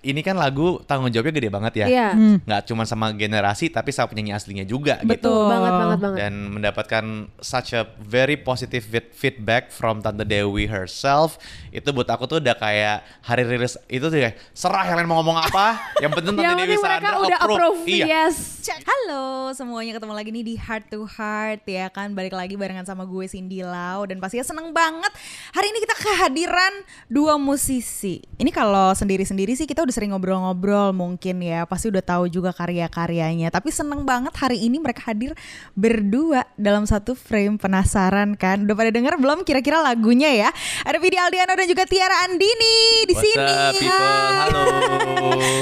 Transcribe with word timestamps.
ini 0.00 0.20
kan 0.20 0.32
lagu 0.32 0.80
tanggung 0.84 1.08
jawabnya 1.08 1.34
gede 1.34 1.48
banget 1.48 1.72
ya. 1.76 1.86
Iya. 1.86 2.08
Nggak 2.40 2.62
cuma 2.64 2.82
sama 2.82 3.12
generasi 3.12 3.68
tapi 3.68 3.90
sama 3.90 4.08
penyanyi 4.08 4.32
aslinya 4.32 4.64
juga 4.64 4.96
gitu. 5.00 5.28
Betul 5.28 5.44
banget 5.46 5.72
banget 5.72 5.98
banget. 6.00 6.18
Dan 6.18 6.32
mendapatkan 6.50 7.04
such 7.38 7.72
a 7.72 7.84
very 7.98 8.34
positive 8.34 8.80
feed- 8.82 9.12
feedback 9.12 9.68
from 9.68 10.00
Tante 10.00 10.24
Dewi 10.24 10.64
herself 10.64 11.36
itu 11.68 11.84
buat 11.90 12.06
aku 12.06 12.24
tuh 12.24 12.38
udah 12.38 12.54
kayak 12.54 12.96
hari 13.20 13.44
rilis 13.44 13.76
itu 13.86 14.02
tuh 14.02 14.16
ya 14.18 14.32
serah 14.50 14.84
yang 14.84 14.96
lain 14.96 15.06
mau 15.06 15.20
ngomong 15.20 15.36
apa 15.38 15.76
yang 16.02 16.10
penting 16.10 16.32
Tante 16.32 16.46
Yang 16.46 16.58
Dewi 16.60 16.76
Sandra 16.76 17.12
udah 17.18 17.38
approve, 17.38 17.80
Iya. 17.84 18.04
yes. 18.26 18.36
Halo 18.80 19.50
semuanya 19.50 19.92
ketemu 19.92 20.12
lagi 20.12 20.30
nih 20.30 20.44
di 20.44 20.54
Heart 20.54 20.84
to 20.88 21.04
Heart 21.04 21.62
ya 21.66 21.86
kan 21.88 22.10
balik 22.10 22.32
lagi 22.32 22.54
barengan 22.54 22.84
sama 22.84 23.02
gue 23.02 23.26
Cindy 23.26 23.60
Lau 23.60 24.06
dan 24.06 24.16
pastinya 24.16 24.46
seneng 24.46 24.70
banget 24.70 25.10
hari 25.50 25.68
ini 25.68 25.78
kita 25.80 25.92
kehadiran 25.92 26.72
dua 27.06 27.34
musisi 27.34 28.22
ini 28.36 28.48
kalau 28.48 28.92
sendiri-sendiri 28.92 29.52
sih 29.52 29.66
kita 29.66 29.82
udah 29.82 29.89
sering 29.92 30.14
ngobrol-ngobrol 30.14 30.94
mungkin 30.96 31.42
ya 31.44 31.66
pasti 31.66 31.90
udah 31.90 32.02
tahu 32.02 32.30
juga 32.30 32.50
karya-karyanya 32.54 33.50
tapi 33.52 33.70
seneng 33.70 34.02
banget 34.06 34.34
hari 34.34 34.62
ini 34.62 34.80
mereka 34.80 35.10
hadir 35.12 35.34
berdua 35.76 36.46
dalam 36.56 36.86
satu 36.88 37.14
frame 37.14 37.60
penasaran 37.60 38.34
kan 38.34 38.64
udah 38.66 38.76
pada 38.78 38.90
denger 38.90 39.14
belum 39.18 39.42
kira-kira 39.44 39.82
lagunya 39.82 40.30
ya 40.32 40.50
ada 40.86 40.98
Vidi 40.98 41.18
Aldiano 41.18 41.52
dan 41.54 41.66
juga 41.68 41.84
Tiara 41.84 42.26
Andini 42.26 43.04
di 43.04 43.14
What's 43.14 43.24
sini 43.26 43.54
up, 43.54 43.74
people? 43.74 43.90
Hai. 43.90 44.38
Halo. 44.40 44.64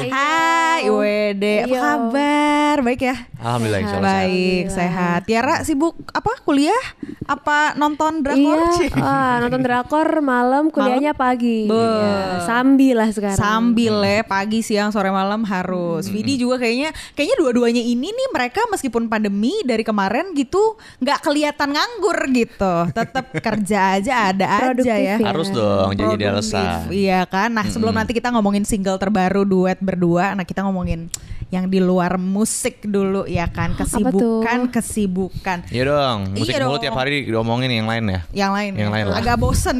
Hai, 0.09 0.83
Wede, 0.91 1.55
apa 1.67 1.77
kabar? 1.77 2.77
Baik 2.87 3.01
ya? 3.03 3.17
Alhamdulillah 3.39 3.81
insya 3.83 3.97
Allah 3.99 4.07
sehat. 4.07 4.19
Baik, 4.23 4.39
Alhamdulillah. 4.39 4.79
sehat. 4.79 5.21
Tiara 5.27 5.55
sibuk 5.67 5.95
apa? 6.11 6.33
Kuliah? 6.47 6.85
Apa 7.29 7.75
nonton 7.75 8.23
drakor? 8.23 8.59
Iya, 8.79 8.89
ah, 9.05 9.35
nonton 9.43 9.61
drakor 9.61 10.09
malam, 10.23 10.71
kuliahnya 10.71 11.13
pagi. 11.19 11.67
Be. 11.67 11.77
Iya, 11.77 12.47
sambil 12.47 12.95
lah 12.99 13.11
sekarang. 13.11 13.39
Sambil 13.39 13.95
ya 14.01 14.18
pagi, 14.23 14.61
siang, 14.61 14.91
sore, 14.91 15.11
malam 15.11 15.45
harus. 15.45 16.07
Vidi 16.07 16.35
juga 16.35 16.59
kayaknya 16.59 16.91
kayaknya 17.13 17.37
dua-duanya 17.39 17.83
ini 17.83 18.09
nih 18.09 18.29
mereka 18.31 18.65
meskipun 18.69 19.07
pandemi 19.07 19.53
dari 19.63 19.83
kemarin 19.83 20.33
gitu 20.33 20.75
nggak 20.99 21.19
kelihatan 21.21 21.75
nganggur 21.75 22.19
gitu. 22.31 22.75
Tetap 22.91 23.27
kerja 23.47 24.01
aja 24.01 24.13
ada 24.33 24.47
aja 24.49 24.65
Produktif 24.73 24.95
ya. 24.95 25.17
ya. 25.17 25.27
Harus 25.27 25.49
dong 25.51 25.89
jadi 25.93 26.07
Produktif, 26.17 26.33
alasan. 26.33 26.81
Iya 26.89 27.21
kan. 27.27 27.49
Nah 27.53 27.65
sebelum 27.67 27.95
nanti 27.95 28.13
kita 28.13 28.31
ngomongin 28.31 28.65
single 28.65 28.97
terbaru 28.97 29.43
duet 29.43 29.79
berdua, 29.79 30.33
nah 30.33 30.43
kita 30.43 30.63
ngomongin 30.63 31.07
yang 31.49 31.65
di 31.65 31.81
luar 31.81 32.21
musik 32.21 32.85
dulu 32.85 33.25
ya 33.25 33.49
kan. 33.49 33.73
Kesibukan, 33.73 34.69
kesibukan. 34.69 35.65
Iya 35.73 35.89
dong, 35.89 36.19
musik 36.37 36.53
Iya 36.53 36.65
mulu 36.69 36.77
dong. 36.77 36.85
tiap 36.85 36.97
hari 37.01 37.25
diomongin 37.25 37.71
yang 37.73 37.89
lain 37.89 38.05
ya. 38.05 38.21
Yang 38.45 38.53
lain, 38.53 38.73
Yang 38.77 38.91
ya? 38.91 38.95
lain 38.95 39.05
lah. 39.09 39.17
agak 39.17 39.37
bosen. 39.41 39.77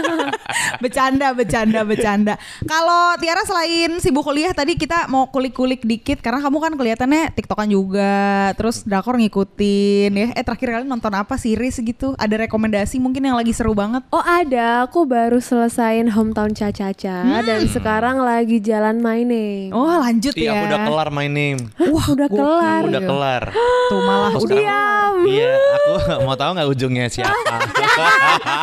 bercanda, 0.82 1.34
bercanda, 1.34 1.80
bercanda. 1.82 2.34
Kalau 2.64 3.18
Tiara 3.30 3.46
selain 3.46 4.02
sibuk 4.02 4.26
kuliah 4.26 4.50
tadi 4.50 4.74
kita 4.74 5.06
mau 5.06 5.30
kulik-kulik 5.30 5.86
dikit 5.86 6.18
karena 6.18 6.42
kamu 6.42 6.58
kan 6.58 6.72
kelihatannya 6.74 7.30
tiktokan 7.30 7.70
juga, 7.70 8.10
terus 8.58 8.82
drakor 8.82 9.14
ngikutin 9.14 10.10
ya. 10.10 10.26
Eh 10.34 10.42
terakhir 10.42 10.74
kali 10.74 10.82
nonton 10.82 11.14
apa 11.14 11.38
series 11.38 11.78
gitu? 11.78 12.18
Ada 12.18 12.42
rekomendasi 12.42 12.98
mungkin 12.98 13.22
yang 13.22 13.38
lagi 13.38 13.54
seru 13.54 13.70
banget? 13.70 14.02
Oh 14.10 14.18
ada, 14.18 14.82
aku 14.82 15.06
baru 15.06 15.38
selesain 15.38 16.10
hometown 16.10 16.50
Caca-Caca 16.50 17.46
dan 17.46 17.70
sekarang 17.70 18.18
lagi 18.18 18.58
jalan 18.58 18.98
mining. 18.98 19.70
Oh 19.70 19.86
lanjut 19.86 20.34
Iya, 20.34 20.42
ya. 20.42 20.52
aku 20.52 20.64
udah 20.66 20.80
kelar 20.82 21.08
name. 21.14 21.60
Wah 21.78 22.06
udah 22.10 22.26
kelar. 22.28 22.82
Udah 22.82 23.02
kelar. 23.06 23.42
Tuh 23.86 24.00
malah 24.02 24.34
udah. 24.34 24.42
sekarang- 24.42 24.98
Iya, 25.20 25.52
aku 25.54 25.92
mau 26.26 26.34
tahu 26.34 26.50
nggak 26.50 26.66
ujungnya 26.66 27.06
siapa? 27.06 27.36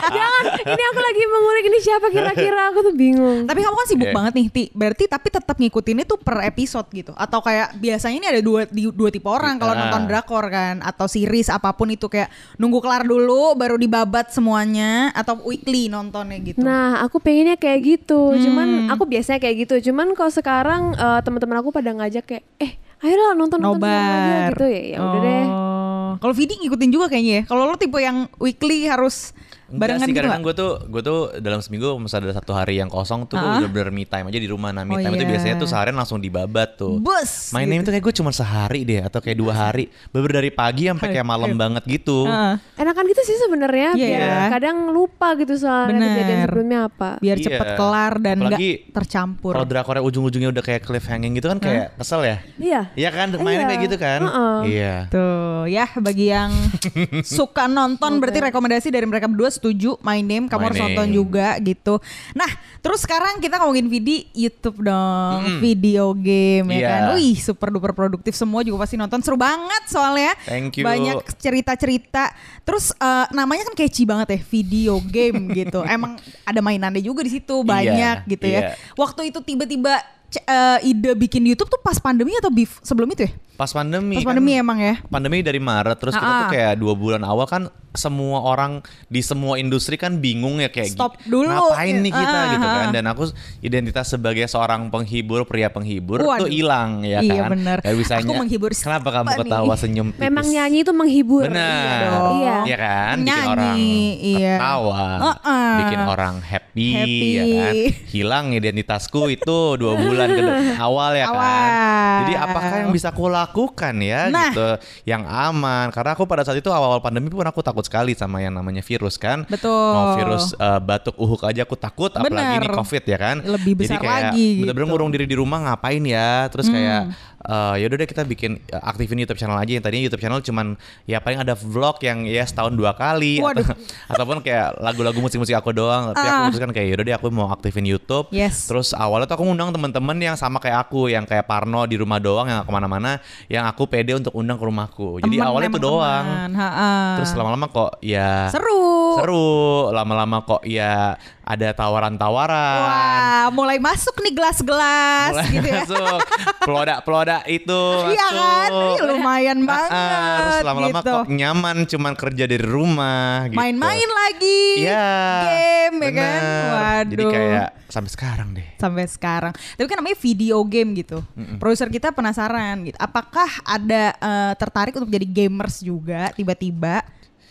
Jangan, 0.09 0.43
ini 0.57 0.83
aku 0.83 0.99
lagi 0.99 1.23
mengulik 1.23 1.63
ini 1.63 1.79
siapa 1.79 2.09
kira-kira 2.09 2.61
aku 2.67 2.81
tuh 2.81 2.95
bingung. 2.97 3.45
Tapi 3.45 3.61
kamu 3.61 3.75
kan 3.77 3.87
sibuk 3.87 4.07
Iya. 4.07 4.15
banget 4.15 4.33
nih, 4.33 4.47
Ti. 4.57 4.73
Berarti 4.73 5.05
tapi 5.05 5.29
tetap 5.29 5.53
ngikutinnya 5.53 6.01
tuh 6.03 6.17
per 6.17 6.41
episode 6.41 6.89
gitu. 6.89 7.13
Atau 7.13 7.39
kayak 7.39 7.77
biasanya 7.77 8.15
ini 8.17 8.27
ada 8.27 8.41
dua 8.41 8.65
di- 8.65 8.89
dua 8.89 9.13
tipe 9.13 9.29
orang 9.29 9.55
kalau 9.55 9.71
Ah. 9.71 9.85
nonton 9.85 10.09
drakor 10.09 10.49
kan 10.49 10.81
atau 10.81 11.05
series 11.05 11.47
apa 11.47 11.69
pun 11.71 11.85
itu 11.87 12.09
kayak 12.09 12.27
nunggu 12.55 12.81
kelar 12.81 13.05
dulu 13.05 13.53
baru 13.53 13.77
dibabat 13.77 14.33
semuanya 14.33 15.13
atau 15.13 15.37
weekly 15.45 15.85
nontonnya 15.87 16.41
gitu. 16.41 16.57
Nah, 16.59 17.05
aku 17.05 17.21
pengennya 17.21 17.53
kayak 17.53 17.79
gitu. 17.85 18.33
Hmm. 18.33 18.41
Cuman 18.41 18.67
aku 18.89 19.05
biasanya 19.05 19.37
kayak 19.37 19.69
gitu. 19.69 19.93
Cuman 19.93 20.11
kalau 20.11 20.33
sekarang 20.33 20.81
eh, 20.91 21.19
teman-teman 21.21 21.61
aku 21.61 21.69
pada 21.69 21.93
ngajak 21.93 22.25
kayak, 22.25 22.43
eh, 22.57 22.71
ayolah 22.99 23.37
nonton 23.37 23.61
nonton 23.61 23.85
aja 23.85 23.93
nobar 23.93 24.49
gitu 24.51 24.65
ya. 24.65 24.81
Ya 24.89 24.97
udah 24.97 25.19
deh. 25.21 25.45
Oh. 25.45 26.09
Kalau 26.17 26.33
Vidi 26.33 26.57
ngikutin 26.57 26.89
juga 26.89 27.05
kayaknya 27.07 27.33
ya. 27.35 27.43
Kalau 27.45 27.63
lo 27.63 27.77
tipe 27.77 27.99
yang 27.99 28.25
weekly 28.37 28.89
harus 28.89 29.37
Enggak 29.67 29.79
barengan 29.81 29.99
sih, 29.99 30.07
gitu 30.07 30.17
kadang 30.17 30.31
nggak? 30.33 30.45
gue 30.45 30.53
tuh 30.55 30.71
gue 30.87 31.01
tuh 31.01 31.19
dalam 31.37 31.59
seminggu 31.59 31.89
misalnya 31.97 32.25
ada 32.27 32.35
satu 32.37 32.51
hari 32.51 32.73
yang 32.75 32.87
kosong 32.87 33.25
tuh 33.25 33.35
gue 33.35 33.49
bener-bener 33.59 33.89
me 33.89 34.03
time 34.03 34.25
aja 34.25 34.37
di 34.37 34.47
rumah. 34.47 34.71
Nah 34.71 34.81
me 34.81 34.93
Oh, 34.93 34.99
time 34.99 35.13
itu 35.13 35.21
iya. 35.21 35.31
biasanya 35.31 35.55
tuh 35.57 35.67
seharian 35.67 35.93
langsung 35.93 36.17
dibabat 36.17 36.75
tuh. 36.75 36.97
Bus, 36.97 37.51
Main 37.51 37.67
name 37.67 37.81
tuh 37.81 37.91
kayak 37.91 38.01
gue 38.01 38.15
cuma 38.15 38.31
sehari 38.31 38.81
deh 38.81 39.01
atau 39.01 39.19
kayak 39.19 39.35
dua 39.35 39.53
hari. 39.53 39.85
Bener 40.09 40.31
dari 40.33 40.49
pagi 40.49 40.87
sampai 40.87 41.07
kayak 41.11 41.23
malam 41.23 41.51
banget 41.53 41.83
gitu. 41.85 42.23
Heeh. 42.23 42.55
Enakan 42.75 43.03
gitu 43.05 43.21
sih 43.23 43.37
sebenarnya. 43.37 43.89
Iya 43.93 44.07
biar 44.07 44.21
ya. 44.21 44.39
Kadang 44.49 44.77
lupa 44.89 45.35
gitu 45.35 45.53
soalnya 45.53 45.91
Bener. 45.93 46.07
kejadian 46.09 46.39
sebelumnya 46.43 46.79
apa. 46.85 47.09
biar 47.17 47.35
Iya. 47.35 47.45
cepet 47.45 47.67
kelar 47.75 48.13
dan 48.17 48.35
nggak 48.37 48.47
Apalagi 48.47 48.71
tercampur. 48.89 49.51
Kalau 49.51 49.67
drakornya 49.67 50.03
ujung-ujungnya 50.03 50.49
udah 50.49 50.63
kayak 50.63 50.81
cliffhanging 50.81 51.35
gitu 51.35 51.47
kan 51.47 51.59
kayak 51.59 51.93
kesel 51.95 52.21
ya. 52.21 52.37
Iya. 52.55 52.81
Iya 52.93 53.09
kan 53.11 53.27
mainnya 53.37 53.63
Iya. 53.63 53.69
kayak 53.69 53.81
gitu 53.83 53.97
kan. 53.97 54.21
Heeh. 54.23 54.59
Iya. 54.67 54.95
Tuh 55.11 55.35
ya 55.67 55.85
bagi 55.97 56.25
yang 56.27 56.51
suka 57.27 57.67
nonton 57.67 58.17
berarti 58.17 58.39
rekomendasi 58.41 58.87
dari 58.89 59.03
mereka 59.03 59.27
berdua 59.27 59.49
setuju 59.57 59.97
My 59.99 60.19
Name 60.19 60.45
kamu 60.45 60.57
My 60.57 60.65
harus 60.65 60.77
Name. 60.77 60.85
nonton 60.91 61.07
juga 61.11 61.47
gitu. 61.59 61.97
Nah 62.31 62.49
terus 62.79 63.01
sekarang 63.01 63.37
kita 63.37 63.57
ngomongin 63.57 63.85
video 63.85 64.21
YouTube 64.31 64.81
dong 64.81 65.59
video 65.59 66.13
game 66.13 66.69
ya 66.69 66.77
Iya. 66.77 66.87
kan. 66.87 67.01
Wih 67.13 67.35
super 67.35 67.67
duper 67.67 67.91
produktif 67.91 68.31
semua 68.31 68.61
juga 68.61 68.83
pasti 68.83 68.95
nonton 68.95 69.19
seru 69.19 69.35
banget 69.35 69.83
soalnya. 69.87 70.37
Thank 70.43 70.77
you. 70.77 70.85
Banyak 70.85 71.25
cerita-cerita. 71.33 72.31
Terus 72.61 72.93
eh, 72.93 73.25
namanya 73.31 73.65
kan 73.65 73.75
catchy 73.75 74.03
banget 74.03 74.27
ya 74.29 74.39
video 74.43 74.93
game 75.01 75.49
gitu. 75.51 75.81
Emang 75.89 76.15
ada 76.43 76.59
mainannya 76.59 76.99
juga 76.99 77.21
di 77.21 77.31
situ 77.31 77.61
banyak 77.61 78.23
Iya, 78.23 78.29
gitu 78.29 78.45
ya. 78.45 78.61
iya. 78.61 78.69
Waktu 78.93 79.29
itu 79.29 79.39
tiba-tiba 79.41 79.97
eh, 80.29 80.79
ide 80.85 81.11
bikin 81.13 81.43
YouTube 81.43 81.67
tuh 81.67 81.79
pas 81.79 81.95
pandemi 81.95 82.33
atau 82.33 82.49
bef- 82.49 82.81
sebelum 82.81 83.07
itu 83.09 83.23
ya? 83.23 83.31
Pas 83.55 83.67
pandemi. 83.67 84.13
Pas 84.13 84.21
kan, 84.21 84.29
pandemi 84.31 84.53
emang 84.53 84.77
ya. 84.77 84.95
Pandemi 85.03 85.41
dari 85.41 85.57
Maret 85.57 85.97
terus 85.97 86.13
kita 86.13 86.21
tuh 86.21 86.37
Ah-ah. 86.43 86.51
kayak 86.51 86.73
dua 86.75 86.93
bulan 86.93 87.21
awal 87.21 87.45
kan 87.45 87.65
semua 87.91 88.45
orang 88.45 88.77
di 89.07 89.19
semua 89.19 89.57
industri 89.57 89.97
kan 89.97 90.13
bingung 90.15 90.61
ya 90.61 90.69
kayak 90.69 90.93
Stop 90.93 91.17
dulu. 91.23 91.49
ngapain 91.49 91.97
nih 91.97 92.13
kita 92.13 92.37
Ah, 92.37 92.45
gitu 92.51 92.61
ah. 92.63 92.73
kan 92.75 92.87
dan 92.91 93.03
aku 93.07 93.33
identitas 93.59 94.05
sebagai 94.07 94.45
seorang 94.45 94.85
penghibur 94.87 95.41
pria 95.43 95.65
penghibur 95.67 96.21
Waduh. 96.21 96.45
tuh 96.45 96.47
hilang 96.47 97.01
ya 97.01 97.17
Iya, 97.19 97.41
kan 97.41 97.49
bener. 97.51 97.77
Gak 97.81 97.95
bisa 97.97 98.13
Aku 98.21 98.37
menghibur 98.37 98.69
kenapa 98.71 99.09
kamu 99.11 99.27
siapa 99.27 99.41
ketawa 99.41 99.65
nih? 99.67 99.79
senyum 99.79 100.07
tipis 100.11 100.21
Memang 100.21 100.45
nyanyi 100.45 100.77
itu 100.79 100.93
menghibur. 100.93 101.41
benar 101.43 101.97
dong. 102.03 102.29
Iya. 102.37 102.55
Iya 102.61 102.77
kan 102.77 103.15
bikin 103.17 103.25
Nyanyi, 103.25 103.49
orang 103.49 103.77
iya. 104.21 104.53
ketawa 104.53 105.01
Uh-uh. 105.17 105.73
bikin 105.79 105.99
orang 106.03 106.35
happy, 106.39 106.87
Happy. 106.93 107.17
ya 107.25 107.43
kan 107.57 107.73
hilang 108.05 108.45
identitasku 108.53 109.21
itu 109.27 109.57
dua 109.75 109.93
bulan 109.95 110.15
ke 110.25 110.39
de- 110.39 110.57
awal 110.81 111.11
ya 111.11 111.25
kan 111.25 111.35
Awal. 111.35 112.17
jadi 112.19 112.33
apakah 112.39 112.73
yang 112.79 112.91
bisa 112.91 113.07
aku 113.07 113.25
lakukan 113.27 113.93
ya 113.97 114.21
Nah. 114.27 114.49
gitu 114.49 114.67
yang 115.05 115.23
aman 115.23 115.89
karena 115.89 116.11
aku 116.11 116.23
pada 116.23 116.41
saat 116.41 116.55
itu 116.55 116.67
awal-awal 116.67 116.97
pandemi 116.99 117.27
pun 117.27 117.43
aku 117.43 117.59
takut 117.59 117.83
sekali 117.83 118.11
sama 118.11 118.39
yang 118.39 118.51
namanya 118.51 118.81
virus 118.81 119.15
kan 119.15 119.45
Betul. 119.45 119.69
mau 119.91 120.15
virus 120.15 120.55
uh, 120.55 120.79
batuk 120.79 121.13
uhuk 121.15 121.43
aja 121.43 121.61
aku 121.61 121.75
takut 121.75 122.09
apalagi 122.09 122.33
ini 122.55 122.65
Bener. 122.65 122.73
covid 122.73 123.03
ya 123.03 123.17
kan 123.17 123.37
Lebih 123.39 123.73
jadi 123.75 123.81
besar 123.93 123.99
kayak 123.99 124.21
lagi 124.25 124.47
bener-bener 124.57 124.65
gitu. 124.65 124.81
Hmm. 124.81 124.89
ngurung 124.89 125.09
diri 125.09 125.25
di 125.25 125.35
rumah 125.35 125.59
ngapain 125.63 126.01
ya 126.01 126.47
terus 126.47 126.65
kayak 126.67 127.13
uh, 127.47 127.73
ya 127.73 127.87
udah 127.87 127.97
deh 127.97 128.05
kita 128.05 128.21
bikin 128.21 128.59
uh, 128.69 128.83
aktifin 128.85 129.17
YouTube 129.17 129.35
channel 129.35 129.55
aja 129.55 129.71
yang 129.71 129.81
tadinya 129.81 130.03
YouTube 130.03 130.19
channel 130.19 130.39
cuman 130.39 130.75
ya 131.03 131.17
paling 131.17 131.39
ada 131.39 131.55
vlog 131.55 131.97
yang 131.99 132.23
ya 132.23 132.43
setahun 132.43 132.71
dua 132.71 132.93
kali 132.93 133.39
Waduh. 133.39 133.63
atau, 133.63 133.75
ataupun 134.13 134.37
kayak 134.41 134.77
lagu-lagu 134.77 135.17
musik-musik 135.17 135.53
aku 135.53 135.71
doang 135.71 136.11
tapi 136.11 136.21
aku 136.21 136.35
Ah. 136.37 136.45
putuskan 136.45 136.69
kayak 136.69 136.87
yaudah 136.89 137.03
deh 137.03 137.15
aku 137.15 137.27
mau 137.29 137.47
aktifin 137.49 137.83
YouTube 137.83 138.27
Yes. 138.29 138.67
terus 138.67 138.91
awalnya 138.91 139.25
tuh 139.25 139.35
aku 139.35 139.45
ngundang 139.45 139.71
teman-teman 139.71 140.17
yang 140.17 140.35
sama 140.35 140.59
kayak 140.59 140.85
aku 140.85 141.07
yang 141.07 141.23
kayak 141.23 141.43
Parno 141.43 141.83
di 141.83 141.95
rumah 141.95 142.17
doang 142.17 142.45
yang 142.45 142.61
ke 142.61 142.69
mana-mana 142.69 143.17
yang 143.47 143.63
aku 143.63 143.85
pede 143.85 144.11
untuk 144.11 144.33
undang 144.33 144.55
ke 144.55 144.63
rumahku 144.63 145.17
jadi 145.19 145.31
Temen 145.33 145.47
awalnya 145.47 145.67
itu 145.67 145.73
emang 145.73 145.87
doang 145.87 146.25
temen. 146.27 146.51
Ha-ha. 146.53 146.91
terus 147.15 147.31
lama-lama 147.33 147.65
kok 147.67 147.91
ya 147.99 148.51
seru. 148.51 148.96
Seru 149.19 149.49
lama-lama 149.89 150.37
kok 150.41 150.61
ya 150.63 151.15
ada 151.41 151.71
tawaran-tawaran 151.71 152.79
Wah, 152.83 153.45
mulai 153.49 153.77
masuk 153.77 154.19
nih 154.19 154.33
gelas-gelas 154.33 155.31
mulai 155.33 155.47
gitu 155.49 155.63
ya. 155.65 155.81
masuk 155.81 156.19
pelodak-pelodak 156.61 157.43
itu 157.47 157.81
Iya 158.07 158.27
kan? 158.27 158.69
Ih, 158.69 158.97
lumayan 159.07 159.59
Ah, 159.59 159.65
banget. 159.65 159.91
ah, 159.91 160.37
terus 160.37 160.57
lama-lama 160.63 160.99
gitu. 160.99 161.11
kok 161.13 161.25
nyaman 161.29 161.77
cuman 161.85 162.13
kerja 162.13 162.43
dari 162.45 162.61
rumah 162.61 163.47
gitu. 163.47 163.55
Main-main 163.55 164.09
lagi. 164.09 164.63
Iya. 164.79 165.09
Game 165.41 165.97
ya 165.97 166.11
kan. 166.11 166.39
bener. 166.39 166.67
Waduh. 166.69 167.09
Jadi 167.09 167.23
kayak 167.27 167.67
sampai 167.87 168.11
sekarang 168.11 168.47
deh. 168.51 168.67
sampai 168.77 169.05
sekarang. 169.07 169.53
Tapi 169.55 169.87
kan 169.87 169.97
namanya 169.97 170.17
video 170.17 170.57
game 170.61 170.89
gitu. 170.95 171.23
Produser 171.55 171.87
kita 171.87 172.11
penasaran 172.11 172.83
gitu. 172.83 172.97
Apakah 172.97 173.47
ada 173.63 174.03
eh, 174.13 174.53
tertarik 174.55 174.93
untuk 174.93 175.07
jadi 175.07 175.23
gamers 175.25 175.79
juga 175.79 176.29
tiba-tiba? 176.31 177.01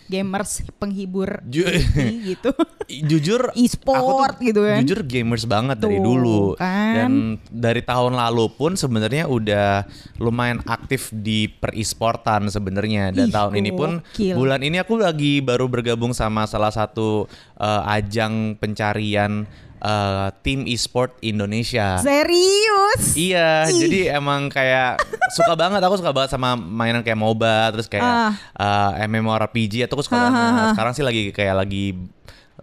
Gamers 0.06 0.62
penghibur 0.76 1.42
Ju- 1.44 1.66
gitu. 2.30 2.50
jujur 2.86 3.50
E-sport 3.52 3.98
aku 3.98 4.38
tuh 4.38 4.44
gitu 4.44 4.60
kan. 4.62 4.78
jujur 4.80 5.00
gamers 5.02 5.44
banget 5.44 5.76
dari 5.76 5.98
Tuh, 5.98 6.04
dulu 6.04 6.40
kan. 6.54 6.94
dan 6.94 7.10
dari 7.48 7.82
tahun 7.82 8.14
lalu 8.14 8.46
pun 8.50 8.74
sebenarnya 8.74 9.26
udah 9.26 9.84
lumayan 10.16 10.62
aktif 10.64 11.10
di 11.10 11.46
per 11.46 11.72
e-sportan 11.72 12.46
sebenarnya 12.46 13.10
dan 13.10 13.28
Ih, 13.28 13.34
tahun 13.34 13.52
ini 13.56 13.70
pun 13.70 13.90
gokil. 14.00 14.34
bulan 14.34 14.60
ini 14.60 14.78
aku 14.78 14.96
lagi 14.96 15.38
baru 15.38 15.66
bergabung 15.66 16.10
sama 16.10 16.46
salah 16.46 16.70
satu 16.70 17.26
eh, 17.56 17.82
ajang 17.92 18.54
pencarian 18.56 19.44
eh, 19.78 20.28
tim 20.40 20.64
e-sport 20.64 21.16
Indonesia 21.20 21.96
Serius? 21.98 23.12
Iya, 23.12 23.66
Ih. 23.66 23.76
jadi 23.78 23.98
emang 24.14 24.48
kayak 24.48 25.00
suka 25.32 25.52
banget 25.52 25.80
aku 25.80 25.96
suka 25.96 26.10
banget 26.10 26.30
sama 26.30 26.54
mainan 26.54 27.00
kayak 27.00 27.16
MOBA 27.16 27.72
terus 27.72 27.86
kayak 27.86 28.04
Ah. 28.04 28.32
eh, 28.94 29.06
MMORPG 29.06 29.84
atau 29.84 29.94
aku 29.94 30.04
suka 30.04 30.16
Ah, 30.16 30.22
banget. 30.22 30.40
ah. 30.40 30.70
Sekarang 30.72 30.92
sih 30.92 31.02
lagi 31.02 31.22
kayak 31.30 31.54
lagi 31.56 31.84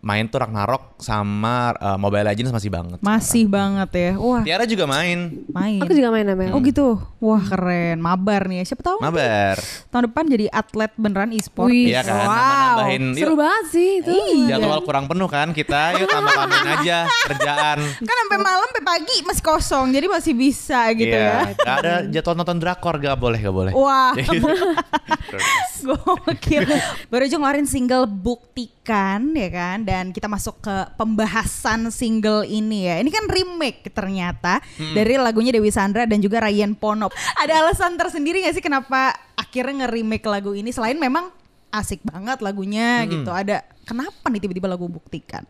main 0.03 0.27
tuh 0.27 0.35
Ragnarok 0.37 0.99
sama 0.99 1.71
eh, 1.73 1.95
Mobile 1.95 2.27
Legends 2.27 2.51
masih 2.51 2.67
banget. 2.67 2.99
Masih 2.99 3.47
banget 3.47 3.89
ya. 3.89 4.11
Wah, 4.15 4.43
Tiara 4.43 4.67
juga 4.67 4.83
main. 4.83 5.47
main. 5.47 5.79
Aku 5.79 5.89
juga 5.89 6.11
main 6.11 6.27
namanya. 6.27 6.51
Oh 6.51 6.59
gitu. 6.59 6.99
Wah, 7.17 7.39
keren. 7.39 7.97
Mabar 7.97 8.45
nih 8.45 8.59
ya. 8.59 8.65
Siapa 8.67 8.83
tahu 8.83 8.99
nanti 8.99 9.15
Mabar. 9.15 9.55
tahun 9.87 10.03
depan 10.05 10.23
jadi 10.27 10.45
atlet 10.49 10.91
beneran 10.93 11.31
e-sport. 11.31 11.71
Iya 11.71 12.03
kan, 12.03 12.13
Wow. 12.13 12.27
nambah-nambahin. 12.27 13.03
Yuk, 13.09 13.17
Seru 13.17 13.35
banget 13.35 13.65
sih 13.69 13.89
itu. 13.97 14.11
Iya. 14.11 14.45
jadwal 14.53 14.83
kurang 14.83 15.05
penuh 15.07 15.25
kan 15.25 15.47
kita, 15.49 15.95
yuk 15.95 16.05
tambah 16.05 16.31
tambahin 16.31 16.67
aja 16.77 16.97
kerjaan. 17.25 17.77
Kan 17.79 18.15
sampai 18.19 18.37
malam 18.37 18.67
sampai 18.67 18.83
pagi 18.85 19.17
masih 19.23 19.41
kosong. 19.41 19.85
Jadi 19.89 20.05
masih 20.05 20.33
bisa 20.33 20.79
gitu 20.91 21.15
Iya, 21.15 21.47
ya. 21.47 21.55
Gak 21.55 21.75
ada 21.79 21.93
jadwal 22.05 22.35
nonton 22.35 22.59
drakor 22.59 22.99
gak 22.99 23.15
boleh, 23.15 23.39
gak 23.39 23.55
boleh. 23.55 23.71
Wah, 23.71 24.11
gokil. 25.83 26.63
Baru 27.07 27.23
aja 27.23 27.35
ngeluarin 27.35 27.63
single 27.63 28.03
Buktikan 28.83 29.31
ya 29.31 29.47
kan 29.47 29.87
dan 29.87 30.11
kita 30.11 30.27
masuk 30.27 30.59
ke 30.59 30.75
pembahasan 30.99 31.87
single 31.87 32.43
ini 32.43 32.91
ya. 32.91 32.99
Ini 32.99 33.07
kan 33.15 33.31
remake 33.31 33.87
ternyata 33.95 34.59
dari 34.91 35.15
lagunya 35.15 35.55
Dewi 35.55 35.71
Sandra 35.71 36.03
dan 36.03 36.19
juga 36.19 36.43
Ryan 36.43 36.75
Ponop. 36.75 37.15
Ada 37.39 37.63
alasan 37.63 37.95
tersendiri 37.95 38.43
gak 38.43 38.59
sih 38.59 38.59
kenapa 38.59 39.15
akhirnya 39.39 39.87
nge-remake 39.87 40.27
lagu 40.27 40.51
ini 40.51 40.75
selain 40.75 40.99
memang 40.99 41.31
asik 41.71 42.03
banget 42.03 42.43
lagunya 42.43 43.07
gitu. 43.07 43.31
Ada 43.31 43.63
kenapa 43.87 44.27
nih 44.27 44.43
tiba-tiba 44.43 44.67
lagu 44.67 44.91
Buktikan? 44.91 45.47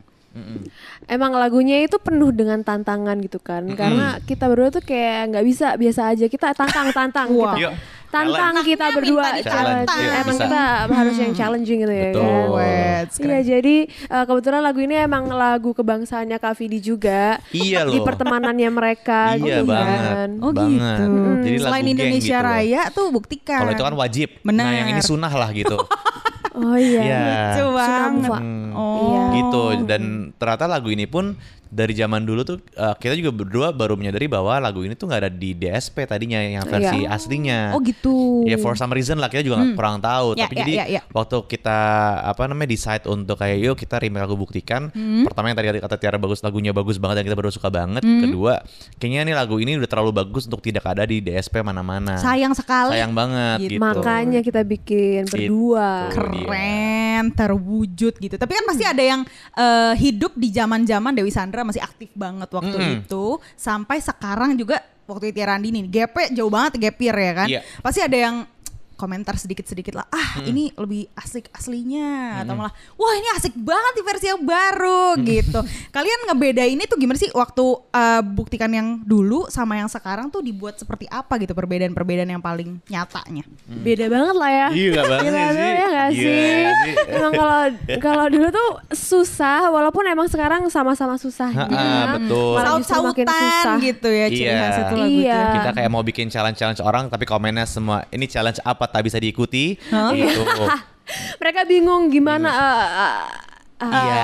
Emang 1.10 1.34
lagunya 1.34 1.82
itu 1.82 1.98
penuh 1.98 2.30
dengan 2.30 2.62
tantangan 2.62 3.18
gitu 3.18 3.42
kan. 3.42 3.66
Karena 3.74 4.22
kita 4.22 4.46
berdua 4.46 4.70
tuh 4.78 4.86
kayak 4.86 5.34
nggak 5.34 5.46
bisa 5.50 5.74
biasa 5.74 6.14
aja. 6.14 6.30
Kita 6.30 6.54
tantang-tantang 6.54 7.34
Wah. 7.34 7.58
kita. 7.58 7.66
Yuk, 7.66 7.74
Tantang 8.14 8.30
challenge. 8.54 8.68
kita 8.70 8.86
berdua 8.94 9.22
minta 9.24 9.42
challenge. 9.42 9.82
ditantang. 9.90 10.00
Emang 10.14 10.26
Bisa. 10.30 10.44
kita 10.46 10.62
harus 10.88 11.16
yang 11.18 11.34
challenging 11.34 11.80
gitu 11.82 11.94
ya 11.94 12.06
Betul. 12.14 12.48
kan. 12.54 13.04
Iya 13.04 13.40
jadi 13.42 13.76
eh, 13.90 14.24
kebetulan 14.24 14.62
lagu 14.62 14.80
ini 14.80 14.96
emang 14.96 15.24
lagu 15.28 15.74
kebangsaannya 15.74 16.38
Kak 16.38 16.54
Vidi 16.56 16.80
juga. 16.80 17.42
Iya 17.50 17.90
Di 17.90 17.98
loh. 17.98 18.06
pertemanannya 18.06 18.70
mereka 18.70 19.34
Iya 19.34 19.42
gitu 19.60 19.62
banget. 19.66 20.00
kan. 20.00 20.30
Oh 20.40 20.52
Banget. 20.54 20.78
gitu. 20.78 21.04
Jadi 21.42 21.58
lagu 21.58 21.66
Selain 21.66 21.86
Indonesia 21.90 22.22
gitu 22.30 22.46
loh. 22.46 22.54
Raya 22.54 22.82
tuh 22.94 23.08
Buktikan. 23.10 23.60
Kalau 23.66 23.72
itu 23.74 23.84
kan 23.84 23.96
wajib. 23.98 24.30
Benar. 24.42 24.64
Nah, 24.64 24.74
yang 24.78 24.88
ini 24.90 25.02
sunnah 25.02 25.34
lah 25.34 25.50
gitu. 25.50 25.78
Oh 26.54 26.78
iya. 26.78 27.02
Iya. 27.02 27.26
Lucu 27.58 27.66
banget. 27.74 28.30
Pak. 28.30 28.42
Oh. 28.78 28.94
Iya. 29.10 29.22
gitu 29.34 29.64
dan 29.90 30.02
ternyata 30.38 30.70
lagu 30.70 30.94
ini 30.94 31.10
pun 31.10 31.34
dari 31.74 31.92
zaman 31.92 32.22
dulu 32.22 32.46
tuh 32.46 32.58
uh, 32.76 32.94
kita 32.94 33.18
juga 33.18 33.34
berdua 33.34 33.68
baru 33.70 33.98
menyadari 33.98 34.30
bahwa 34.30 34.54
lagu 34.56 34.80
ini 34.80 34.94
tuh 34.94 35.10
nggak 35.10 35.20
ada 35.20 35.32
di 35.34 35.52
DSP 35.52 36.06
tadinya 36.06 36.38
yang 36.38 36.62
versi 36.64 37.02
Iya. 37.02 37.10
aslinya. 37.12 37.60
Oh 37.74 37.82
gitu. 37.82 38.46
Ya 38.46 38.56
for 38.56 38.78
some 38.78 38.94
reason 38.94 39.18
lah 39.18 39.26
kita 39.26 39.42
juga 39.42 39.58
nggak 39.58 39.74
kurang 39.74 39.98
tahu. 39.98 40.38
Ya, 40.38 40.46
Tapi 40.46 40.54
ya, 40.54 40.60
jadi 40.62 40.74
ya, 40.74 40.86
ya. 40.88 41.02
waktu 41.10 41.36
kita 41.50 41.80
apa 42.24 42.46
namanya 42.46 42.70
decide 42.70 43.06
untuk 43.06 43.36
kayak 43.36 43.58
yuk 43.58 43.76
kita 43.76 43.98
remake 43.98 44.22
lagu 44.22 44.38
buktikan. 44.38 44.94
Hmm. 44.94 45.26
Pertama 45.26 45.50
yang 45.50 45.58
tadi 45.58 45.82
kata 45.82 45.96
Tiara 45.98 46.16
bagus 46.16 46.40
lagunya 46.40 46.70
bagus 46.70 47.02
banget 47.02 47.20
dan 47.20 47.26
kita 47.26 47.36
berdua 47.36 47.52
suka 47.52 47.68
banget. 47.68 48.06
Hmm. 48.06 48.22
Kedua 48.22 48.62
kayaknya 48.96 49.22
nih 49.26 49.36
lagu 49.36 49.58
ini 49.58 49.76
udah 49.76 49.90
terlalu 49.90 50.12
bagus 50.14 50.46
untuk 50.46 50.62
tidak 50.62 50.86
ada 50.86 51.04
di 51.04 51.18
DSP 51.18 51.60
mana-mana. 51.60 52.22
Sayang 52.22 52.54
sekali. 52.54 52.94
Sayang 52.94 53.12
banget 53.12 53.58
Gitu. 53.60 53.72
gitu. 53.76 53.82
Makanya 53.82 54.40
kita 54.40 54.62
bikin 54.62 55.26
Gitu. 55.26 55.34
berdua. 55.34 56.14
keren 56.14 57.32
terwujud 57.32 58.14
gitu 58.16 58.36
tapi 58.36 58.52
kan 58.54 58.66
pasti 58.66 58.84
ada 58.84 59.00
yang 59.00 59.22
eh, 59.54 59.94
hidup 59.98 60.36
di 60.36 60.52
zaman 60.52 60.84
zaman 60.84 61.16
Dewi 61.16 61.32
Sandra 61.32 61.63
masih 61.64 61.80
aktif 61.80 62.12
banget 62.14 62.48
waktu 62.48 62.76
Mm-mm. 62.76 63.00
itu 63.02 63.26
sampai 63.54 64.00
sekarang 64.00 64.54
juga 64.54 64.80
waktu 65.04 65.32
Tiara 65.32 65.56
Andini 65.56 65.84
gapnya 65.84 66.32
jauh 66.34 66.48
banget 66.48 66.80
gap 66.80 66.98
year 66.98 67.18
ya 67.18 67.34
kan 67.34 67.48
Iya. 67.48 67.60
pasti 67.80 68.00
ada 68.00 68.16
yang 68.16 68.36
komentar 68.94 69.36
sedikit-sedikit 69.36 69.94
lah 69.94 70.08
ah 70.08 70.42
ini 70.42 70.72
lebih 70.74 71.08
asik 71.14 71.50
aslinya 71.52 72.40
atau 72.40 72.54
malah 72.54 72.70
wah 72.94 73.14
ini 73.14 73.28
asik 73.34 73.54
banget 73.56 73.94
di 73.94 74.02
versi 74.02 74.26
yang 74.28 74.42
baru 74.42 75.04
gitu 75.20 75.60
kalian 75.90 76.20
ngebedain 76.28 76.78
itu 76.78 76.96
gimana 76.96 77.16
sih 77.16 77.30
waktu 77.30 77.64
eh, 77.90 78.22
buktikan 78.24 78.70
yang 78.70 78.88
dulu 79.00 79.46
sama 79.48 79.76
yang 79.76 79.88
sekarang 79.88 80.28
tuh 80.28 80.40
dibuat 80.40 80.76
seperti 80.76 81.06
apa 81.06 81.38
gitu 81.38 81.52
perbedaan-perbedaan 81.52 82.30
yang 82.30 82.42
paling 82.42 82.80
nyatanya 82.86 83.44
Beda 83.64 84.06
banget 84.06 84.36
lah 84.36 84.52
ya. 84.52 84.68
Iya 84.70 85.02
banget 85.02 85.24
Gila 85.24 85.44
sih. 85.44 85.54
tuh 85.54 85.68
ya 85.74 85.88
gak 85.88 86.10
Gila 86.10 86.10
sih? 86.14 86.24
sih. 86.24 86.94
Emang 87.10 87.34
kalau 87.34 87.60
kalau 88.06 88.26
dulu 88.28 88.48
tuh 88.50 88.70
susah 88.94 89.68
walaupun 89.68 90.04
emang 90.06 90.28
sekarang 90.28 90.62
sama-sama 90.68 91.16
susah 91.16 91.50
Ha-ha, 91.50 91.68
gitu. 91.68 91.86
betul. 92.18 92.54
Malah 92.54 92.72
justru 92.78 93.02
makin 93.02 93.26
susah. 93.26 93.34
saut-sautan 93.34 93.76
gitu 93.82 94.10
ya 94.10 94.26
ciri 94.28 94.44
Iya. 94.44 94.60
khas 94.60 94.78
itu 94.78 94.96
lagu 94.96 95.12
Iya. 95.14 95.34
itu. 95.34 95.52
kita 95.54 95.70
kayak 95.74 95.90
mau 95.90 96.02
bikin 96.02 96.28
challenge-challenge 96.28 96.82
orang 96.82 97.04
tapi 97.08 97.24
komennya 97.24 97.66
semua 97.66 98.08
ini 98.10 98.26
challenge 98.26 98.60
apa 98.62 98.83
tak 98.90 99.08
bisa 99.08 99.18
diikuti. 99.22 99.78
Gitu. 100.14 100.42
Mereka 101.42 101.68
bingung 101.68 102.08
gimana 102.08 102.50
eh, 102.50 102.88
eh, 102.88 103.22
ah, 103.84 104.04
Iya. 104.04 104.24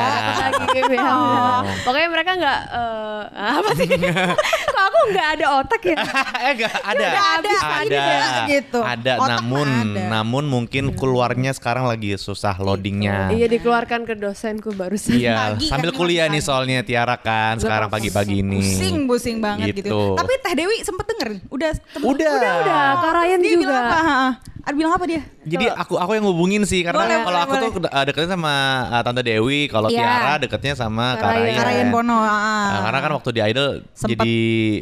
lagi 0.60 0.80
ya. 0.96 1.02
Oh. 1.10 1.60
Pokoknya 1.84 2.10
mereka 2.10 2.32
nggak 2.40 2.60
eh, 2.72 3.22
apa 3.36 3.70
sih? 3.76 3.88
Kok 4.74 4.84
aku 4.88 5.00
nggak 5.12 5.28
ada 5.40 5.46
otak 5.60 5.82
ya? 5.84 5.96
eh 6.46 6.52
enggak 6.56 6.74
ada. 6.80 6.94
Udah 6.96 7.26
ada, 7.40 7.50
ada. 7.50 8.00
ada 8.00 8.48
gitu. 8.48 8.80
Ada 8.80 9.14
Otak 9.20 9.30
namun 9.30 9.68
ada. 9.68 10.04
namun 10.20 10.44
mungkin 10.48 10.84
keluarnya 10.96 11.52
sekarang 11.56 11.86
lagi 11.86 12.16
susah 12.16 12.56
loadingnya. 12.60 13.34
Iya 13.34 13.48
dikeluarkan 13.50 14.08
ke 14.08 14.14
dosenku 14.16 14.72
barusan. 14.74 15.20
Iya, 15.20 15.56
Pagi 15.56 15.68
sambil 15.68 15.92
kan, 15.92 15.98
kuliah 16.00 16.26
nih 16.32 16.42
soalnya 16.44 16.82
Tiara 16.86 17.18
kan 17.20 17.60
sekarang 17.60 17.90
pagi-pagi 17.92 18.42
ini. 18.42 18.62
Pusing, 18.62 18.98
pusing 19.06 19.38
banget 19.44 19.76
gitu. 19.76 19.90
Gitu. 19.90 20.02
Tapi 20.16 20.34
Teh 20.40 20.54
Dewi 20.56 20.78
sempet 20.86 21.06
denger? 21.10 21.30
Udah? 21.50 21.72
Udah. 22.00 22.30
Udah 22.30 22.34
udah, 22.64 23.26
Dia 23.40 23.56
juga. 23.56 23.64
bilang 23.68 23.86
apa? 23.90 24.59
Ada 24.60 24.76
bilang 24.76 24.94
apa 24.94 25.06
dia? 25.08 25.22
Jadi 25.48 25.66
aku 25.72 25.96
aku 25.96 26.12
yang 26.20 26.26
hubungin 26.28 26.62
sih 26.68 26.84
karena 26.84 27.00
Boleh, 27.00 27.18
kalau 27.24 27.40
boleh, 27.40 27.42
aku 27.48 27.54
tuh 27.80 27.90
uh, 27.90 28.04
deketnya 28.06 28.30
sama 28.36 28.54
uh, 28.92 29.02
Tante 29.02 29.22
Dewi, 29.24 29.72
kalau 29.72 29.88
Iya. 29.88 30.04
Tiara 30.04 30.34
deketnya 30.38 30.74
sama. 30.76 31.16
Kak 31.16 31.32
Ryan 31.32 31.88
Bono. 31.90 32.20
ah. 32.20 32.28
Nah, 32.70 32.80
karena 32.92 33.00
kan 33.00 33.12
waktu 33.16 33.30
di 33.34 33.42
Idol 33.42 33.70
Sempet 33.96 34.20
jadi 34.20 34.36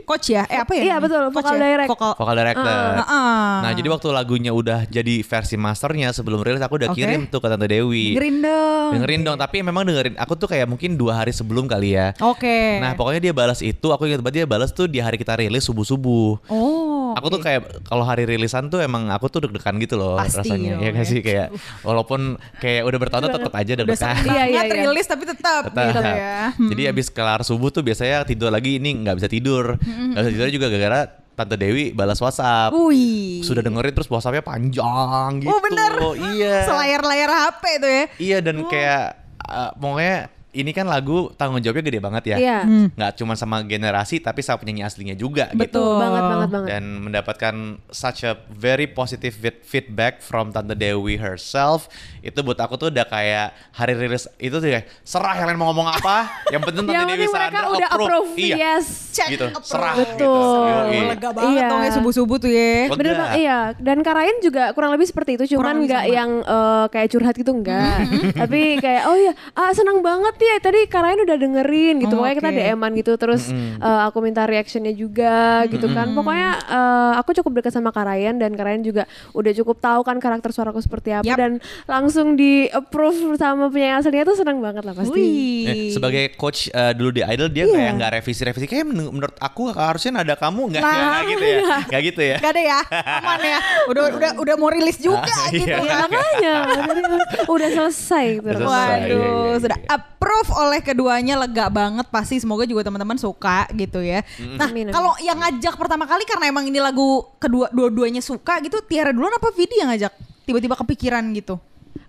Coach 0.04 0.28
ya? 0.34 0.44
Eh 0.50 0.60
apa 0.60 0.72
ya? 0.74 0.82
Iya, 0.92 0.96
betul, 0.98 1.30
Coach 1.30 1.46
vokal 1.46 1.56
ya? 1.56 1.62
direct. 1.62 1.90
Vokal. 1.94 2.12
vokal 2.18 2.36
director. 2.36 2.80
Heeh. 3.06 3.54
Nah, 3.64 3.72
jadi 3.78 3.88
waktu 3.88 4.08
lagunya 4.12 4.52
udah 4.52 4.80
jadi 4.90 5.16
versi 5.22 5.56
masternya 5.56 6.10
sebelum 6.12 6.42
rilis 6.42 6.60
aku 6.60 6.82
udah 6.82 6.90
Oke. 6.92 6.98
kirim 6.98 7.30
tuh 7.30 7.40
ke 7.40 7.48
Tante 7.48 7.68
Dewi. 7.70 8.18
Dengerin 8.18 8.38
dong. 8.42 8.90
Dengerin 8.98 9.22
dong, 9.24 9.38
tapi 9.38 9.58
memang 9.62 9.84
dengerin 9.86 10.16
aku 10.18 10.34
tuh 10.34 10.50
kayak 10.50 10.66
mungkin 10.66 10.98
dua 10.98 11.22
hari 11.22 11.32
sebelum 11.32 11.70
kali 11.70 11.94
ya. 11.96 12.18
Oke. 12.20 12.82
Nah, 12.82 12.98
pokoknya 12.98 13.30
dia 13.30 13.34
balas 13.34 13.62
itu, 13.62 13.88
aku 13.94 14.10
ingat 14.10 14.26
banget 14.26 14.44
dia 14.44 14.48
balas 14.50 14.74
tuh 14.74 14.90
di 14.90 14.98
hari 14.98 15.22
kita 15.22 15.38
rilis 15.38 15.64
subuh-subuh. 15.70 16.50
Oh. 16.50 16.97
Aku 17.16 17.28
tuh 17.30 17.40
kayak 17.40 17.62
kalau 17.86 18.04
hari 18.04 18.26
rilisan 18.26 18.68
tuh 18.68 18.82
emang 18.82 19.08
aku 19.08 19.30
tuh 19.30 19.46
deg-degan 19.46 19.78
gitu 19.78 19.96
loh 19.96 20.18
Pasti 20.18 20.44
rasanya. 20.44 20.76
dong 20.76 20.84
ya 20.84 20.90
nggak 20.92 21.06
ya. 21.06 21.12
sih 21.14 21.20
kayak 21.22 21.48
walaupun 21.82 22.22
kayak 22.58 22.82
udah 22.84 23.00
bertahun 23.00 23.24
tetap 23.30 23.54
aja 23.54 23.72
deg-degan. 23.76 24.16
Iya, 24.26 24.44
iya, 24.46 24.62
iya. 24.66 24.84
rilis 24.84 25.06
tapi 25.06 25.24
tetap 25.24 25.62
Tetap. 25.70 25.86
gitu 25.88 26.02
ya. 26.04 26.40
Hmm. 26.52 26.70
Jadi 26.74 26.82
abis 26.88 27.08
kelar 27.08 27.42
subuh 27.42 27.70
tuh 27.70 27.82
biasanya 27.82 28.24
tidur 28.24 28.50
lagi 28.50 28.76
ini 28.76 29.06
nggak 29.06 29.16
bisa 29.16 29.30
tidur. 29.30 29.78
Hmm, 29.78 30.12
Nggak 30.12 30.24
bisa 30.24 30.32
tidur 30.34 30.50
juga 30.52 30.68
gara-gara 30.68 31.02
Tante 31.38 31.54
Dewi 31.54 31.94
balas 31.94 32.18
WhatsApp. 32.18 32.74
Wih. 32.74 33.46
Sudah 33.46 33.62
dengerin 33.62 33.94
terus 33.94 34.10
WhatsAppnya 34.10 34.42
panjang 34.42 35.38
gitu. 35.38 35.54
Oh 35.54 35.62
bener. 35.62 35.92
Iya. 36.34 36.56
Selayar-layar 36.70 37.30
HP 37.30 37.64
tuh 37.78 37.92
ya. 37.92 38.04
Iya 38.18 38.38
dan 38.42 38.66
kayak 38.66 39.04
uh, 39.46 39.72
pokoknya 39.78 40.34
ini 40.58 40.72
kan 40.72 40.86
lagu 40.86 41.30
tanggung 41.34 41.60
jawabnya 41.60 41.86
gede 41.86 42.00
banget 42.00 42.24
ya. 42.28 42.38
Iya. 42.38 42.60
Hmm. 42.62 42.88
Nggak 42.92 43.12
cuma 43.16 43.34
sama 43.34 43.62
generasi 43.62 44.18
tapi 44.18 44.42
sama 44.42 44.58
penyanyi 44.60 44.82
aslinya 44.82 45.14
juga 45.14 45.48
Betul. 45.50 45.62
gitu. 45.62 45.84
Banget 45.96 46.24
banget 46.24 46.50
banget. 46.50 46.70
Dan 46.70 46.84
mendapatkan 47.00 47.56
such 47.88 48.22
a 48.24 48.34
very 48.50 48.86
positive 48.86 49.32
feed- 49.32 49.62
feedback 49.62 50.20
from 50.20 50.50
Tante 50.50 50.74
Dewi 50.74 51.16
herself 51.16 51.86
itu 52.20 52.40
buat 52.40 52.58
aku 52.58 52.76
tuh 52.76 52.90
udah 52.90 53.06
kayak 53.06 53.48
hari 53.72 53.94
rilis 53.94 54.26
itu 54.36 54.52
tuh 54.52 54.66
kayak 54.66 54.90
serah 55.02 55.36
kalian 55.36 55.56
mau 55.56 55.70
ngomong 55.70 55.88
apa 55.88 56.28
yang 56.54 56.62
penting 56.62 56.84
Tante 56.84 56.96
Yang 56.96 57.06
Dewi 57.06 57.18
penting 57.20 57.32
mereka 57.32 57.46
Sandra 57.54 57.70
udah 57.70 57.90
approve, 57.90 58.30
Iya. 58.36 58.56
yes. 58.58 58.86
Check 59.12 59.30
gitu 59.32 59.46
approve. 59.48 59.64
serah 59.64 59.94
Betul. 59.94 60.10
gitu. 60.10 60.28
Oh, 60.28 60.66
Yoi. 60.88 61.00
lega 61.08 61.30
banget 61.32 61.54
Iya. 61.54 61.68
dong 61.68 61.82
ya 61.82 61.92
subuh-subuh 61.94 62.38
tuh 62.38 62.50
ya. 62.50 62.76
Bener 62.90 63.14
banget, 63.14 63.36
iya. 63.38 63.58
Dan 63.78 63.98
Kak 64.00 64.14
Ryan 64.14 64.38
juga 64.40 64.64
kurang 64.72 64.92
lebih 64.92 65.06
seperti 65.06 65.32
itu, 65.36 65.54
cuman 65.54 65.76
nggak 65.80 66.04
sama. 66.04 66.14
yang 66.14 66.30
eh, 66.40 66.86
kayak 66.88 67.08
curhat 67.10 67.36
gitu 67.36 67.52
enggak. 67.52 67.98
Tapi 68.34 68.62
kayak 68.78 69.04
oh 69.06 69.16
iya, 69.16 69.34
ah 69.54 69.72
senang 69.72 70.00
banget 70.00 70.36
ya 70.40 70.47
tadi 70.58 70.80
Karain 70.86 71.20
udah 71.20 71.36
dengerin 71.36 71.96
gitu. 71.98 72.12
Oh, 72.12 72.20
Pokoknya 72.20 72.36
kita 72.38 72.50
oke. 72.50 72.58
DM-an 72.58 72.92
gitu 72.96 73.12
terus 73.16 73.44
eh, 73.52 74.02
aku 74.02 74.18
minta 74.20 74.44
reactionnya 74.44 74.92
juga 74.92 75.36
gitu 75.68 75.88
kan. 75.88 76.12
Pokoknya 76.12 76.50
eh, 76.60 77.12
aku 77.16 77.30
cukup 77.34 77.52
dekat 77.58 77.72
sama 77.72 77.90
Karayan 77.90 78.36
dan 78.36 78.54
Karayan 78.54 78.82
juga 78.82 79.04
udah 79.32 79.52
cukup 79.54 79.78
tahu 79.78 80.02
kan 80.02 80.18
karakter 80.18 80.50
suaraku 80.50 80.80
seperti 80.80 81.12
apa 81.12 81.24
Yap. 81.24 81.38
dan 81.38 81.52
langsung 81.84 82.34
di 82.34 82.66
approve 82.68 83.08
sama 83.36 83.68
penyanyi 83.68 83.94
aslinya 83.98 84.26
tuh 84.26 84.36
senang 84.36 84.58
banget 84.58 84.84
lah 84.84 84.94
pasti. 84.94 85.14
Wih. 85.14 85.66
Eh, 85.66 85.76
sebagai 85.90 86.34
coach 86.34 86.70
eh, 86.70 86.94
dulu 86.94 87.12
di 87.12 87.22
Idol 87.22 87.48
dia 87.48 87.64
Iya. 87.64 87.74
kayak 87.74 87.92
nggak 87.94 88.12
revisi-revisi 88.18 88.66
kayak 88.66 88.86
men- 88.86 89.10
menurut 89.10 89.36
aku 89.38 89.70
harusnya 89.70 90.12
nada 90.16 90.34
kamu 90.34 90.62
nggak 90.70 90.82
Nah, 90.82 90.94
nggak 90.94 91.24
gitu 91.28 91.46
ya 91.46 91.60
nggak 91.84 92.02
gitu 92.06 92.22
ya 92.24 92.38
Gak 92.38 92.52
ada 92.52 92.62
ya, 92.64 92.80
aman 93.18 93.40
ya. 93.42 93.60
Udah 93.86 94.04
udah 94.10 94.32
udah 94.38 94.56
mau 94.56 94.70
rilis 94.70 94.98
juga 94.98 95.26
Ah, 95.26 95.50
gitu 95.50 95.66
iya. 95.66 95.82
Ya, 95.82 95.98
ya. 96.38 96.54
makanya 96.78 97.10
udah 97.48 97.70
selesai 97.70 98.26
gitu. 98.36 98.46
Udah 98.46 98.60
selesai. 98.62 98.98
Waduh, 98.98 99.08
Iya, 99.08 99.18
iya, 99.18 99.30
iya. 99.48 99.58
sudah 99.58 99.78
approve 99.88 100.37
oleh 100.54 100.80
keduanya 100.86 101.36
lega 101.40 101.68
banget 101.74 102.06
pasti 102.14 102.38
semoga 102.38 102.70
juga 102.70 102.86
teman-teman 102.86 103.18
suka 103.18 103.66
gitu 103.74 104.02
ya. 104.06 104.22
Nah, 104.58 104.70
kalau 104.94 105.14
yang 105.24 105.38
ngajak 105.42 105.74
pertama 105.74 106.06
kali 106.06 106.24
karena 106.26 106.50
emang 106.50 106.70
ini 106.70 106.78
lagu 106.78 107.26
kedua 107.42 107.74
dua-duanya 107.74 108.22
suka 108.22 108.62
gitu, 108.62 108.78
Tiara 108.86 109.10
duluan 109.10 109.34
apa 109.34 109.50
Vidi 109.54 109.82
yang 109.82 109.90
ngajak? 109.90 110.14
Tiba-tiba 110.46 110.78
kepikiran 110.78 111.24
gitu. 111.34 111.58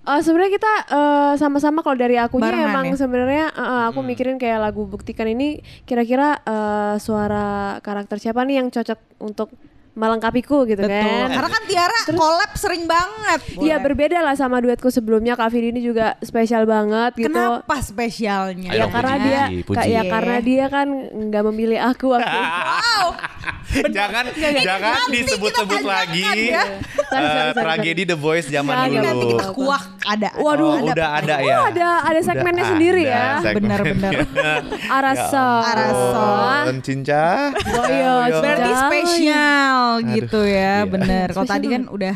Eh, 0.08 0.20
sebenarnya 0.24 0.52
kita 0.56 0.72
eh, 0.88 1.32
sama-sama 1.36 1.84
kalau 1.84 2.00
dari 2.00 2.16
akunya 2.16 2.48
Barengan 2.48 2.72
emang 2.72 2.86
ya? 2.92 2.96
sebenarnya 2.96 3.46
eh, 3.52 3.82
aku 3.92 4.00
mikirin 4.00 4.40
kayak 4.40 4.56
lagu 4.56 4.88
buktikan 4.88 5.28
ini 5.28 5.60
kira-kira 5.84 6.40
eh, 6.48 6.94
suara 6.96 7.76
karakter 7.84 8.16
siapa 8.16 8.40
nih 8.48 8.64
yang 8.64 8.68
cocok 8.72 9.00
untuk 9.20 9.52
melengkapiku 9.98 10.62
gitu 10.70 10.86
Betul. 10.86 10.94
kan. 10.94 11.28
Karena 11.34 11.50
kan 11.50 11.62
Tiara 11.66 12.00
collab 12.14 12.52
sering 12.54 12.86
banget. 12.86 13.40
Iya 13.58 13.82
berbeda 13.82 14.22
lah 14.22 14.38
sama 14.38 14.62
duetku 14.62 14.94
sebelumnya 14.94 15.34
Kak 15.34 15.50
Vidi 15.50 15.74
ini 15.74 15.82
juga 15.82 16.14
spesial 16.22 16.64
banget 16.64 17.18
gitu. 17.18 17.34
Kenapa 17.34 17.82
spesialnya? 17.82 18.70
Ya 18.70 18.86
karena 18.86 19.14
puji, 19.18 19.26
dia 19.26 19.42
puji. 19.66 19.78
Kak, 19.82 19.86
ya 19.90 20.02
karena 20.06 20.36
dia 20.38 20.64
kan 20.70 20.88
nggak 21.10 21.42
memilih 21.50 21.82
aku 21.82 22.14
waktu 22.14 22.30
itu. 22.30 22.46
Wow. 22.46 23.06
jangan 23.68 24.24
jangan 24.64 24.92
nanti 24.96 25.12
disebut-sebut 25.22 25.82
lagi 25.84 26.22
ya. 26.24 26.64
Sorry, 27.08 27.26
sorry, 27.28 27.50
sorry, 27.52 27.64
tragedi 27.64 28.02
The 28.08 28.16
Voice 28.16 28.48
zaman 28.48 28.72
Jangan. 28.74 28.88
dulu 28.88 29.04
Nanti 29.04 29.24
kita 29.28 29.46
kuak 29.52 29.84
ada. 30.04 30.28
Waduh. 30.40 30.68
Oh, 30.68 30.88
udah 30.88 31.08
ada 31.20 31.34
ya 31.40 31.56
Oh, 31.60 31.64
ada 31.68 31.88
ada 32.04 32.20
segmennya 32.24 32.64
Udah 32.64 32.72
sendiri 32.76 33.02
ada 33.04 33.12
ya. 33.44 33.52
Benar-benar. 33.52 34.12
Arasa. 34.98 35.48
Arasa. 35.68 36.28
Dan 36.68 36.76
cinca 36.80 37.52
Oh 37.52 37.84
iya, 37.88 38.40
Berarti 38.40 38.72
spesial 38.72 39.84
gitu 40.16 40.40
ya, 40.44 40.84
iya. 40.84 40.88
bener. 40.88 41.26
Kalau 41.32 41.46
tadi 41.48 41.66
kan 41.68 41.82
udah 41.88 42.14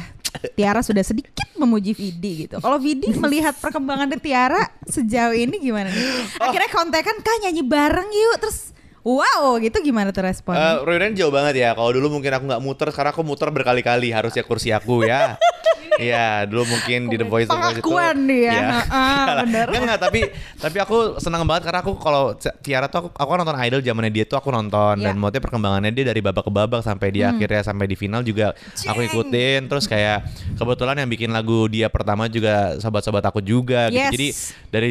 Tiara 0.57 0.81
sudah 0.81 1.05
sedikit 1.05 1.37
memuji 1.61 1.93
Vidi 1.93 2.49
gitu. 2.49 2.59
Kalau 2.59 2.81
Vidi 2.81 3.13
melihat 3.15 3.55
perkembangan 3.61 4.09
dari 4.09 4.23
Tiara 4.25 4.65
sejauh 4.89 5.37
ini 5.37 5.61
gimana 5.61 5.93
nih? 5.93 6.41
Akhirnya 6.41 6.71
kontekan 6.73 7.21
kah 7.21 7.37
nyanyi 7.45 7.63
bareng 7.63 8.09
yuk, 8.09 8.37
terus 8.41 8.73
wow 9.05 9.59
gitu 9.59 9.79
gimana 9.83 10.11
tuh 10.11 10.23
Eh, 10.23 10.31
responnya? 10.31 10.81
Royden 10.83 11.13
jauh 11.19 11.35
banget 11.35 11.59
ya. 11.59 11.71
Kalau 11.75 11.91
dulu 11.91 12.19
mungkin 12.19 12.33
aku 12.33 12.45
nggak 12.49 12.63
muter, 12.63 12.89
sekarang 12.95 13.13
aku 13.13 13.23
muter 13.27 13.49
berkali-kali. 13.51 14.15
Harusnya 14.15 14.43
kursi 14.47 14.71
aku 14.71 15.05
ya. 15.05 15.37
Iya, 15.95 16.49
dulu 16.49 16.65
mungkin 16.67 17.07
di 17.07 17.17
The 17.17 17.27
Voice 17.27 17.49
The 17.49 17.57
Voice 17.57 17.79
itu. 17.79 17.91
Dia. 18.23 18.51
Iya. 18.51 18.69
Ah, 18.89 19.45
bener. 19.45 19.67
Enggak, 19.69 19.83
enggak, 19.83 20.01
tapi 20.01 20.21
tapi 20.57 20.77
aku 20.79 20.97
senang 21.19 21.43
banget 21.43 21.69
karena 21.69 21.81
aku 21.81 21.93
kalau 21.97 22.33
Tiara 22.61 22.87
tuh 22.87 22.99
aku, 23.03 23.09
aku 23.13 23.31
nonton 23.35 23.57
Idol 23.59 23.81
zamannya 23.81 24.09
dia 24.09 24.25
tuh 24.25 24.37
aku 24.37 24.49
nonton 24.49 24.95
Iya. 24.97 25.05
dan 25.05 25.15
maksudnya 25.17 25.43
perkembangannya 25.43 25.91
dia 25.91 26.05
dari 26.07 26.21
babak 26.21 26.45
ke 26.45 26.53
babak 26.53 26.81
sampai 26.81 27.09
dia 27.11 27.29
akhirnya 27.29 27.61
sampai 27.63 27.85
di 27.85 27.95
final 27.95 28.21
juga 28.21 28.57
aku 28.83 29.01
Ceng. 29.01 29.09
ikutin 29.09 29.61
terus 29.67 29.85
kayak 29.85 30.25
kebetulan 30.55 30.97
yang 30.97 31.09
bikin 31.09 31.31
lagu 31.31 31.67
dia 31.67 31.89
pertama 31.89 32.27
juga 32.27 32.77
sobat-sobat 32.79 33.23
aku 33.23 33.41
juga 33.41 33.89
gitu. 33.89 33.99
Yes. 33.99 34.13
Jadi 34.13 34.29
dari 34.69 34.91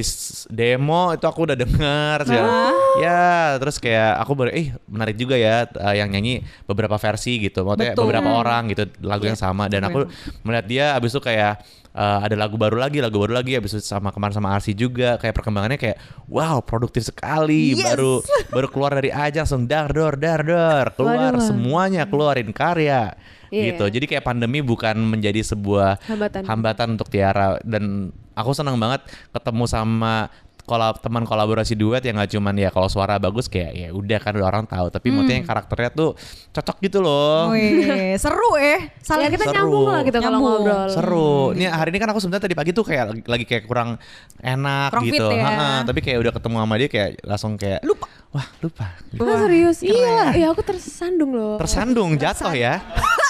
demo 0.49 1.11
itu 1.11 1.25
aku 1.25 1.39
udah 1.43 1.57
denger 1.57 2.17
segala- 2.23 2.73
ya 2.93 3.21
terus 3.57 3.77
kayak 3.77 4.19
aku 4.19 4.31
baru 4.35 4.51
eh 4.51 4.67
menarik 4.85 5.15
juga 5.15 5.33
ya 5.33 5.63
eh, 5.65 5.95
yang 5.95 6.09
nyanyi 6.09 6.39
beberapa 6.65 6.95
versi 6.95 7.39
gitu 7.39 7.63
maksudnya 7.63 7.93
Betul. 7.93 8.03
beberapa 8.05 8.29
orang 8.33 8.69
gitu 8.69 8.83
lagu 9.01 9.23
yang 9.23 9.35
sama 9.35 9.65
dan 9.65 9.83
aku 9.83 10.05
melihat 10.43 10.65
dia 10.65 10.85
abis 10.93 11.11
itu 11.11 11.21
kayak 11.21 11.61
eh, 11.91 12.19
ada 12.23 12.35
lagu 12.35 12.55
baru 12.55 12.75
lagi 12.75 12.99
lagu 12.99 13.17
baru 13.17 13.35
lagi 13.35 13.53
abis 13.53 13.77
itu 13.77 13.83
sama 13.83 14.09
kemarin 14.09 14.33
sama 14.33 14.51
Arsi 14.51 14.71
juga 14.71 15.15
kayak 15.15 15.33
perkembangannya 15.33 15.75
kayak 15.75 15.97
wow 16.27 16.59
produktif 16.59 17.05
sekali 17.05 17.75
Yes. 17.75 17.83
baru 17.85 18.13
baru 18.49 18.67
keluar 18.67 18.91
dari 18.93 19.09
aja 19.09 19.43
langsung 19.43 19.65
dar 19.65 19.89
dor 19.89 20.15
dar 20.15 20.41
dor 20.41 20.85
keluar 20.93 21.35
Waduh. 21.35 21.43
semuanya 21.43 22.03
keluarin 22.05 22.51
karya 22.51 23.15
Iya. 23.51 23.75
gitu 23.75 23.83
jadi 23.91 24.05
kayak 24.07 24.23
pandemi 24.23 24.63
bukan 24.63 24.95
menjadi 24.95 25.43
sebuah 25.43 25.99
Hambatan. 26.07 26.47
hambatan 26.47 26.87
untuk 26.95 27.11
Tiara 27.11 27.59
dan 27.67 28.07
aku 28.31 28.55
senang 28.55 28.79
banget 28.79 29.03
ketemu 29.29 29.67
sama 29.67 30.31
kolab 30.71 31.03
teman 31.03 31.27
kolaborasi 31.27 31.75
duet 31.75 31.99
yang 31.99 32.15
gak 32.15 32.31
cuman 32.31 32.55
ya 32.55 32.71
kalau 32.71 32.87
suara 32.87 33.19
bagus 33.19 33.51
kayak 33.51 33.75
ya 33.75 33.89
udah 33.91 34.15
kan 34.17 34.31
udah 34.31 34.47
orang 34.47 34.63
tahu 34.63 34.87
tapi 34.87 35.11
maksudnya 35.11 35.35
yang 35.35 35.43
karakternya 35.43 35.91
tuh 35.91 36.15
cocok 36.49 36.77
gitu 36.79 37.03
loh 37.03 37.51
Wih, 37.51 38.15
seru 38.15 38.55
eh. 38.55 38.87
Ya 38.87 39.03
Saling 39.03 39.27
kita 39.27 39.43
Seru. 39.43 39.55
nyambung 39.57 39.85
lah 39.85 40.01
gitu 40.01 40.17
kalau 40.17 40.39
ngobrol. 40.39 40.87
seru. 40.87 41.33
Nih 41.51 41.67
hari 41.67 41.91
ini 41.91 41.99
kan 41.99 42.07
aku 42.13 42.23
sebenarnya 42.23 42.47
tadi 42.47 42.55
pagi 42.55 42.71
tuh 42.71 42.85
kayak 42.85 43.03
lagi, 43.11 43.21
lagi 43.27 43.43
kayak 43.43 43.63
kurang 43.67 43.99
enak 44.39 44.87
Kurang 44.93 45.03
fit 45.03 45.13
gitu. 45.19 45.27
ya. 45.27 45.43
Ha-ha, 45.43 45.69
tapi 45.83 45.99
kayak 45.99 46.17
udah 46.21 46.31
ketemu 46.31 46.55
sama 46.61 46.75
dia 46.79 46.87
kayak 46.87 47.09
langsung 47.27 47.51
kayak 47.59 47.79
Lupa. 47.83 48.07
Wah 48.31 48.47
lupa. 48.63 48.87
Ah, 49.19 49.37
serius? 49.43 49.83
Iya. 49.83 50.31
Iya 50.31 50.47
aku 50.55 50.63
tersandung 50.63 51.35
loh. 51.35 51.59
Tersandung 51.59 52.15
jatuh 52.15 52.55
ya. 52.55 52.79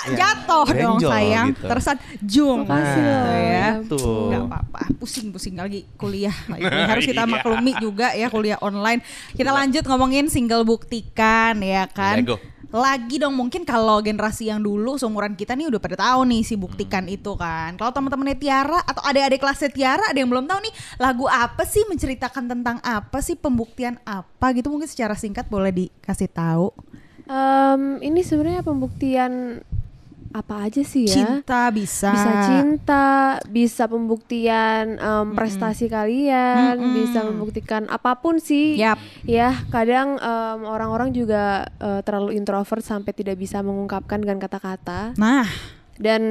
Jatuh 0.07 0.65
dong 0.67 0.97
Benjol 0.97 1.09
sayang. 1.09 1.47
gitu. 1.51 1.65
Tersanjung. 1.67 2.59
Makasih 2.63 3.01
loh. 3.01 3.19
Gitu 3.21 3.31
ya. 3.37 3.67
Tuh. 3.85 4.27
Gak 4.27 4.41
apa-apa, 4.47 4.79
pusing-pusing 4.95 5.55
lagi 5.55 5.85
kuliah. 5.93 6.33
lagi 6.47 6.63
kuliah. 6.63 6.87
Harus 6.87 7.05
kita 7.05 7.23
Iya. 7.27 7.31
maklumi 7.31 7.73
juga 7.77 8.07
ya 8.11 8.27
kuliah 8.27 8.57
online. 8.59 9.01
Kita 9.31 9.49
lanjut 9.49 9.83
ngomongin 9.83 10.25
single 10.27 10.63
buktikan 10.63 11.59
ya 11.59 11.85
kan. 11.85 12.19
Lego. 12.19 12.37
Lagi 12.71 13.19
dong 13.19 13.35
mungkin 13.35 13.61
kalau 13.61 13.99
generasi 13.99 14.47
yang 14.47 14.57
dulu 14.57 14.95
seumuran 14.95 15.35
kita 15.35 15.53
nih 15.53 15.67
udah 15.67 15.75
pada 15.77 15.99
tahu 15.99 16.23
nih 16.23 16.39
si 16.41 16.55
buktikan 16.55 17.03
Hmm. 17.03 17.11
itu 17.11 17.35
kan. 17.35 17.75
Kalau 17.75 17.91
teman-temannya 17.91 18.37
Tiara 18.37 18.79
atau 18.79 19.03
adik-adik 19.03 19.37
kelasnya 19.37 19.67
Tiara 19.67 20.07
ada 20.07 20.15
yang 20.15 20.31
belum 20.31 20.47
tahu 20.47 20.59
nih 20.61 20.73
lagu 20.97 21.27
apa 21.27 21.61
sih 21.61 21.83
menceritakan 21.83 22.47
tentang 22.47 22.79
apa 22.79 23.19
sih 23.19 23.35
pembuktian 23.35 23.99
apa 24.01 24.51
gitu 24.51 24.71
mungkin 24.71 24.87
secara 24.87 25.13
singkat 25.13 25.45
boleh 25.45 25.69
dikasih 25.69 26.31
tahu. 26.31 26.71
Em, 27.23 27.81
ini 28.01 28.21
sebenarnya 28.21 28.59
pembuktian 28.61 29.59
apa 30.31 30.67
aja 30.67 30.81
sih 30.81 31.07
ya? 31.07 31.15
Cinta 31.15 31.69
bisa. 31.71 32.11
Bisa 32.11 32.31
cinta, 32.47 33.09
bisa 33.51 33.83
pembuktian 33.85 34.95
em, 34.97 35.27
prestasi 35.35 35.91
kalian, 35.91 36.79
Mm-mm. 36.79 36.95
bisa 37.03 37.23
membuktikan 37.23 37.87
apa 37.91 38.19
pun 38.19 38.39
sih. 38.39 38.79
Yap. 38.79 38.99
Ya, 39.27 39.55
kadang 39.71 40.17
orang-orang 40.61 41.11
juga 41.11 41.69
eh, 41.79 42.01
terlalu 42.01 42.35
introvert 42.39 42.83
sampai 42.83 43.11
tidak 43.11 43.35
bisa 43.37 43.59
mengungkapkan 43.61 44.19
dengan 44.23 44.39
kata-kata. 44.39 45.13
Nah, 45.19 45.45
Dan 46.01 46.23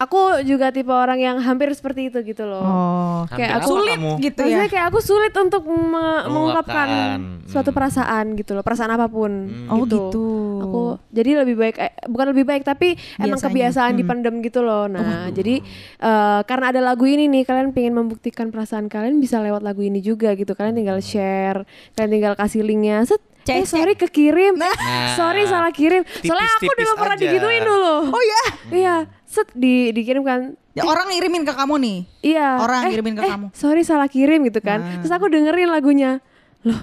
aku 0.00 0.20
juga 0.42 0.72
tipe 0.72 0.88
orang 0.88 1.16
yang 1.16 1.36
hampir 1.38 1.68
seperti 1.70 2.08
itu 2.08 2.24
gitu 2.24 2.42
loh. 2.42 2.58
oh. 2.58 3.20
Kayak 3.28 3.50
Hampir 3.52 3.60
aku 3.60 3.70
Sulit 3.70 3.94
kamu? 3.94 4.12
gitu 4.18 4.40
Maksudnya 4.40 4.64
ya. 4.64 4.72
kayak 4.72 4.86
aku 4.88 4.98
sulit 4.98 5.32
untuk 5.34 5.62
me- 5.62 5.84
mengungkapkan 6.26 6.88
Mengungkapkan. 6.88 7.46
suatu 7.46 7.68
Hmm. 7.68 7.76
perasaan 7.76 8.24
gitu 8.34 8.50
loh, 8.52 8.62
perasaan 8.62 8.90
apa 8.90 9.06
pun. 9.06 9.32
Oh 9.68 9.84
gitu. 9.84 10.24
Aku 10.60 10.80
jadi 11.10 11.30
lebih 11.38 11.54
baik, 11.54 11.76
eh, 11.76 11.92
bukan 12.06 12.32
lebih 12.32 12.44
baik 12.44 12.62
tapi 12.62 12.96
emang 13.16 13.36
Biasanya. 13.36 13.44
kebiasaan 13.46 13.92
Hmm. 13.92 14.00
dipendam 14.00 14.34
gitu 14.40 14.60
loh. 14.60 14.84
Nah, 14.86 15.28
jadi 15.28 15.60
eh, 15.98 16.40
karena 16.42 16.66
ada 16.70 16.80
lagu 16.82 17.04
ini 17.04 17.28
nih, 17.28 17.44
kalian 17.44 17.70
pengen 17.70 17.92
membuktikan 17.94 18.48
perasaan 18.48 18.88
kalian 18.88 19.18
bisa 19.18 19.38
lewat 19.38 19.60
lagu 19.60 19.80
ini 19.80 20.00
juga 20.00 20.32
gitu. 20.32 20.52
Kalian 20.52 20.74
tinggal 20.74 20.98
share, 20.98 21.68
kalian 21.92 22.10
tinggal 22.10 22.34
kasih 22.34 22.62
linknya. 22.62 23.04
Set, 23.04 23.20
eh 23.42 23.42
Cek, 23.42 23.64
sorry 23.66 23.94
kekirim, 23.94 24.52
Nah. 24.54 24.72
sorry 25.14 25.44
salah 25.44 25.68
kirim. 25.70 26.04
Soalnya 26.04 26.48
aku 26.50 26.60
Tipis-tipis 26.62 26.76
dulu 26.78 26.92
pernah 26.94 27.16
digituin 27.16 27.62
dulu. 27.62 27.94
Oh 28.10 28.22
ya. 28.22 28.42
Iya, 28.70 28.96
set 29.30 29.46
di 29.54 29.94
dikirim 29.94 30.26
kan. 30.26 30.58
Ya, 30.74 30.82
orang 30.82 31.14
ngirimin 31.14 31.46
ke 31.46 31.54
kamu 31.54 31.74
nih. 31.78 31.98
Iya. 32.34 32.48
Orang 32.58 32.80
eh, 32.82 32.90
ngirimin 32.90 33.14
ke 33.14 33.22
eh, 33.22 33.30
kamu. 33.30 33.46
Sorry 33.54 33.86
salah 33.86 34.10
kirim 34.10 34.42
gitu 34.50 34.58
kan. 34.58 34.82
Nah. 34.82 34.98
Terus 34.98 35.12
aku 35.14 35.30
dengerin 35.30 35.70
lagunya. 35.70 36.18
Loh, 36.66 36.82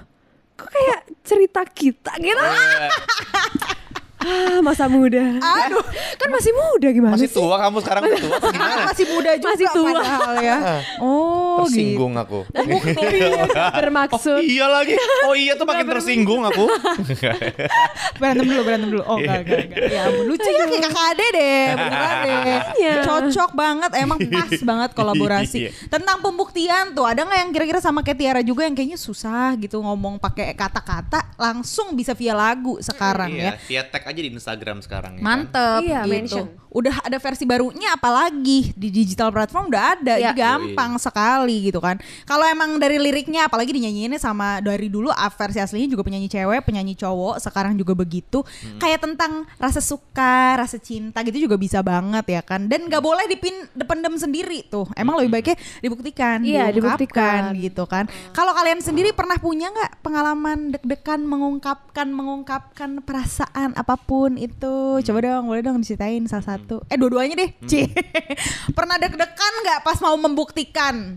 kok 0.55 0.71
kayak 0.71 0.99
cerita 1.27 1.67
kita 1.67 2.15
gitu. 2.23 2.39
Iya. 4.27 4.43
ah, 4.49 4.59
masa 4.59 4.85
muda. 4.85 5.23
Aduh. 5.39 5.83
kan 6.17 6.29
masih 6.29 6.51
muda 6.51 6.87
gimana 6.89 7.13
Masih 7.13 7.29
sih? 7.29 7.35
tua 7.35 7.55
kamu 7.57 7.77
sekarang 7.79 8.03
tua 8.09 8.37
Kan 8.37 8.51
gimana? 8.51 8.81
masih 8.85 9.05
muda 9.07 9.31
juga 9.33 9.49
Masih 9.49 9.67
tua. 9.71 9.87
padahal 9.93 10.33
ya. 10.37 10.57
Oh, 10.99 11.63
Tersinggung 11.63 12.13
aku. 12.15 12.39
Bukti 12.45 13.07
bermaksud. 13.73 14.41
Iya 14.57 14.65
lagi. 14.67 14.95
Oh 15.23 15.33
iya 15.33 15.53
tuh 15.53 15.63
makin 15.63 15.85
tersinggung 15.85 16.41
aku. 16.43 16.65
gitu. 17.05 17.23
Berantem 18.19 18.45
dulu, 18.45 18.61
berantem 18.63 18.89
dulu. 18.89 19.03
Oh, 19.03 19.17
enggak, 19.17 19.39
enggak, 19.43 19.59
enggak. 19.67 19.85
Ya, 19.87 20.01
ampun, 20.07 20.23
lucu 20.25 20.49
ya 20.49 20.63
kayak 20.65 20.83
kakak 20.83 21.05
ade 21.07 21.27
deh, 21.29 21.63
beneran 21.75 22.15
deh. 22.19 22.59
Iya. 22.77 22.93
Cocok 23.03 23.51
banget, 23.53 23.91
emang 23.95 24.17
pas 24.23 24.51
banget 24.69 24.89
kolaborasi. 24.93 25.57
Iya. 25.59 25.71
Tentang 25.87 26.17
pembuktian 26.19 26.85
tuh, 26.91 27.05
ada 27.05 27.21
nggak 27.21 27.39
yang 27.39 27.51
kira-kira 27.51 27.79
sama 27.79 28.01
kayak 28.01 28.17
Tiara 28.17 28.41
juga 28.41 28.65
yang 28.65 28.73
kayaknya 28.73 28.97
susah 28.97 29.53
gitu 29.55 29.77
ngomong 29.77 30.17
pakai 30.17 30.53
kata-kata, 30.53 31.37
langsung 31.37 31.93
bisa 31.93 32.11
via 32.11 32.33
lagu 32.33 32.77
sekarang 32.79 33.29
ya. 33.31 33.53
Iya, 33.53 33.61
via 33.63 33.81
tag 33.85 34.03
aja 34.03 34.16
di 34.21 34.29
Instagram 34.31 34.77
sekarang 34.81 35.17
ya 35.17 35.21
kan? 35.21 35.25
Mantep 35.25 35.81
Iya, 35.83 35.99
gitu. 36.03 36.11
mention. 36.11 36.45
Udah 36.77 37.01
ada 37.01 37.17
versi 37.17 37.49
barunya 37.49 37.97
apalagi 37.97 38.69
di 38.77 38.93
digital 38.93 39.33
platform 39.33 39.73
udah 39.73 39.83
ada. 39.97 40.13
Jadi 40.21 40.37
gampang 40.37 40.93
sekali 41.01 41.73
gitu 41.73 41.81
kan. 41.81 41.97
Kalau 42.29 42.45
emang 42.45 42.77
dari 42.77 43.01
liriknya 43.01 43.49
apalagi 43.49 43.73
dinyanyiinnya 43.73 44.21
sama 44.21 44.61
dari 44.61 44.85
dulu 44.93 45.09
ah, 45.09 45.33
versi 45.33 45.57
aslinya 45.57 45.97
juga 45.97 46.05
penyanyi 46.05 46.29
cewek, 46.29 46.61
penyanyi 46.61 46.93
cowok, 46.93 47.41
sekarang 47.41 47.73
juga 47.73 47.97
begitu. 47.97 48.45
Hmm. 48.45 48.77
Kayak 48.77 49.09
tentang 49.09 49.49
rasa 49.57 49.81
suka, 49.81 50.61
rasa 50.61 50.77
cinta 50.77 51.25
gitu 51.25 51.49
juga 51.49 51.57
bisa 51.57 51.81
banget 51.81 52.37
ya 52.37 52.41
kan. 52.45 52.69
Dan 52.69 52.85
nggak 52.85 53.01
boleh 53.01 53.25
dipin 53.25 53.65
dependem 53.73 54.13
sendiri 54.19 54.61
tuh. 54.69 54.85
Emang 54.93 55.17
lebih 55.17 55.33
baiknya 55.33 55.57
dibuktikan, 55.81 56.45
Iya, 56.45 56.69
diungkapkan 56.69 57.01
dibuktikan. 57.01 57.41
gitu 57.57 57.83
kan. 57.89 58.05
Kalau 58.35 58.53
kalian 58.53 58.83
sendiri 58.83 59.15
pernah 59.17 59.41
punya 59.41 59.73
nggak 59.73 60.05
pengalaman 60.05 60.77
deg-degan 60.77 61.25
mengungkapkan 61.25 62.07
mengungkapkan 62.11 63.01
perasaan 63.01 63.71
apa 63.73 63.95
pun 63.95 64.35
itu? 64.35 64.99
Coba 65.01 65.19
dong, 65.23 65.47
boleh 65.47 65.63
dong 65.63 65.79
diceritain 65.81 66.27
salah 66.27 66.59
satu. 66.59 66.66
Eh 66.91 66.97
dua-duanya 66.99 67.35
deh. 67.39 67.51
Cie. 67.63 67.87
pernah 68.77 68.99
deg-degan 68.99 69.53
nggak 69.63 69.79
pas 69.87 69.97
mau 70.03 70.15
membuktikan 70.19 71.15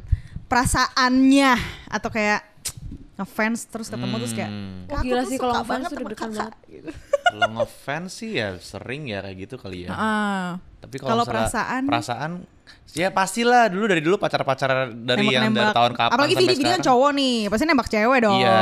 perasaannya 0.51 1.55
atau 1.91 2.11
kayak 2.11 2.50
ngefans 3.21 3.69
terus 3.69 3.87
ketemu 3.87 4.15
terus 4.17 4.33
kayak 4.33 4.51
Hmm. 4.51 4.89
Oh, 4.89 4.97
"Aku 4.97 5.05
gila 5.05 5.21
tuh 5.21 5.29
sih 5.29 5.39
kalau 5.39 5.55
ngefans 5.55 5.85
tuh 5.85 5.97
kakak." 6.01 6.19
banget. 6.19 6.53
gitu. 6.67 6.91
Kalau 7.31 7.49
ngefans 7.55 8.11
sih 8.11 8.31
ya 8.35 8.49
sering 8.59 9.07
ya 9.07 9.23
kayak 9.23 9.37
gitu 9.39 9.55
kali 9.55 9.87
ya. 9.87 9.95
Ah. 9.95 10.59
Tapi 10.81 10.97
kalau 10.99 11.23
perasaan 11.23 11.87
perasaan 11.87 12.31
ya 12.91 13.07
pastilah 13.15 13.71
dulu 13.71 13.87
dari 13.87 14.03
dulu 14.03 14.19
pacar-pacar 14.19 14.91
dari 14.91 15.31
yang 15.31 15.47
dari 15.47 15.55
nembak-nembak. 15.55 15.77
tahun 15.79 15.93
kapan 15.95 16.11
Apalagi 16.11 16.35
sampai 16.35 16.43
Vidi 16.51 16.57
Vidi 16.59 16.71
kan 16.73 16.81
cowok 16.83 17.11
nih, 17.15 17.37
pasti 17.47 17.65
nembak 17.69 17.89
cewek 17.89 18.19
dong. 18.19 18.41
Iya, 18.43 18.59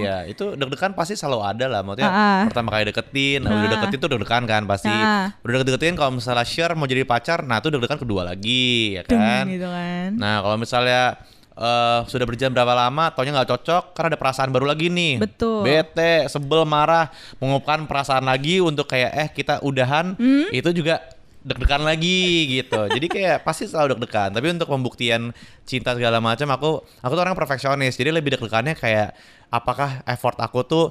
iya. 0.00 0.16
Itu 0.24 0.44
deg-degan 0.56 0.92
pasti 0.96 1.12
selalu 1.12 1.40
ada 1.44 1.66
lah. 1.68 1.80
Maksudnya 1.84 2.08
ah. 2.08 2.42
pertama 2.48 2.68
kali 2.72 2.84
deketin, 2.88 3.38
nah, 3.44 3.50
udah 3.52 3.60
Ah. 3.60 3.72
deketin 3.76 3.98
tuh 4.00 4.08
deg-degan 4.16 4.42
kan 4.48 4.62
pasti. 4.64 4.88
Ah. 4.88 5.28
Udah 5.44 5.52
deket-deketin 5.60 5.92
kalau 5.92 6.12
misalnya 6.16 6.46
share 6.48 6.72
mau 6.72 6.88
jadi 6.88 7.04
pacar, 7.04 7.44
nah 7.44 7.60
itu 7.60 7.68
deg-degan 7.68 8.00
kedua 8.00 8.22
lagi, 8.24 8.96
ya 8.96 9.02
Deng, 9.04 9.20
kan? 9.20 9.44
gitu 9.44 9.68
kan. 9.68 10.08
Nah 10.16 10.34
kalau 10.40 10.56
misalnya 10.56 11.20
eh, 11.56 12.00
sudah 12.06 12.26
berjalan 12.28 12.52
berapa 12.52 12.74
lama, 12.76 13.10
taunya 13.10 13.32
nggak 13.32 13.50
cocok 13.56 13.82
karena 13.96 14.08
ada 14.14 14.20
perasaan 14.20 14.52
baru 14.52 14.68
lagi 14.68 14.92
nih. 14.92 15.24
Betul. 15.24 15.64
Bete, 15.64 16.28
sebel, 16.28 16.68
marah, 16.68 17.08
mengungkapkan 17.40 17.88
perasaan 17.88 18.28
lagi 18.28 18.60
untuk 18.60 18.86
kayak 18.86 19.10
eh 19.16 19.28
kita 19.32 19.64
udahan, 19.64 20.12
Hmm? 20.16 20.48
itu 20.52 20.70
juga 20.70 21.00
deg-degan 21.46 21.86
lagi 21.86 22.50
gitu. 22.58 22.90
Jadi 22.90 23.06
kayak 23.06 23.46
pasti 23.46 23.70
selalu 23.70 23.94
deg-degan. 23.94 24.34
Tapi 24.34 24.46
untuk 24.50 24.66
pembuktian 24.66 25.30
cinta 25.62 25.94
segala 25.94 26.18
macam 26.18 26.50
aku 26.50 26.70
aku 27.00 27.12
tuh 27.14 27.22
orang 27.22 27.38
perfeksionis. 27.38 27.94
Jadi 27.94 28.10
lebih 28.10 28.34
deg-degannya 28.34 28.74
kayak 28.74 29.14
apakah 29.46 30.02
effort 30.10 30.34
aku 30.42 30.66
tuh 30.66 30.84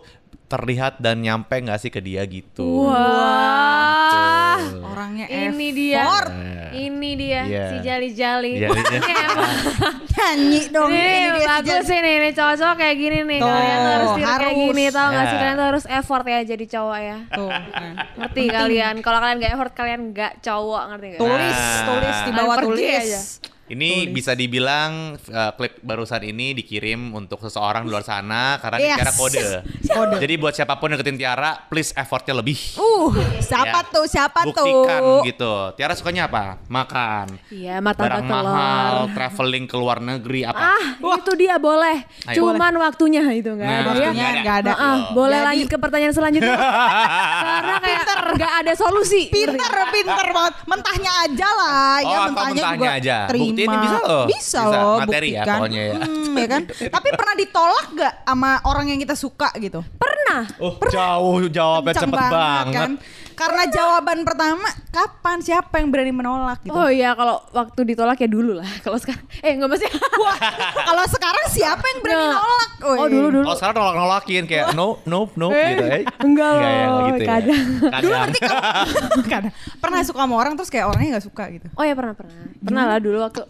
terlihat 0.45 0.97
dan 0.97 1.19
nyampe 1.19 1.55
nggak 1.55 1.77
sih 1.77 1.89
ke 1.89 1.99
dia 1.99 2.21
gitu. 2.23 2.87
Wah. 2.87 4.57
Tuh. 4.61 4.85
Orangnya 4.85 5.25
Ini 5.27 5.67
dia. 5.71 6.03
effort. 6.03 6.29
Nah, 6.29 6.53
Ini 6.71 7.11
dia 7.15 7.41
Iya. 7.41 7.63
si 7.65 7.77
jali-jali. 7.81 8.51
Iya, 8.53 8.67
iya. 8.67 8.99
Ini 8.99 9.13
Nyanyi 10.15 10.61
dong. 10.69 10.89
ini, 10.89 10.99
Ini 10.99 11.29
dia 11.33 11.47
bagus 11.49 11.83
sih 11.83 11.97
nih, 11.97 12.13
ini 12.17 12.29
cowok-cowok 12.31 12.75
kayak 12.75 12.95
gini 12.95 13.17
nih. 13.21 13.39
Tuh, 13.39 13.47
kalian 13.47 13.77
tuh 13.77 13.91
harus 13.91 14.09
tiru 14.11 14.25
kayak 14.25 14.35
harus. 14.41 14.55
gini, 14.57 14.83
tau 14.89 15.07
gak 15.07 15.23
sih? 15.23 15.29
Ya. 15.29 15.39
Kalian 15.39 15.55
tuh 15.55 15.67
harus 15.67 15.85
effort 15.89 16.25
ya 16.25 16.39
jadi 16.45 16.65
cowok 16.69 16.99
ya. 16.99 17.17
Tuh. 17.29 17.49
kan. 17.51 17.91
Ngerti 18.15 18.43
kalian? 18.49 18.95
Kalau 18.99 19.19
kalian 19.19 19.37
gak 19.37 19.51
effort, 19.51 19.71
kalian 19.73 20.01
gak 20.11 20.33
cowok, 20.41 20.81
ngerti 20.89 21.05
gak? 21.09 21.19
Tulis, 21.21 21.57
Nah. 21.57 21.83
tulis 21.85 22.17
di 22.17 22.31
bawah 22.33 22.57
tulis. 22.59 22.83
aja. 22.97 23.21
Ini 23.65 24.13
bisa 24.13 24.31
dibilang 24.31 25.17
uh, 25.25 25.51
klip 25.51 25.81
barusan 25.81 26.21
ini 26.23 26.53
dikirim 26.53 27.09
untuk 27.11 27.41
seseorang 27.41 27.81
di 27.81 27.89
luar 27.89 28.01
sana 28.01 28.61
karena 28.61 28.77
Yes. 28.77 28.93
Tiara 28.95 29.11
kode. 29.11 29.45
Kode. 29.95 30.15
Jadi 30.19 30.33
buat 30.35 30.51
siapa 30.51 30.75
pun 30.75 30.87
yang 30.87 30.99
deketin 30.99 31.17
Tiara, 31.17 31.65
please 31.65 31.89
effortnya 31.91 32.35
lebih. 32.35 32.53
Uh, 32.75 33.09
siapa 33.39 33.81
Ya. 33.81 33.89
tuh? 33.89 34.05
Siapa 34.05 34.39
Buktikan 34.43 35.01
tuh? 35.01 35.19
gitu. 35.25 35.53
Tiara 35.73 35.93
sukanya 35.93 36.27
apa? 36.27 36.61
Makan. 36.67 37.41
Iya, 37.47 37.79
mata 37.79 38.05
Barang 38.05 38.21
telur. 38.21 38.43
mahal, 38.45 38.93
traveling 39.11 39.65
ke 39.65 39.75
luar 39.75 39.97
negeri 39.97 40.43
apa? 40.43 40.61
Ah, 40.77 40.85
itu 40.99 41.31
dia 41.33 41.57
boleh. 41.57 42.05
Ayo. 42.27 42.45
Cuman 42.45 42.73
waktunya 42.77 43.23
itu 43.31 43.49
enggak 43.49 43.65
Nah, 43.65 43.73
ada 43.73 43.89
ya. 43.89 43.89
waktunya 44.05 44.27
nggak 44.41 44.57
ada. 44.61 44.71
Ah, 44.75 44.97
boleh 45.09 45.33
Jadi- 45.33 45.47
lanjut 45.47 45.67
ke 45.67 45.77
pertanyaan 45.79 46.13
selanjutnya. 46.13 46.53
Karena 47.55 47.75
kayak 47.79 48.03
nggak 48.35 48.53
ada 48.61 48.73
solusi. 48.75 49.21
Pinter, 49.27 49.73
pinter 49.89 50.27
banget. 50.29 50.53
Mentahnya 50.65 51.11
aja 51.23 51.49
lah, 51.49 51.93
ya 51.97 52.05
Oh, 52.05 52.13
apa 52.13 52.25
mentahnya, 52.27 52.53
mentahnya 52.53 52.77
juga 52.77 52.89
aja? 52.93 53.17
terima. 53.25 53.54
Buktiin 53.57 53.79
bisa 53.81 53.97
loh. 54.01 54.25
Bisa, 54.25 54.59
Bisa. 54.59 54.59
loh, 54.77 54.95
Materi 54.99 55.27
ya 55.27 55.33
buktikan. 55.37 55.55
pokoknya 55.55 55.81
ya. 55.81 55.95
Hmm, 55.97 56.35
ya 56.35 56.47
kan? 56.47 56.61
Tapi 56.95 57.09
pernah 57.11 57.35
ditolak 57.35 57.85
gak 57.93 58.13
sama 58.23 58.51
orang 58.63 58.85
yang 58.87 58.99
kita 58.99 59.15
suka 59.15 59.49
gitu? 59.57 59.79
Pernah. 59.95 60.41
Oh, 60.57 60.75
jauh 60.85 61.47
jawabnya 61.47 61.93
Kencang 61.93 62.11
cepet 62.11 62.19
banget. 62.29 62.73
kan? 62.75 62.91
Karena 63.35 63.63
jawaban 63.67 64.23
pertama, 64.23 64.63
kapan 64.87 65.37
siapa 65.39 65.77
yang 65.77 65.87
berani 65.87 66.09
menolak 66.09 66.59
gitu? 66.61 66.71
Oh 66.71 66.87
iya, 66.87 67.11
kalau 67.11 67.43
waktu 67.49 67.83
ditolak 67.85 68.15
ya 68.15 68.25
dulu 68.25 68.55
lah. 68.55 68.69
Kalau 68.79 68.95
sekarang, 68.95 69.21
eh 69.37 69.51
nggak 69.53 69.69
mesti. 69.69 69.85
Wah, 70.23 70.37
kalau 70.81 71.05
sekarang 71.05 71.45
siapa 71.47 71.83
yang 71.85 71.99
berani 71.99 72.25
Nggak. 72.25 72.39
nolak? 72.39 72.69
Woi. 72.81 72.97
Oh 72.97 73.07
dulu 73.07 73.27
dulu. 73.29 73.45
Kalau 73.45 73.57
sekarang 73.57 73.75
nolak-nolakin 73.77 74.43
kayak 74.45 74.65
no, 74.71 74.87
no, 75.03 75.19
no 75.33 75.47
Eh, 75.49 75.67
gitu 75.69 75.83
ya. 75.83 75.97
enggak 76.17 76.51
ya, 76.51 76.63
loh, 76.63 76.65
enggak 76.65 77.05
gitu 77.05 77.21
ya. 77.21 77.29
kadang. 77.29 77.65
Kadang. 77.85 78.29
Kadang. 79.31 79.53
Pernah 79.77 79.99
suka 80.01 80.19
sama 80.21 80.35
orang 80.35 80.53
terus 80.55 80.69
kayak 80.69 80.85
orangnya 80.87 81.09
nggak 81.13 81.25
suka 81.25 81.43
gitu. 81.51 81.67
Oh 81.73 81.83
ya 81.83 81.93
pernah 81.93 82.13
pernah. 82.13 82.33
Pernah 82.57 82.83
lah 82.85 82.97
dulu 82.97 83.19
waktu. 83.19 83.41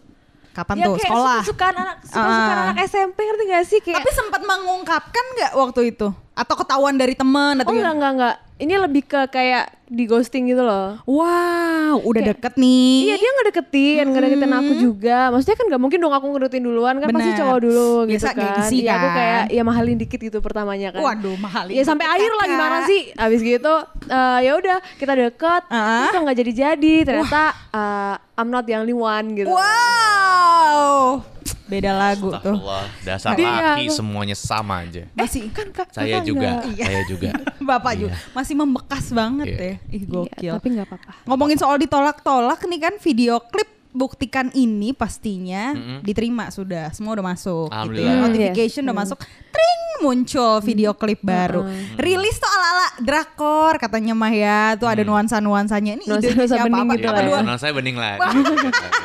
Kapan 0.51 0.75
ya 0.77 0.87
tuh? 0.87 0.95
kayak 0.95 1.11
Sekolah. 1.11 1.39
suka 1.43 1.65
anak 1.69 1.95
suka 2.01 2.23
Ah. 2.31 2.63
anak 2.71 2.77
SMP 2.87 3.17
ngerti 3.19 3.43
gak 3.45 3.65
sih 3.65 3.79
kayak. 3.81 3.99
Tapi 3.99 4.09
sempat 4.09 4.41
mengungkapkan 4.41 5.25
nggak 5.35 5.51
waktu 5.53 5.81
itu? 5.91 6.07
Atau 6.31 6.55
ketahuan 6.55 6.95
dari 6.95 7.11
teman 7.11 7.59
atau 7.59 7.69
oh 7.69 7.75
enggak 7.75 7.93
enggak 7.93 8.11
enggak. 8.15 8.35
Ini 8.55 8.73
lebih 8.79 9.03
ke 9.03 9.21
kayak 9.27 9.74
di 9.85 10.03
ghosting 10.03 10.45
gitu 10.45 10.59
loh. 10.59 10.97
Wow, 11.03 12.01
udah 12.01 12.17
Kayak- 12.19 12.41
deket 12.41 12.53
nih. 12.55 12.95
Iya 13.03 13.15
dia 13.15 13.29
nggak 13.29 13.47
deketin, 13.47 14.03
nggak 14.07 14.23
deketin 14.25 14.51
aku 14.51 14.71
juga. 14.75 15.17
Maksudnya 15.29 15.55
kan 15.55 15.65
nggak 15.67 15.77
mungkin 15.79 15.99
dong 15.99 16.09
aku 16.11 16.25
ngedeketin 16.27 16.63
duluan 16.63 16.95
kan 16.97 17.07
pasti 17.07 17.29
Bener. 17.29 17.39
cowok 17.39 17.59
dulu 17.61 17.87
Biasa 18.03 18.09
gitu 18.09 18.25
kan. 18.25 18.35
gengsi 18.51 18.77
Iya 18.79 18.91
aku 18.91 19.07
kan. 19.07 19.15
kayak 19.15 19.43
ya 19.47 19.61
mahalin 19.61 19.97
dikit 19.97 20.19
gitu 20.19 20.37
pertamanya 20.39 20.89
kan. 20.89 21.01
Waduh, 21.01 21.37
mahalin 21.37 21.71
Ya 21.71 21.83
sampai 21.83 22.05
akhir 22.07 22.31
lah 22.31 22.45
gimana 22.45 22.77
sih? 22.83 23.13
Abis 23.13 23.39
gitu 23.39 23.73
eh, 24.07 24.39
ya 24.41 24.51
udah 24.53 24.77
kita 24.95 25.13
deket, 25.13 25.61
Ah. 25.67 26.01
terus 26.01 26.11
kok 26.11 26.21
nggak 26.23 26.37
jadi-jadi. 26.39 26.95
Ternyata 27.03 27.43
eh, 27.71 28.15
I'm 28.35 28.49
not 28.49 28.65
the 28.65 28.73
only 28.73 28.91
one 28.91 29.37
gitu. 29.37 29.47
Wow. 29.47 31.34
Beda 31.65 31.91
lagu 31.91 32.29
tuh. 32.29 32.37
Astagfirullah, 32.37 32.83
dasar 33.01 33.31
Dia 33.33 33.49
laki 33.49 33.85
semuanya 33.89 34.33
sama 34.33 34.81
aja. 34.81 35.03
Masih 35.11 35.49
Kan 35.49 35.69
kak, 35.69 35.89
Saya 35.89 36.19
kakak 36.19 36.25
juga. 36.25 36.49
Iya. 36.67 36.85
saya 36.85 37.01
juga. 37.05 37.29
Bapak 37.69 37.91
Iya. 37.91 37.99
juga 37.99 38.13
masih 38.31 38.53
membekas 38.53 39.05
banget 39.09 39.45
Iya. 39.47 39.57
ya. 39.57 39.75
Ih 39.87 39.97
Iya, 39.97 40.05
gokil. 40.05 40.53
tapi 40.53 40.67
nggak 40.71 40.87
apa-apa. 40.87 41.11
Ngomongin 41.25 41.57
soal 41.57 41.75
ditolak-tolak 41.77 42.59
nih 42.61 42.79
kan 42.79 42.93
video 42.97 43.41
klip 43.41 43.65
buktikan 43.91 44.51
ini 44.53 44.91
pastinya 44.91 45.71
Mm-mm. 45.71 45.99
diterima 46.01 46.47
sudah 46.49 46.91
semua 46.91 47.15
udah 47.15 47.25
masuk 47.25 47.71
gitu 47.71 48.03
ya. 48.03 48.13
Notification 48.19 48.81
Hmm, 48.81 48.87
udah 48.87 48.97
yes. 48.97 49.03
masuk 49.07 49.19
tring 49.47 49.81
muncul 49.97 50.59
video 50.59 50.91
klip 50.91 51.23
baru 51.23 51.63
Mm-mm. 51.63 51.95
rilis 51.95 52.35
tuh 52.35 52.45
ala-ala 52.45 52.87
drakor 52.99 53.79
katanya 53.79 54.11
mah 54.11 54.27
ya 54.29 54.75
tuh 54.75 54.85
ada 54.85 54.99
Hmm. 54.99 55.09
nuansa-nuansanya 55.09 55.95
ini 55.95 56.05
Nuansa- 56.05 56.27
idenya 56.27 56.35
nuansa 56.37 56.51
siapa 56.53 56.67
bening 56.67 56.83
apa, 56.83 56.93
gitu 56.93 57.07
apa 57.07 57.13
lah 57.13 57.15
ya. 57.17 57.25
dua 57.25 57.39
Menurut 57.39 57.57
saya 57.57 57.73
bening 57.73 57.95
lah. 57.95 58.13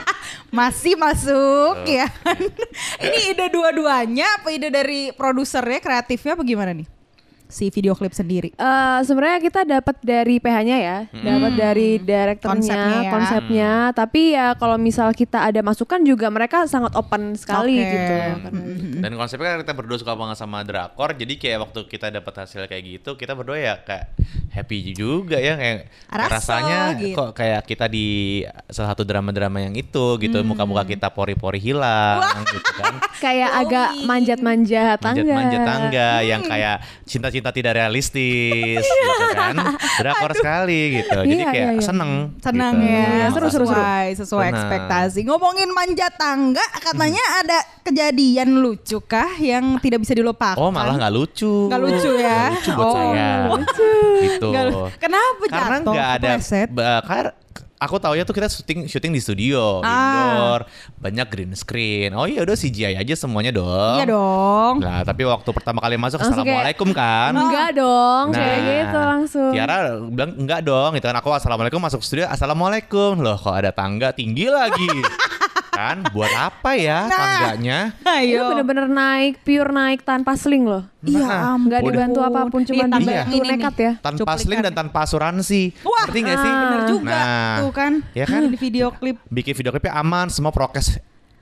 masih 0.50 0.94
masuk 0.98 1.74
Oh, 1.80 1.86
ya 1.86 2.10
ini 3.06 3.32
ide 3.32 3.46
dua-duanya 3.54 4.42
apa 4.42 4.50
ide 4.50 4.68
dari 4.68 5.14
produsernya 5.14 5.78
kreatifnya 5.78 6.34
apa 6.34 6.42
gimana 6.42 6.74
nih 6.74 6.99
si 7.50 7.68
video 7.68 7.92
klip 7.92 8.10
sendiri 8.10 8.50
Eh, 8.52 9.00
sebenarnya 9.02 9.38
kita 9.38 9.60
dapat 9.62 9.96
dari 10.00 10.36
PH-nya 10.36 10.76
ya, 10.78 10.98
dapat 11.12 11.52
dari 11.52 11.98
direkturnya, 11.98 12.50
Konsepnya 12.50 13.00
ya. 13.00 13.10
konsepnya. 13.10 13.70
Tapi 13.90 14.20
ya 14.30 14.46
kalau 14.54 14.76
misal 14.76 15.10
kita 15.10 15.42
ada 15.42 15.60
masukan 15.60 15.98
juga 16.00 16.28
mereka 16.28 16.64
sangat 16.64 16.94
open 16.94 17.34
sekali 17.34 17.76
Oke. 17.76 17.86
gitu. 17.86 18.14
Karena 18.14 18.48
gitu. 18.50 18.98
Dan 19.00 19.12
konsepnya 19.14 19.48
kan 19.50 19.58
kita 19.60 19.74
berdua 19.74 19.96
suka 19.96 20.14
banget 20.14 20.36
sama 20.36 20.62
drakor, 20.62 21.10
jadi 21.12 21.34
kayak 21.34 21.58
waktu 21.60 21.80
kita 21.86 22.06
dapat 22.10 22.34
hasil 22.38 22.62
kayak 22.64 22.82
gitu, 22.86 23.10
kita 23.14 23.32
berdua 23.32 23.56
ya 23.56 23.74
kayak 23.80 24.12
happy 24.50 24.92
juga 24.92 25.38
ya 25.38 25.54
kayak 25.54 25.88
Raso, 26.06 26.30
rasanya 26.30 26.78
gitu. 26.98 27.14
kok 27.14 27.30
kayak 27.32 27.62
kita 27.64 27.86
di 27.86 28.42
salah 28.68 28.92
satu 28.92 29.02
drama-drama 29.02 29.58
yang 29.60 29.74
itu 29.74 30.18
gitu, 30.18 30.38
muka-muka 30.42 30.84
kita 30.84 31.08
pori-pori 31.08 31.58
hilang 31.58 32.20
gitu 32.46 32.70
kan. 32.76 32.94
Kayak 33.24 33.50
agak 33.52 33.88
manjat-manjat 34.04 34.96
tangga. 34.96 35.20
Manjat-manjat 35.20 35.60
tangga 35.60 36.08
yang 36.20 36.40
kayak 36.40 36.76
cinta-cinta 37.04 37.39
tidak 37.48 37.72
realistis 37.74 38.84
gitu 39.08 39.26
kan. 39.32 39.56
Drakor 39.96 40.32
sekali 40.32 41.00
gitu. 41.00 41.16
Jadi 41.16 41.32
Iya, 41.34 41.48
kayak 41.48 41.56
iya, 41.66 41.72
iya. 41.72 41.82
seneng. 41.82 42.12
Senang 42.38 42.74
gitu. 42.76 42.84
ya, 42.86 43.00
Iya, 43.00 43.26
seru, 43.32 43.48
seru, 43.48 43.66
sesuai, 43.66 44.06
sesuai 44.14 44.44
Benar. 44.44 44.54
ekspektasi. 44.54 45.20
Ngomongin 45.24 45.68
manjat 45.70 46.12
tangga, 46.14 46.64
katanya 46.76 47.24
ada 47.40 47.58
kejadian 47.82 48.60
lucu 48.60 49.00
kah 49.00 49.32
yang 49.36 49.80
tidak 49.80 50.04
bisa 50.04 50.12
dilupakan? 50.12 50.60
Oh 50.60 50.68
malah 50.68 50.94
nggak 50.94 51.10
lucu. 51.10 51.66
Nggak 51.66 51.80
lucu 51.80 52.10
ya? 52.14 52.28
Nggak 52.28 52.52
lucu 52.52 52.70
buat 52.70 52.84
Oh, 52.84 52.94
saya. 52.94 53.08
nggak 53.16 53.48
lucu. 53.48 53.90
Gitu. 54.20 54.48
Lu- 54.50 54.90
Kenapa 55.00 55.42
Karena 55.48 55.76
jatuh? 55.80 55.92
nggak 55.96 56.10
ada 56.20 56.28
aku 57.80 57.96
tahu 57.96 58.12
ya 58.12 58.22
tuh 58.22 58.32
kita 58.32 58.46
syuting 58.46 58.84
syuting 58.84 59.10
di 59.10 59.18
studio, 59.18 59.80
Ah. 59.80 59.96
indoor, 60.04 60.60
banyak 61.00 61.26
green 61.26 61.52
screen. 61.54 62.12
Oh 62.12 62.28
iya 62.28 62.44
udah 62.44 62.52
CGI 62.52 62.94
aja 62.94 63.14
semuanya 63.16 63.50
dong. 63.50 63.96
Iya 63.96 64.04
dong. 64.06 64.74
Lah, 64.78 65.00
tapi 65.02 65.24
waktu 65.24 65.48
pertama 65.50 65.80
kali 65.80 65.96
masuk 65.96 66.20
Langsung 66.20 66.36
kayak, 66.36 66.44
assalamualaikum 66.44 66.88
kan. 66.92 67.32
Enggak 67.32 67.70
dong, 67.74 68.24
Nah, 68.28 68.36
kayak 68.36 68.60
gitu 68.60 68.98
langsung. 69.00 69.50
Tiara 69.50 69.76
bilang 69.98 70.32
enggak 70.36 70.60
dong, 70.62 70.90
gitu 70.92 71.06
kan 71.08 71.16
aku 71.16 71.30
assalamualaikum 71.32 71.80
masuk 71.80 72.00
studio 72.00 72.28
assalamualaikum 72.28 73.16
loh 73.16 73.34
kok 73.34 73.56
ada 73.56 73.72
tangga 73.72 74.12
tinggi 74.12 74.46
lagi 74.46 74.84
kan 75.70 76.02
buat 76.08 76.32
apa 76.32 76.70
ya 76.72 76.98
Nah. 77.02 77.14
tangganya 77.14 77.78
Itu 77.94 78.10
Ayo. 78.10 78.42
bener-bener 78.50 78.86
naik, 78.86 79.40
pure 79.40 79.70
naik 79.70 80.02
tanpa 80.02 80.34
sling 80.34 80.62
loh. 80.62 80.82
Iya 81.00 81.22
Nah, 81.22 81.54
ampun. 81.54 81.66
Nggak 81.66 81.80
dibantu 81.82 82.20
apa 82.20 82.40
pun, 82.46 82.60
cuma 82.62 82.84
dibantu 82.84 83.00
ini 83.00 83.38
nih. 83.38 83.48
nekat 83.48 83.74
ya. 83.76 83.92
tanpa 83.98 84.18
Cuplikan. 84.20 84.38
sling 84.38 84.60
dan 84.60 84.72
tanpa 84.72 84.98
asuransi 85.02 85.62
Wah, 85.80 86.04
ngerti 86.04 86.18
nggak 86.20 86.38
sih 86.38 86.52
bener 86.52 86.80
juga 86.86 87.10
Nah, 87.10 87.54
tuh 87.58 87.70
kan. 87.72 87.92
ya 88.12 88.24
kan? 88.24 88.42
Di 88.44 88.58
video 88.58 88.86
klip. 88.92 89.16
bikin 89.26 89.54
video 89.54 89.70
klipnya 89.70 89.94
aman 89.94 90.28
semua 90.28 90.50
prokes 90.50 90.98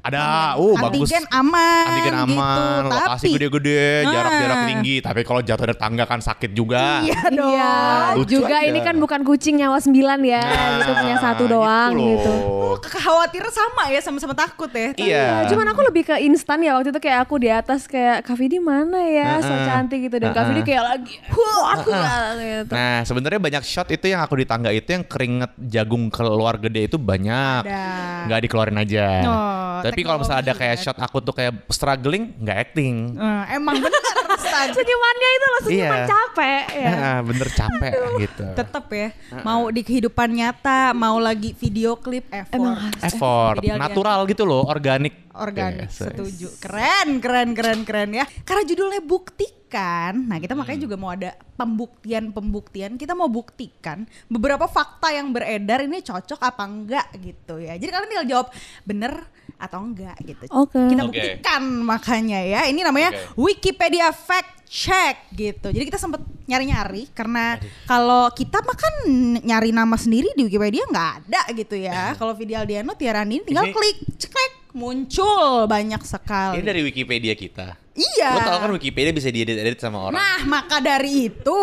ada 0.08 0.26
uh 0.54 0.74
bagus 0.78 1.08
Antigen 1.08 1.24
aman. 1.30 1.84
antigen 1.86 2.16
aman 2.16 2.58
gitu. 2.80 2.90
lokasi 2.90 3.20
Tapi- 3.20 3.32
gede-gede 3.34 3.84
jarak-jarak 4.06 4.56
Ah. 4.56 4.66
tinggi 4.66 4.96
tapi 4.98 5.20
kalau 5.22 5.40
jatuh 5.40 5.64
dari 5.64 5.76
tangga 5.76 6.04
kan 6.04 6.18
sakit 6.18 6.50
juga 6.50 7.00
Iya 7.00 7.20
dong. 7.30 7.52
Iya, 7.52 7.74
Lucu 8.14 8.30
juga 8.34 8.56
aja. 8.56 8.66
ini 8.66 8.80
kan 8.80 8.96
bukan 8.96 9.20
kucing 9.22 9.56
nyawa 9.56 9.78
sembilan 9.78 10.18
ya, 10.20 10.42
gitu 10.78 10.92
punya 10.94 11.16
satu 11.18 11.44
doang 11.44 11.92
gitu. 11.94 12.30
loh. 12.30 12.76
Kekhawatiran 12.78 13.50
sama 13.50 13.82
ya 13.86 14.00
sama-sama 14.00 14.32
takut 14.32 14.70
ya. 14.70 14.94
iya 14.94 15.26
Cuman 15.46 15.66
aku 15.68 15.80
lebih 15.84 16.02
ke 16.04 16.16
instan 16.20 16.60
ya 16.60 16.72
waktu 16.72 16.88
itu 16.88 17.00
kayak 17.00 17.20
aku 17.22 17.34
di 17.36 17.48
atas 17.48 17.84
kayak 17.84 18.22
Kak 18.22 18.36
Vidi 18.36 18.58
mana 18.58 19.02
ya, 19.02 19.38
so 19.38 19.50
Heeh. 19.50 19.66
cantik 19.66 19.98
gitu 20.00 20.16
dan 20.16 20.30
Kak 20.30 20.38
Heeh. 20.40 20.48
Vidi 20.54 20.62
kayak 20.64 20.84
lagi, 20.86 21.14
wah 21.28 21.62
aku 21.74 21.90
gitu. 22.38 22.72
Nah 22.72 22.96
sebenarnya 23.02 23.40
banyak 23.40 23.62
shot 23.62 23.88
itu 23.88 24.06
yang 24.06 24.20
aku 24.20 24.34
di 24.36 24.46
tangga 24.46 24.70
itu 24.70 24.86
yang 24.86 25.02
keringet 25.02 25.52
jagung 25.58 26.08
keluar 26.08 26.54
gede 26.56 26.86
itu 26.86 26.96
banyak 26.96 27.62
Ada. 27.62 27.84
nggak 28.26 28.40
dikeluarin 28.42 28.78
aja. 28.78 29.06
Oh, 29.24 29.78
Tapi 29.80 29.97
kalau 30.02 30.18
misalnya 30.20 30.42
ada 30.42 30.52
teknologi 30.52 30.62
kayak 30.64 30.76
ya. 30.76 30.84
shot 30.84 30.98
aku 30.98 31.16
tuh 31.20 31.34
kayak 31.34 31.52
struggling 31.68 32.24
nggak 32.38 32.56
acting. 32.68 32.94
Eh, 33.14 33.44
emang 33.56 33.76
bener. 33.78 34.02
Senyumannya 34.48 35.30
itu 35.30 35.46
loh 35.46 35.60
senyuman 35.62 35.98
Iya. 35.98 36.08
capek 36.08 36.62
ya. 36.72 36.90
Nah, 36.90 37.18
bener 37.30 37.48
capek 37.52 37.92
gitu. 38.18 38.44
Tetep 38.54 38.84
ya. 38.90 39.08
Mau 39.42 39.62
di 39.68 39.80
kehidupan 39.82 40.28
nyata, 40.30 40.92
mau 40.92 41.16
lagi 41.18 41.54
video 41.54 41.94
klip 41.94 42.26
effort. 42.30 42.54
Emang 42.54 42.74
harus 42.74 43.02
Effort, 43.02 43.56
Ideal 43.62 43.76
natural 43.78 44.20
gitu 44.26 44.42
loh, 44.42 44.66
organik. 44.66 45.27
Organik 45.38 45.88
Yes, 45.88 45.96
yes. 45.96 46.06
setuju. 46.10 46.48
Keren 46.58 47.08
keren 47.18 47.54
keren 47.54 47.80
keren 47.82 48.10
ya. 48.12 48.24
Karena 48.42 48.62
judulnya 48.62 49.00
buktikan. 49.00 50.26
Nah 50.26 50.36
kita 50.36 50.52
makanya 50.52 50.80
juga 50.82 50.96
mau 50.96 51.10
ada 51.10 51.32
pembuktian 51.54 52.30
pembuktian 52.30 52.94
kita 52.94 53.12
mau 53.12 53.26
buktikan 53.26 54.02
beberapa 54.26 54.64
fakta 54.64 55.10
yang 55.10 55.30
beredar 55.30 55.82
ini 55.82 56.00
cocok 56.00 56.40
apa 56.40 56.62
enggak 56.64 57.06
gitu 57.18 57.58
ya. 57.58 57.74
Jadi 57.74 57.88
kalian 57.88 58.08
tinggal 58.08 58.28
jawab 58.28 58.46
bener 58.82 59.12
atau 59.58 59.82
enggak? 59.82 60.14
gitu. 60.22 60.44
Oke. 60.50 60.78
kita 60.88 61.02
buktikan 61.04 61.62
makanya 61.82 62.40
ya. 62.40 62.60
Ini 62.66 62.80
namanya 62.80 63.10
Oke. 63.10 63.54
Wikipedia 63.54 64.10
fact 64.10 64.58
check 64.68 65.32
gitu. 65.32 65.72
Jadi 65.72 65.84
kita 65.84 65.96
sempet 65.96 66.20
nyari-nyari 66.44 67.08
karena 67.12 67.56
kalau 67.84 68.28
kita 68.32 68.60
mah 68.60 68.76
kan 68.76 68.94
nyari 69.40 69.72
nama 69.72 69.96
sendiri 69.96 70.32
di 70.32 70.44
Wikipedia 70.44 70.84
nggak 70.86 71.10
ada 71.24 71.40
gitu 71.52 71.74
ya. 71.74 72.12
Kalau 72.14 72.36
Vidi 72.36 72.52
Aldiano 72.52 72.92
Tiara 72.94 73.24
Andini 73.24 73.44
tinggal 73.44 73.68
Ini- 73.68 73.74
klik 73.74 73.96
ceklek 74.16 74.52
muncul 74.72 75.64
banyak 75.64 76.00
sekali. 76.00 76.58
Ini 76.58 76.64
dari 76.64 76.80
Wikipedia 76.82 77.32
kita. 77.32 77.76
iya. 77.94 78.34
Lo 78.34 78.40
tau 78.40 78.58
kan 78.58 78.70
Wikipedia 78.72 79.10
bisa 79.10 79.28
diedit-edit 79.28 79.78
sama 79.78 80.08
orang. 80.08 80.16
nah 80.16 80.38
maka 80.44 80.78
dari 80.78 81.28
itu 81.28 81.60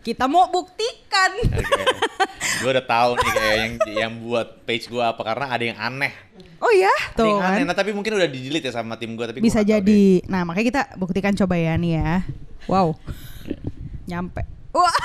kita 0.00 0.24
mau 0.24 0.46
buktikan. 0.46 1.32
Gue 2.60 2.70
udah 2.70 2.84
tahu 2.84 3.10
nih 3.16 3.30
kayak 3.30 3.56
yang 3.56 3.72
yang 3.88 4.12
buat 4.20 4.62
page 4.62 4.86
gue 4.86 5.00
apa 5.00 5.18
karena 5.18 5.46
ada 5.48 5.64
yang 5.64 5.78
aneh. 5.78 6.12
oh 6.60 6.68
ya 6.70 6.92
Ada 6.92 7.16
tuh 7.16 7.26
yang 7.26 7.40
aneh. 7.40 7.60
kan. 7.60 7.66
Nah, 7.68 7.76
tapi 7.76 7.90
mungkin 7.92 8.12
udah 8.14 8.28
di 8.28 8.38
delete 8.42 8.68
ya 8.68 8.72
sama 8.74 8.96
tim 8.96 9.14
gue 9.14 9.24
tapi 9.24 9.40
bisa 9.40 9.60
jadi. 9.60 10.24
nah 10.28 10.44
makanya 10.44 10.66
kita 10.66 10.82
buktikan 10.96 11.32
coba 11.34 11.56
ya 11.56 11.74
nih 11.74 11.98
ya. 11.98 12.12
Wow. 12.64 12.96
Nyampe 14.04 14.44
wah 14.74 14.98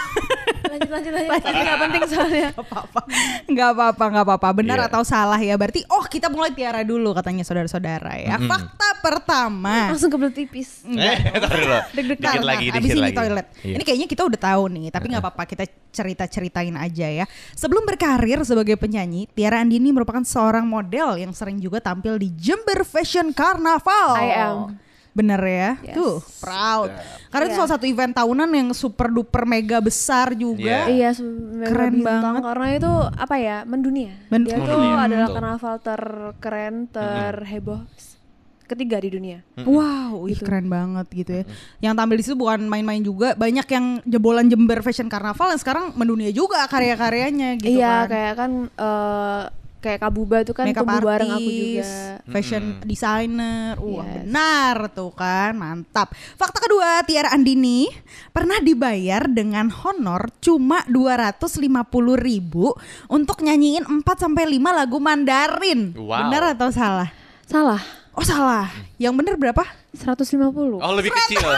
Lanjut 0.70 0.92
lanjut 0.92 1.12
lanjut. 1.12 1.42
Ini 1.42 1.62
nggak 1.66 1.80
penting 1.82 2.04
soalnya. 2.06 2.50
Gak 2.54 2.62
apa-apa, 2.62 3.02
nggak 3.50 3.70
apa-apa, 3.74 4.04
nggak 4.06 4.26
apa-apa. 4.30 4.48
Benar 4.54 4.78
Iya. 4.78 4.88
atau 4.88 5.02
salah 5.02 5.40
ya? 5.42 5.58
Berarti, 5.58 5.82
oh 5.90 6.06
kita 6.06 6.30
mulai 6.30 6.54
Tiara 6.54 6.86
dulu 6.86 7.10
katanya 7.18 7.42
saudara-saudara 7.42 8.14
ya. 8.22 8.38
Mm-mm. 8.38 8.46
Fakta 8.46 8.90
pertama. 9.02 9.90
Langsung 9.90 10.14
kebelet 10.14 10.38
tipis. 10.38 10.86
Eh. 10.86 11.18
Deg-degan 11.98 12.46
lagi, 12.46 12.70
abis 12.70 12.92
ini 12.94 13.02
lagi. 13.02 13.18
toilet. 13.18 13.48
Iya. 13.66 13.76
Ini 13.82 13.84
kayaknya 13.84 14.08
kita 14.08 14.22
udah 14.30 14.40
tahu 14.40 14.64
nih, 14.70 14.86
tapi 14.94 15.06
nggak 15.10 15.24
apa-apa 15.26 15.44
kita 15.50 15.64
cerita-ceritain 15.90 16.76
aja 16.78 17.08
ya. 17.10 17.26
Sebelum 17.58 17.82
berkarir 17.84 18.46
sebagai 18.46 18.78
penyanyi, 18.78 19.26
Tiara 19.34 19.66
Andini 19.66 19.90
merupakan 19.90 20.22
seorang 20.22 20.70
model 20.70 21.18
yang 21.18 21.34
sering 21.34 21.58
juga 21.58 21.82
tampil 21.82 22.22
di 22.22 22.30
Jember 22.38 22.86
Fashion 22.86 23.34
Carnaval. 23.34 24.22
I 24.22 24.30
am. 24.38 24.58
Bener 25.10 25.42
ya, 25.42 25.70
Yes. 25.82 25.96
tuh 25.96 26.16
proud. 26.40 26.94
Karena 27.28 27.46
itu 27.46 27.54
Iya. 27.54 27.60
salah 27.60 27.72
satu 27.72 27.86
event 27.86 28.14
tahunan 28.14 28.50
yang 28.50 28.70
super 28.72 29.10
duper 29.10 29.44
mega 29.44 29.78
besar 29.78 30.32
juga. 30.34 30.86
Iya, 30.86 31.12
se- 31.12 31.26
Keren 31.66 32.00
bintang 32.00 32.22
banget. 32.24 32.42
karena 32.46 32.68
itu 32.74 32.92
apa 33.18 33.36
ya 33.36 33.58
mendunia. 33.64 34.14
Men- 34.28 34.46
Dia 34.46 34.56
tuh 34.56 34.70
Mendunia, 34.70 34.96
adalah 35.02 35.28
betul. 35.28 35.36
karnaval 35.36 35.76
terkeren, 35.80 36.76
terheboh 36.88 37.82
ketiga 38.64 39.02
di 39.02 39.10
dunia. 39.10 39.42
Wow, 39.60 40.26
ih 40.26 40.38
Gitu. 40.38 40.46
keren 40.46 40.70
banget 40.70 41.10
gitu 41.12 41.32
ya. 41.34 41.44
Yang 41.82 41.94
tampil 41.96 42.16
di 42.16 42.24
situ 42.24 42.38
bukan 42.38 42.62
main-main 42.64 43.02
juga, 43.02 43.34
banyak 43.34 43.66
yang 43.66 43.86
jebolan 44.06 44.46
Jember 44.46 44.80
Fashion 44.80 45.10
Carnaval 45.10 45.50
yang 45.50 45.58
sekarang 45.58 45.86
mendunia 45.96 46.30
juga 46.30 46.70
karya-karyanya 46.70 47.58
gitu 47.58 47.76
iya, 47.76 48.06
kan. 48.06 48.08
kayak 48.08 48.34
kan 48.36 48.52
eh, 48.70 49.42
kayak 49.80 50.00
Kabuba 50.00 50.44
tuh 50.44 50.52
kan 50.52 50.68
Makeup 50.68 50.84
tumbuh 50.84 51.08
bareng 51.08 51.32
aku 51.32 51.40
artist, 51.40 51.96
juga. 51.96 52.32
fashion 52.32 52.64
designer, 52.84 53.80
wah 53.80 54.04
Yes. 54.04 54.14
benar 54.22 54.76
tuh 54.92 55.12
kan, 55.12 55.52
mantap. 55.56 56.12
Fakta 56.36 56.60
kedua, 56.60 57.00
Tiara 57.04 57.32
Andini 57.32 57.88
pernah 58.30 58.60
dibayar 58.60 59.24
dengan 59.26 59.72
honor 59.72 60.28
cuma 60.40 60.84
250.000 60.86 62.20
ribu 62.20 62.76
untuk 63.08 63.40
nyanyiin 63.40 63.88
4 63.88 64.04
sampai 64.20 64.44
5 64.46 64.72
lagu 64.76 65.00
Mandarin. 65.00 65.96
Wow. 65.96 66.28
Benar 66.28 66.54
atau 66.54 66.70
salah? 66.70 67.10
Salah. 67.48 67.80
Oh 68.14 68.26
salah. 68.26 68.68
Yang 69.00 69.14
bener 69.16 69.36
berapa? 69.40 69.64
150. 69.96 70.84
Oh 70.84 70.94
lebih 70.94 71.16
kecil. 71.16 71.40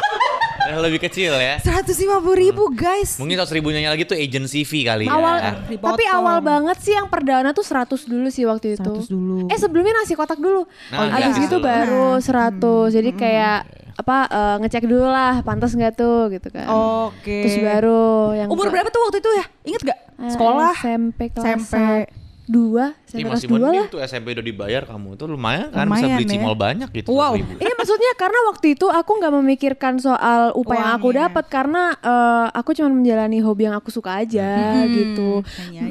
Eh, 0.64 0.78
lebih 0.80 1.00
kecil 1.00 1.34
ya. 1.34 1.58
150 1.58 1.98
ribu 2.34 2.70
guys. 2.70 3.18
Mungkin 3.18 3.36
100 3.36 3.50
ribu 3.52 3.70
nyanyi 3.70 3.88
lagi 3.88 4.04
tuh 4.04 4.14
agency 4.14 4.62
fee 4.62 4.84
kali 4.84 5.06
ya. 5.06 5.12
Awal 5.12 5.36
Dipotong. 5.66 5.90
tapi 5.90 6.04
awal 6.06 6.38
banget 6.40 6.78
sih 6.80 6.94
yang 6.94 7.08
perdana 7.08 7.50
tuh 7.52 7.64
100 7.64 7.88
dulu 8.06 8.28
sih 8.28 8.46
waktu 8.46 8.78
itu. 8.78 8.94
100 9.02 9.08
dulu. 9.08 9.48
Eh 9.48 9.58
sebelumnya 9.58 9.94
nasi 9.96 10.14
kotak 10.14 10.38
dulu. 10.38 10.70
Nah, 10.90 11.10
Habis 11.10 11.36
iya. 11.36 11.46
itu 11.46 11.58
baru 11.58 12.08
100. 12.18 12.62
Jadi 12.90 13.10
kayak 13.12 13.60
apa 13.94 14.18
eh, 14.26 14.56
ngecek 14.60 14.86
dulu 14.86 15.04
lah 15.04 15.42
pantas 15.42 15.74
nggak 15.74 15.94
tuh 15.94 16.30
gitu 16.30 16.48
kan. 16.48 16.68
Oke. 17.10 17.44
Terus 17.44 17.58
baru 17.60 18.04
yang 18.36 18.48
Umur 18.48 18.70
berapa 18.70 18.88
tuh 18.88 19.02
waktu 19.04 19.18
itu 19.20 19.30
ya? 19.34 19.46
Ingat 19.66 19.82
gak? 19.84 20.00
eh, 20.18 20.32
Sekolah? 20.32 20.74
SMP 20.78 21.20
kelas 21.30 21.46
SMP. 21.66 22.21
Dua, 22.52 22.92
Ih, 23.08 23.08
SMP 23.08 23.20
kelas 23.22 23.32
masih 23.34 23.48
dua 23.48 23.58
mending 23.62 23.80
lah. 23.80 23.88
tuh 23.88 24.00
SMP 24.04 24.28
udah 24.30 24.44
dibayar 24.44 24.84
kamu 24.84 25.10
tuh 25.14 25.26
lumayan 25.26 25.68
kan 25.70 25.86
bisa 25.86 26.04
Lumayan 26.04 26.10
beli 26.14 26.26
ya. 26.26 26.32
cimol 26.34 26.56
banyak 26.56 26.90
gitu. 26.92 27.08
Wow. 27.10 27.34
100.000. 27.34 27.58
Iya 27.58 27.74
maksudnya 27.74 28.12
karena 28.14 28.40
waktu 28.46 28.66
itu 28.70 28.86
aku 28.86 29.12
nggak 29.16 29.34
memikirkan 29.34 29.94
soal 29.98 30.42
upah 30.54 30.76
yang 30.76 30.92
aku 30.94 31.10
dapat 31.14 31.46
karena 31.48 31.84
eh, 31.96 32.48
aku 32.52 32.70
cuma 32.74 32.90
menjalani 32.90 33.40
hobi 33.40 33.64
yang 33.64 33.74
aku 33.74 33.88
suka 33.88 34.20
aja 34.20 34.50
Hmm, 34.78 34.92
gitu. 34.92 35.32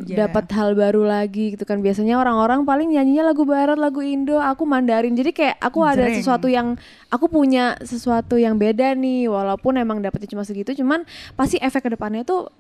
Dapat 0.07 0.45
hal 0.51 0.75
baru 0.75 1.03
lagi 1.03 1.55
gitu 1.55 1.65
kan. 1.65 1.81
Biasanya 1.81 2.15
orang-orang 2.15 2.63
paling 2.63 2.91
nyanyinya 2.91 3.27
lagu 3.27 3.43
barat, 3.43 3.75
lagu 3.75 4.01
Indo, 4.01 4.37
aku 4.37 4.63
Mandarin. 4.63 5.13
Jadi 5.13 5.31
kayak 5.31 5.57
aku 5.57 5.81
ada 5.81 6.05
Jreng. 6.05 6.17
sesuatu 6.17 6.47
yang 6.47 6.77
aku 7.09 7.27
punya 7.27 7.75
sesuatu 7.81 8.37
yang 8.37 8.55
beda 8.55 8.93
nih 8.93 9.27
walaupun 9.27 9.75
emang 9.77 9.99
dapetnya 9.99 10.29
cuma 10.29 10.43
segitu 10.43 10.75
cuman 10.75 11.03
pasti 11.33 11.57
efek 11.57 11.83
ke 11.83 11.91
depannya 11.91 12.23
tuh 12.23 12.51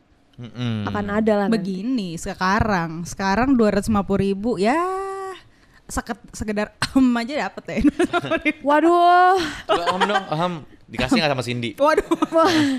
Mm-mm. 0.41 0.89
akan 0.89 1.07
ada 1.13 1.33
lah 1.37 1.47
nanti. 1.47 1.61
Begini 1.61 2.17
sekarang, 2.17 3.05
sekarang 3.05 3.53
250 3.61 3.93
ribu 4.17 4.57
ya 4.57 4.81
seket, 5.91 6.17
sekedar 6.33 6.73
em 6.97 7.07
aja 7.19 7.51
dapet 7.51 7.65
ya. 7.69 7.79
Waduh. 8.65 9.37
Om 9.69 10.03
dong, 10.07 10.25
om 10.31 10.53
dikasih 10.91 11.23
nggak 11.23 11.33
sama 11.33 11.45
Cindy? 11.47 11.71
Waduh, 11.79 12.11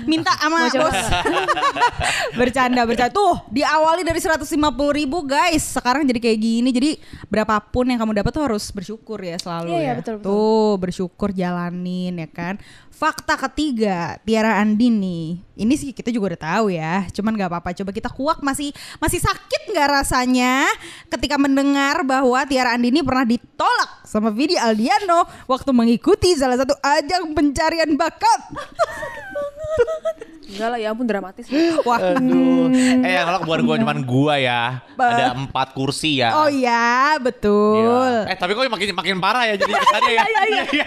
minta 0.04 0.36
sama 0.36 0.68
bos. 0.68 0.92
bercanda, 2.38 2.84
bercanda. 2.84 3.12
Tuh, 3.12 3.40
diawali 3.48 4.04
dari 4.04 4.20
150 4.20 4.52
ribu 4.92 5.24
guys. 5.24 5.80
Sekarang 5.80 6.04
jadi 6.04 6.20
kayak 6.20 6.38
gini. 6.38 6.70
Jadi 6.70 6.90
berapapun 7.32 7.88
yang 7.88 7.96
kamu 7.96 8.20
dapat 8.20 8.30
tuh 8.36 8.44
harus 8.44 8.68
bersyukur 8.68 9.16
ya 9.24 9.40
selalu 9.40 9.72
Iya, 9.72 9.76
ya. 9.76 9.82
iya, 9.82 9.92
betul, 9.96 10.14
betul. 10.20 10.28
Tuh, 10.28 10.72
bersyukur 10.76 11.28
jalanin 11.32 12.20
ya 12.20 12.28
kan. 12.28 12.60
Fakta 12.92 13.34
ketiga, 13.34 14.20
Tiara 14.22 14.60
Andini. 14.60 15.40
Ini 15.56 15.74
sih 15.74 15.90
kita 15.96 16.12
juga 16.12 16.36
udah 16.36 16.40
tahu 16.52 16.66
ya. 16.70 17.08
Cuman 17.10 17.34
gak 17.34 17.48
apa-apa. 17.48 17.72
Coba 17.74 17.90
kita 17.90 18.12
kuak 18.12 18.44
masih 18.44 18.70
masih 19.00 19.18
sakit 19.18 19.72
nggak 19.72 19.88
rasanya 19.88 20.68
ketika 21.08 21.40
mendengar 21.40 22.04
bahwa 22.04 22.44
Tiara 22.44 22.76
Andini 22.76 23.00
pernah 23.00 23.24
ditolak 23.24 24.01
sama 24.12 24.28
Vidi 24.28 24.60
Aldiano 24.60 25.24
waktu 25.48 25.72
mengikuti 25.72 26.36
salah 26.36 26.60
satu 26.60 26.76
ajang 26.84 27.32
pencarian 27.32 27.96
bakat. 27.96 28.40
Enggak 30.52 30.68
lah, 30.68 30.78
ya 30.78 30.88
ampun 30.92 31.06
dramatis. 31.08 31.46
Wah. 31.88 31.98
Aduh. 32.12 32.68
Eh 33.00 33.12
yang 33.12 33.28
bukan 33.40 33.60
gua 33.64 33.76
cuman 33.80 33.98
gua 34.04 34.34
ya. 34.36 34.84
Ada 34.94 35.32
empat 35.34 35.72
kursi 35.72 36.20
ya. 36.20 36.36
Oh 36.36 36.48
iya, 36.48 37.16
betul. 37.18 37.80
Iya. 38.22 38.32
Eh 38.32 38.36
tapi 38.36 38.52
kok 38.52 38.68
makin 38.68 38.92
makin 38.92 39.16
parah 39.18 39.48
ya 39.48 39.54
jadi 39.56 39.72
kesannya 39.72 40.12
ya. 40.12 40.22
Iya 40.42 40.62
iya. 40.72 40.84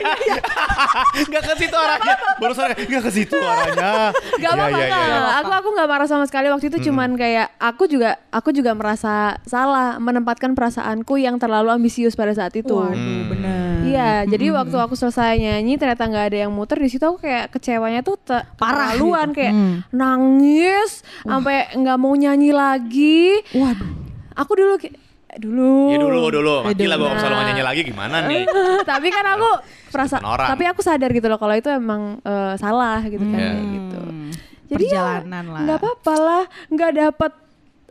Gak 1.31 1.43
ke 1.43 1.53
situ 1.57 1.75
arahnya. 1.75 2.15
Barusan 2.41 2.71
gak 2.75 3.03
ke 3.03 3.11
situ 3.11 3.35
arahnya. 3.35 4.11
Gak 4.11 4.39
Iya, 4.39 4.49
apa-apa, 4.51 4.77
iya, 4.77 4.85
iya, 4.85 4.87
Kak. 4.91 5.03
iya. 5.03 5.19
Aku 5.41 5.51
aku 5.51 5.69
nggak 5.73 5.89
marah 5.89 6.07
sama 6.07 6.25
sekali 6.25 6.47
waktu 6.47 6.67
itu 6.69 6.77
cuman 6.85 7.15
kayak 7.15 7.47
aku 7.57 7.87
juga 7.87 8.19
aku 8.29 8.49
juga 8.51 8.71
merasa 8.73 9.39
salah 9.43 9.97
menempatkan 9.97 10.53
perasaanku 10.53 11.17
yang 11.17 11.35
terlalu 11.35 11.71
ambisius 11.71 12.13
pada 12.13 12.31
saat 12.31 12.53
itu. 12.53 12.75
Waduh, 12.75 13.21
bener. 13.31 13.85
Iya, 13.85 14.25
jadi 14.27 14.45
waktu 14.51 14.75
aku 14.75 14.93
selesai 14.93 15.37
nyanyi 15.37 15.77
ternyata 15.77 16.03
nggak 16.03 16.25
ada 16.33 16.37
yang 16.47 16.51
muter 16.51 16.77
di 16.77 16.89
situ 16.89 17.05
aku 17.05 17.21
kayak 17.21 17.53
kecewanya 17.53 18.01
tuh 18.01 18.17
Parah 18.57 18.91
keterlaluan 18.91 19.29
gitu. 19.29 19.37
kayak 19.37 19.53
Hmm. 19.55 19.75
nangis 19.89 20.91
sampai 21.21 21.71
nggak 21.73 21.95
mau 21.95 22.11
nyanyi 22.13 22.51
lagi. 22.51 23.39
Waduh. 23.51 23.87
Aku 24.35 24.51
dulu 24.51 24.75
kayak 24.75 24.99
dulu. 25.37 25.89
Ya 25.89 25.97
dulu 25.97 26.19
dulu. 26.29 26.55
Gila 26.69 26.95
gua 26.95 27.09
Nah. 27.09 27.21
kalau 27.21 27.39
nyanyi 27.41 27.63
lagi 27.63 27.81
gimana 27.83 28.23
nih? 28.23 28.43
tapi 28.89 29.07
kan 29.09 29.25
aku 29.29 29.49
perasa 29.89 30.19
orang. 30.19 30.47
tapi 30.49 30.63
aku 30.65 30.79
sadar 30.79 31.07
gitu 31.09 31.25
loh 31.25 31.35
kalau 31.35 31.53
itu 31.53 31.67
emang 31.67 32.19
eh, 32.19 32.53
salah 32.55 32.99
gitu 33.01 33.23
kan 33.23 33.31
Iya. 33.33 33.49
kayak 33.49 33.67
gitu. 33.69 33.99
Hmm. 34.01 34.31
Jadi 34.65 34.85
Perjalanan 34.87 35.23
ya, 35.41 35.51
lah. 35.51 35.61
nggak 35.61 35.77
apa-apa 35.77 36.13
lah, 36.17 36.43
nggak 36.67 36.91
dapat 36.97 37.31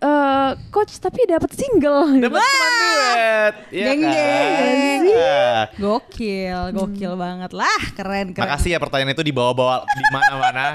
eh, 0.01 0.51
coach 0.69 0.95
tapi 0.99 1.21
dapat 1.25 1.51
single. 1.51 2.19
Dapat 2.19 2.35
teman 2.35 2.74
duet. 3.15 3.55
Iya 3.71 3.85
Geng, 3.87 4.01
kan? 4.01 4.13
geng. 4.13 5.03
Iya. 5.05 5.45
Gokil, 5.79 6.61
gokil 6.73 7.13
banget 7.15 7.51
lah, 7.53 7.81
keren 7.95 8.27
keren. 8.31 8.43
Makasih 8.45 8.71
ya 8.75 8.79
pertanyaan 8.79 9.13
itu 9.13 9.25
dibawa-bawa 9.25 9.85
di 9.85 10.03
mana-mana. 10.11 10.67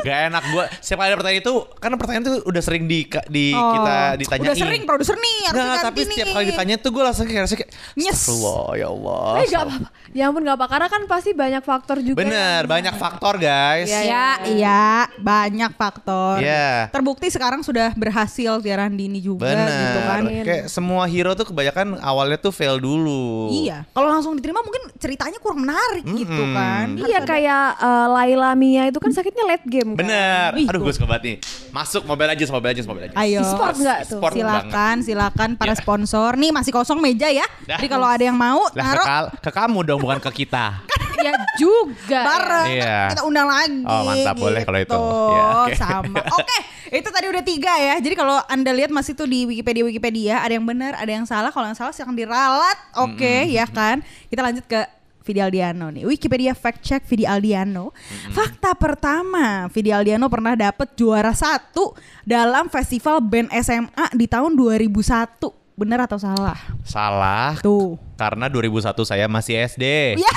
Gak 0.00 0.18
enak 0.28 0.44
gua. 0.50 0.64
Setiap 0.78 0.98
kali 1.00 1.08
ada 1.08 1.18
pertanyaan 1.18 1.42
itu, 1.42 1.52
karena 1.78 1.96
pertanyaan 1.96 2.24
itu 2.24 2.34
udah 2.44 2.62
sering 2.62 2.84
di, 2.84 2.98
di 3.28 3.46
Oh, 3.54 3.72
kita 3.72 3.96
ditanyain. 4.18 4.44
Udah 4.44 4.56
sering 4.56 4.82
produser 4.84 5.16
nih, 5.16 5.36
harus 5.46 5.58
diganti 5.60 5.84
tapi 5.84 6.00
setiap 6.04 6.26
kali 6.32 6.44
ditanya 6.48 6.74
tuh 6.76 6.90
gue 6.90 7.02
langsung 7.02 7.24
kayak 7.24 7.42
rasanya 7.44 7.60
kayak 7.60 7.72
Nyes. 7.94 8.10
Astagfirullah 8.14 8.68
ya 8.74 8.88
Allah. 8.88 9.26
Eh 9.34 9.44
nggak 9.46 9.62
apa-apa. 9.62 9.88
Ya 10.14 10.24
ampun 10.24 10.42
nggak 10.42 10.56
apa 10.56 10.66
karena 10.68 10.88
kan 10.88 11.02
pasti 11.04 11.30
banyak 11.32 11.62
faktor 11.62 11.96
juga. 11.98 12.18
Bener, 12.18 12.60
yang- 12.60 12.70
banyak 12.70 12.94
faktor 12.94 13.34
guys. 13.36 13.88
Iya, 13.88 14.00
Ya, 14.04 14.26
iya, 14.46 14.84
banyak 15.16 15.72
faktor. 15.74 16.38
Iya. 16.38 16.88
Terbukti 16.88 17.28
sekarang 17.28 17.60
sudah 17.60 17.90
berhasil 17.94 18.60
Tiara 18.60 18.86
Dini 18.86 19.18
juga 19.18 19.50
Bener. 19.50 19.70
gitu 19.70 20.00
kan. 20.00 20.22
Kayak 20.44 20.64
semua 20.68 21.04
hero 21.04 21.32
tuh 21.32 21.46
kebanyakan 21.46 21.83
awalnya 21.96 22.36
tuh 22.36 22.50
fail 22.50 22.76
dulu. 22.76 23.48
Iya, 23.50 23.84
kalau 23.88 24.08
langsung 24.08 24.32
diterima 24.32 24.60
mungkin 24.60 24.92
ceritanya 24.94 25.36
kurang 25.36 25.60
menarik 25.60 26.02
gitu 26.02 26.32
Mm-mm. 26.42 26.52
kan. 26.52 26.86
Iya 26.96 27.18
kayak 27.20 27.64
eh, 27.76 28.06
Laila 28.08 28.52
Mia 28.52 28.84
itu 28.86 28.96
kan 28.96 29.10
sakitnya 29.10 29.44
late 29.44 29.64
game. 29.64 29.92
Kan? 29.92 30.00
Bener. 30.00 30.48
Ih, 30.54 30.66
Aduh 30.66 30.80
gue 30.80 30.92
suka 30.92 31.06
banget 31.06 31.22
nih. 31.24 31.36
Masuk 31.70 32.02
Mobile 32.04 32.28
Legends, 32.30 32.50
Mobile 32.50 32.70
Legends, 32.70 32.86
Mobile 32.86 33.04
Legends. 33.06 33.20
Ayo. 33.20 33.40
E-sport 33.40 33.74
nggak 33.76 33.98
tuh? 34.00 34.16
E-sport 34.16 34.32
banget. 34.32 34.40
silakan, 34.40 34.96
silakan 35.00 35.50
para 35.54 35.70
Ya. 35.70 35.76
sponsor. 35.76 36.30
Nih 36.34 36.50
masih 36.50 36.70
kosong 36.70 36.98
meja 36.98 37.28
ya. 37.28 37.44
Dah. 37.62 37.76
Jadi 37.76 37.88
kalau 37.88 38.06
ada 38.06 38.22
yang 38.22 38.34
mau 38.34 38.64
Lah 38.70 38.72
ke, 38.72 38.80
naruh 38.86 39.04
kal- 39.04 39.32
ke 39.38 39.50
kamu 39.50 39.78
dong, 39.84 39.98
bukan 39.98 40.18
ke 40.20 40.30
kita. 40.40 40.80
ya 41.24 41.32
juga. 41.56 42.20
bareng 42.22 42.68
Iya. 42.70 42.98
kita 43.10 43.22
undang 43.22 43.46
lagi 43.46 43.80
Oh, 43.82 44.02
mantap. 44.04 44.34
Boleh 44.36 44.60
kalau 44.62 44.78
itu. 44.78 44.90
gitu. 44.90 45.00
Ya, 45.30 45.44
oke. 45.62 45.74
sama 45.74 46.20
oke 46.38 46.58
itu 46.94 47.10
tadi 47.10 47.26
udah 47.26 47.42
tiga 47.42 47.74
ya. 47.74 47.94
Jadi 47.98 48.14
kalau 48.14 48.38
anda 48.46 48.70
lihat 48.70 48.94
masih 48.94 49.18
tuh 49.18 49.26
di 49.26 49.44
Wikipedia 49.44 49.82
Wikipedia 49.82 50.34
ada 50.40 50.54
yang 50.54 50.62
benar 50.62 50.94
ada 50.94 51.10
yang 51.10 51.26
salah. 51.26 51.50
Kalau 51.50 51.66
yang 51.66 51.78
salah 51.78 51.90
silakan 51.90 52.14
diralat. 52.14 52.78
Oke 53.02 53.50
ya 53.50 53.66
kan? 53.66 54.00
Kita 54.30 54.40
lanjut 54.46 54.64
ke 54.64 54.80
Vidi 55.24 55.40
Aldiano 55.40 55.88
nih. 55.88 56.04
Wikipedia 56.04 56.52
fact 56.52 56.84
check 56.84 57.02
Vidi 57.08 57.24
Aldiano. 57.24 57.96
Fakta 58.30 58.76
pertama 58.76 59.66
Vidi 59.72 59.88
Aldiano 59.90 60.28
pernah 60.28 60.52
dapet 60.52 60.92
juara 60.94 61.32
satu 61.32 61.96
dalam 62.22 62.68
festival 62.68 63.24
band 63.24 63.48
SMA 63.64 64.06
di 64.12 64.28
tahun 64.28 64.52
2001 64.52 65.64
bener 65.74 66.06
atau 66.06 66.18
salah? 66.22 66.58
Salah. 66.86 67.58
tuh. 67.58 67.98
Karena 68.14 68.46
2001 68.46 68.94
saya 69.02 69.26
masih 69.26 69.58
SD. 69.58 69.84
Ya. 70.22 70.34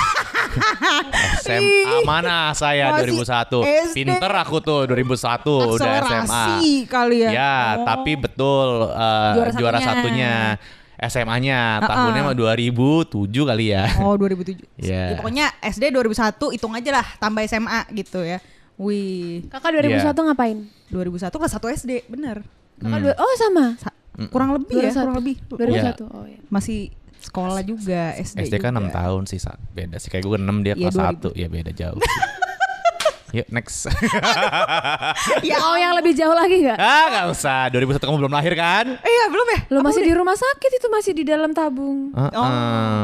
SMA 1.38 2.02
mana 2.02 2.52
saya 2.52 2.92
Masih 2.92 3.14
2001? 3.14 3.90
SD. 3.90 3.94
Pinter 3.96 4.32
aku 4.34 4.56
tuh 4.58 4.80
2001 4.84 4.94
udah 5.74 5.76
SMA. 5.76 6.18
Akselerasi 6.18 6.70
kali 6.84 7.16
ya. 7.20 7.30
Ya, 7.30 7.56
Oh. 7.74 7.84
tapi 7.84 8.12
betul 8.14 8.68
uh, 8.86 9.32
Juara 9.34 9.50
juara, 9.52 9.78
satunya. 9.78 9.94
satunya 9.94 10.32
SMA-nya 11.00 11.58
Uh-uh. 11.78 11.88
tahunnya 11.88 12.22
mah 12.24 12.34
2007 12.34 13.06
kali 13.44 13.64
ya. 13.70 13.84
Oh 14.00 14.14
2007. 14.14 14.66
Iya. 14.76 15.02
Ya, 15.04 15.16
pokoknya 15.16 15.46
SD 15.62 15.84
2001 15.88 16.50
hitung 16.50 16.74
aja 16.74 16.90
lah 16.92 17.06
tambah 17.16 17.42
SMA 17.44 17.86
gitu 17.92 18.20
ya. 18.20 18.42
Wih, 18.74 19.46
Kakak 19.46 19.74
2001 19.74 19.94
Iya. 20.06 20.22
ngapain? 20.24 20.58
2001 20.88 21.30
kelas 21.32 21.52
1 21.52 21.66
SD, 21.72 21.90
bener. 22.06 22.42
Kakak 22.78 22.98
dua, 23.00 23.14
oh 23.14 23.34
sama. 23.36 23.74
Sa- 23.76 23.94
kurang 24.26 24.50
lebih 24.52 24.74
ya, 24.76 24.90
2001. 24.90 24.98
kurang 24.98 25.16
lebih. 25.16 25.34
2001. 25.48 26.02
Oh 26.08 26.26
iya. 26.26 26.38
Masih 26.48 26.90
sekolah 27.20 27.62
juga 27.62 28.14
SD. 28.14 28.46
SD 28.46 28.54
kan 28.58 28.72
6 28.72 28.80
juga. 28.80 28.94
tahun 28.94 29.22
sih, 29.26 29.38
Sa. 29.38 29.52
beda 29.70 29.96
sih. 29.96 30.08
Kayak 30.08 30.24
gue 30.24 30.38
6 30.38 30.58
dia 30.60 30.74
Iya, 30.74 30.88
kelas 30.88 30.96
2000. 30.96 31.34
1. 31.34 31.36
Ya 31.36 31.48
beda 31.48 31.70
jauh. 31.72 32.00
Yuk 33.28 33.44
next. 33.52 33.84
Ya, 35.44 35.60
Mau 35.60 35.76
yang 35.76 35.92
lebih 35.92 36.16
jauh 36.16 36.32
lagi 36.32 36.64
nggak? 36.64 36.78
ah 36.78 37.04
gak 37.10 37.26
usah. 37.28 37.68
2001 37.68 38.00
kamu 38.00 38.16
belum 38.18 38.32
lahir 38.32 38.54
kan? 38.54 38.88
Iya, 38.96 39.24
belum 39.28 39.46
ya? 39.46 39.58
Lo 39.68 39.78
masih 39.82 40.00
di 40.00 40.12
rumah 40.12 40.32
sakit 40.32 40.70
itu 40.72 40.86
masih 40.88 41.12
di 41.12 41.24
dalam 41.24 41.52
tabung. 41.52 42.08
Uh-uh. 42.10 42.32
Oh, 42.32 42.48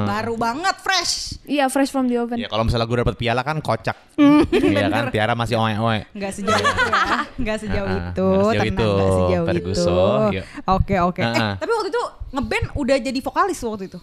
baru 0.06 0.34
banget 0.34 0.76
fresh. 0.80 1.36
Iya, 1.44 1.68
fresh 1.68 1.92
from 1.92 2.08
the 2.08 2.16
oven. 2.16 2.36
Ya 2.36 2.48
kalau 2.48 2.64
misalnya 2.64 2.86
gue 2.86 2.98
dapet 2.98 3.16
piala 3.16 3.44
kan 3.44 3.60
kocak. 3.60 3.96
Hmm, 4.16 4.48
Iya 4.54 4.88
kan 4.88 5.04
Tiara 5.10 5.34
masih 5.34 5.58
oe-oe. 5.58 6.08
Enggak 6.12 6.32
sejauh 6.32 6.56
itu 6.56 6.72
ya. 6.72 7.00
Enggak 7.36 7.56
sejauh 7.60 7.88
itu. 7.90 8.24
nggak 8.24 8.44
sejauh 8.48 8.64
itu. 8.64 8.88
nggak 8.88 9.12
sejauh 9.12 9.46
itu. 9.52 10.40
Oke, 10.66 10.94
oke. 11.00 11.20
Eh, 11.20 11.28
Uh-uh. 11.28 11.52
tapi 11.60 11.70
waktu 11.70 11.88
itu 11.90 12.02
ngeband 12.34 12.74
udah 12.74 12.96
jadi 12.98 13.18
vokalis 13.20 13.62
waktu 13.62 13.86
itu. 13.88 14.00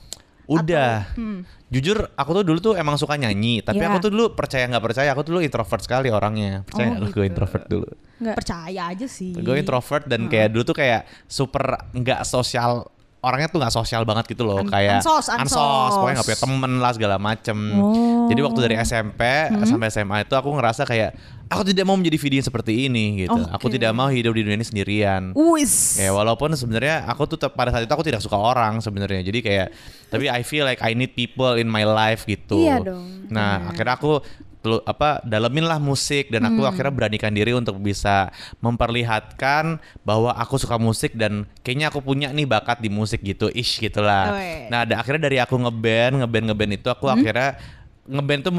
Udah. 0.48 1.08
hmm. 1.16 1.48
Jujur 1.70 2.12
aku 2.12 2.32
tuh 2.34 2.44
dulu 2.44 2.60
tuh 2.60 2.74
emang 2.76 3.00
suka 3.00 3.16
nyanyi, 3.16 3.64
tapi 3.64 3.80
Ya. 3.80 3.88
aku 3.88 4.04
tuh 4.04 4.12
dulu 4.12 4.36
percaya 4.36 4.68
nggak 4.68 4.84
percaya, 4.84 5.08
aku 5.12 5.24
tuh 5.24 5.32
dulu 5.32 5.42
introvert 5.42 5.80
sekali 5.80 6.12
orangnya. 6.12 6.68
Percaya 6.68 6.92
Oh, 6.92 7.00
lu 7.00 7.08
gue 7.08 7.14
gitu. 7.14 7.22
introvert 7.24 7.66
dulu? 7.66 7.88
Nggak. 8.20 8.36
Percaya 8.36 8.82
aja 8.88 9.08
sih. 9.08 9.32
Gue 9.34 9.56
introvert 9.58 10.04
dan 10.04 10.28
kayak 10.28 10.52
dulu 10.52 10.64
tuh 10.66 10.76
kayak 10.76 11.08
super 11.26 11.64
nggak 11.92 12.28
sosial 12.28 12.92
orangnya 13.22 13.48
tuh 13.48 13.62
nggak 13.62 13.70
sosial 13.72 14.02
banget 14.02 14.34
gitu 14.34 14.42
loh 14.42 14.60
An- 14.60 14.70
kayak 14.70 15.00
ansos, 15.00 15.30
ansos. 15.30 15.94
pokoknya 15.94 16.16
nggak 16.18 16.28
punya 16.28 16.42
temen 16.42 16.72
lah 16.78 16.92
segala 16.92 17.16
macem 17.16 17.58
Oh. 17.72 17.94
Hmm. 17.94 18.28
jadi 18.34 18.42
waktu 18.42 18.60
dari 18.62 18.76
SMP 18.78 19.22
sampai 19.64 19.88
SMA 19.88 20.18
itu 20.22 20.34
aku 20.34 20.50
ngerasa 20.52 20.82
kayak 20.84 21.14
aku 21.46 21.62
tidak 21.64 21.84
mau 21.84 21.94
menjadi 21.94 22.18
video 22.18 22.42
seperti 22.42 22.88
ini 22.88 23.26
gitu 23.26 23.38
aku 23.46 23.68
Oke. 23.68 23.76
tidak 23.78 23.92
mau 23.92 24.08
hidup 24.08 24.32
di 24.32 24.42
dunia 24.42 24.56
ini 24.56 24.66
sendirian 24.66 25.36
Wis. 25.36 26.00
Ya 26.00 26.10
walaupun 26.10 26.50
sebenarnya 26.52 27.06
aku 27.06 27.28
tuh 27.28 27.38
pada 27.46 27.70
saat 27.70 27.84
itu 27.84 27.92
aku 27.92 28.02
tidak 28.02 28.24
suka 28.24 28.36
orang 28.36 28.80
sebenarnya. 28.80 29.20
Jadi 29.22 29.40
kayak 29.44 29.68
tapi 30.08 30.26
I 30.26 30.42
feel 30.42 30.64
like 30.64 30.80
I 30.80 30.96
need 30.96 31.12
people 31.12 31.60
in 31.60 31.68
my 31.68 31.84
life 31.84 32.24
gitu. 32.24 32.56
Iya 32.58 32.80
dong. 32.82 33.28
Nah, 33.28 33.68
akhirnya 33.68 33.96
aku 33.96 34.24
telu- 34.62 34.86
apa 34.86 35.20
dalemin 35.22 35.66
lah 35.66 35.78
musik 35.78 36.30
dan 36.30 36.46
aku 36.46 36.62
akhirnya 36.64 36.94
beranikan 36.94 37.30
diri 37.30 37.52
untuk 37.52 37.78
bisa 37.78 38.30
memperlihatkan 38.62 39.78
bahwa 40.02 40.32
aku 40.34 40.56
suka 40.56 40.78
musik 40.78 41.14
dan 41.14 41.44
kayaknya 41.62 41.90
aku 41.90 42.00
punya 42.00 42.30
nih 42.30 42.46
bakat 42.46 42.78
di 42.78 42.88
musik 42.88 43.22
gitu 43.22 43.50
ish 43.50 43.78
gitulah. 43.78 44.38
Weh. 44.38 44.70
Nah, 44.70 44.86
da- 44.86 45.02
akhirnya 45.02 45.26
dari 45.26 45.38
aku 45.38 45.58
ngeband, 45.58 46.22
ngeband 46.22 46.46
ngeband 46.50 46.72
itu 46.78 46.88
aku 46.88 47.10
akhirnya 47.10 47.58
ngeband 48.06 48.42
tuh 48.42 48.54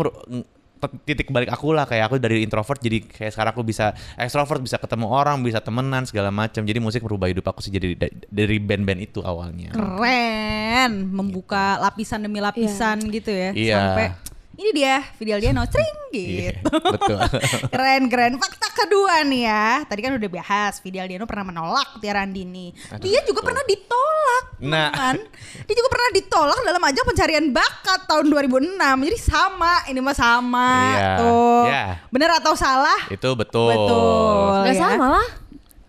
titik 1.07 1.31
balik 1.31 1.47
aku 1.47 1.71
lah 1.71 1.87
kayak 1.87 2.11
aku 2.11 2.19
dari 2.19 2.43
introvert 2.43 2.83
jadi 2.83 3.07
kayak 3.07 3.31
sekarang 3.31 3.55
aku 3.55 3.62
bisa 3.62 3.95
extrovert 4.19 4.59
bisa 4.59 4.83
ketemu 4.83 5.07
orang 5.07 5.38
bisa 5.38 5.62
temenan 5.62 6.03
segala 6.03 6.35
macam 6.35 6.67
jadi 6.67 6.83
musik 6.83 7.07
merubah 7.07 7.31
hidup 7.31 7.47
aku 7.47 7.62
sih 7.62 7.71
jadi 7.71 7.95
da- 7.95 8.11
dari 8.27 8.59
band-band 8.59 8.99
itu 8.99 9.23
awalnya 9.23 9.71
Keren, 9.71 11.07
membuka 11.07 11.79
lapisan 11.79 12.27
demi 12.27 12.43
lapisan 12.43 12.99
gitu 13.15 13.31
ya. 13.31 13.55
Iya. 13.55 13.77
Sampai 13.79 14.07
ini 14.53 14.71
dia 14.71 15.01
video 15.17 15.35
Aldiano 15.35 15.65
cring 15.65 15.97
Iya, 16.12 16.61
gitu. 16.61 16.69
betul 16.69 17.17
keren 17.73 18.05
keren. 18.07 18.37
Fakta 18.37 18.69
kedua 18.75 19.25
nih 19.25 19.43
ya. 19.43 19.81
Tadi 19.83 20.01
kan 20.01 20.12
udah 20.12 20.31
bahas 20.31 20.77
video 20.79 21.01
Aldiano 21.01 21.25
pernah 21.25 21.41
menolak 21.43 21.97
Tiara 21.99 22.21
Andini. 22.21 22.69
Dia 23.01 23.25
juga 23.25 23.41
pernah 23.41 23.65
ditolak. 23.65 24.45
Nah. 24.61 24.93
teman. 24.93 25.17
Dia 25.65 25.75
juga 25.75 25.88
pernah 25.88 26.11
ditolak 26.12 26.59
dalam 26.62 26.83
ajang 26.85 27.07
pencarian 27.07 27.47
bakat 27.49 28.01
tahun 28.05 28.29
2006. 28.29 28.77
Jadi 28.77 29.19
sama, 29.19 29.73
ini 29.88 29.99
mah 29.99 30.12
sama 30.15 30.69
Iya, 30.93 31.09
tuh. 31.17 31.62
iya. 31.65 31.85
Bener 32.09 32.31
atau 32.35 32.53
salah? 32.53 33.01
itu 33.09 33.29
betul 33.33 33.73
Betul. 33.73 34.53
Nggak 34.62 34.77
ya. 34.77 34.83
sama 34.85 35.07
lah. 35.17 35.27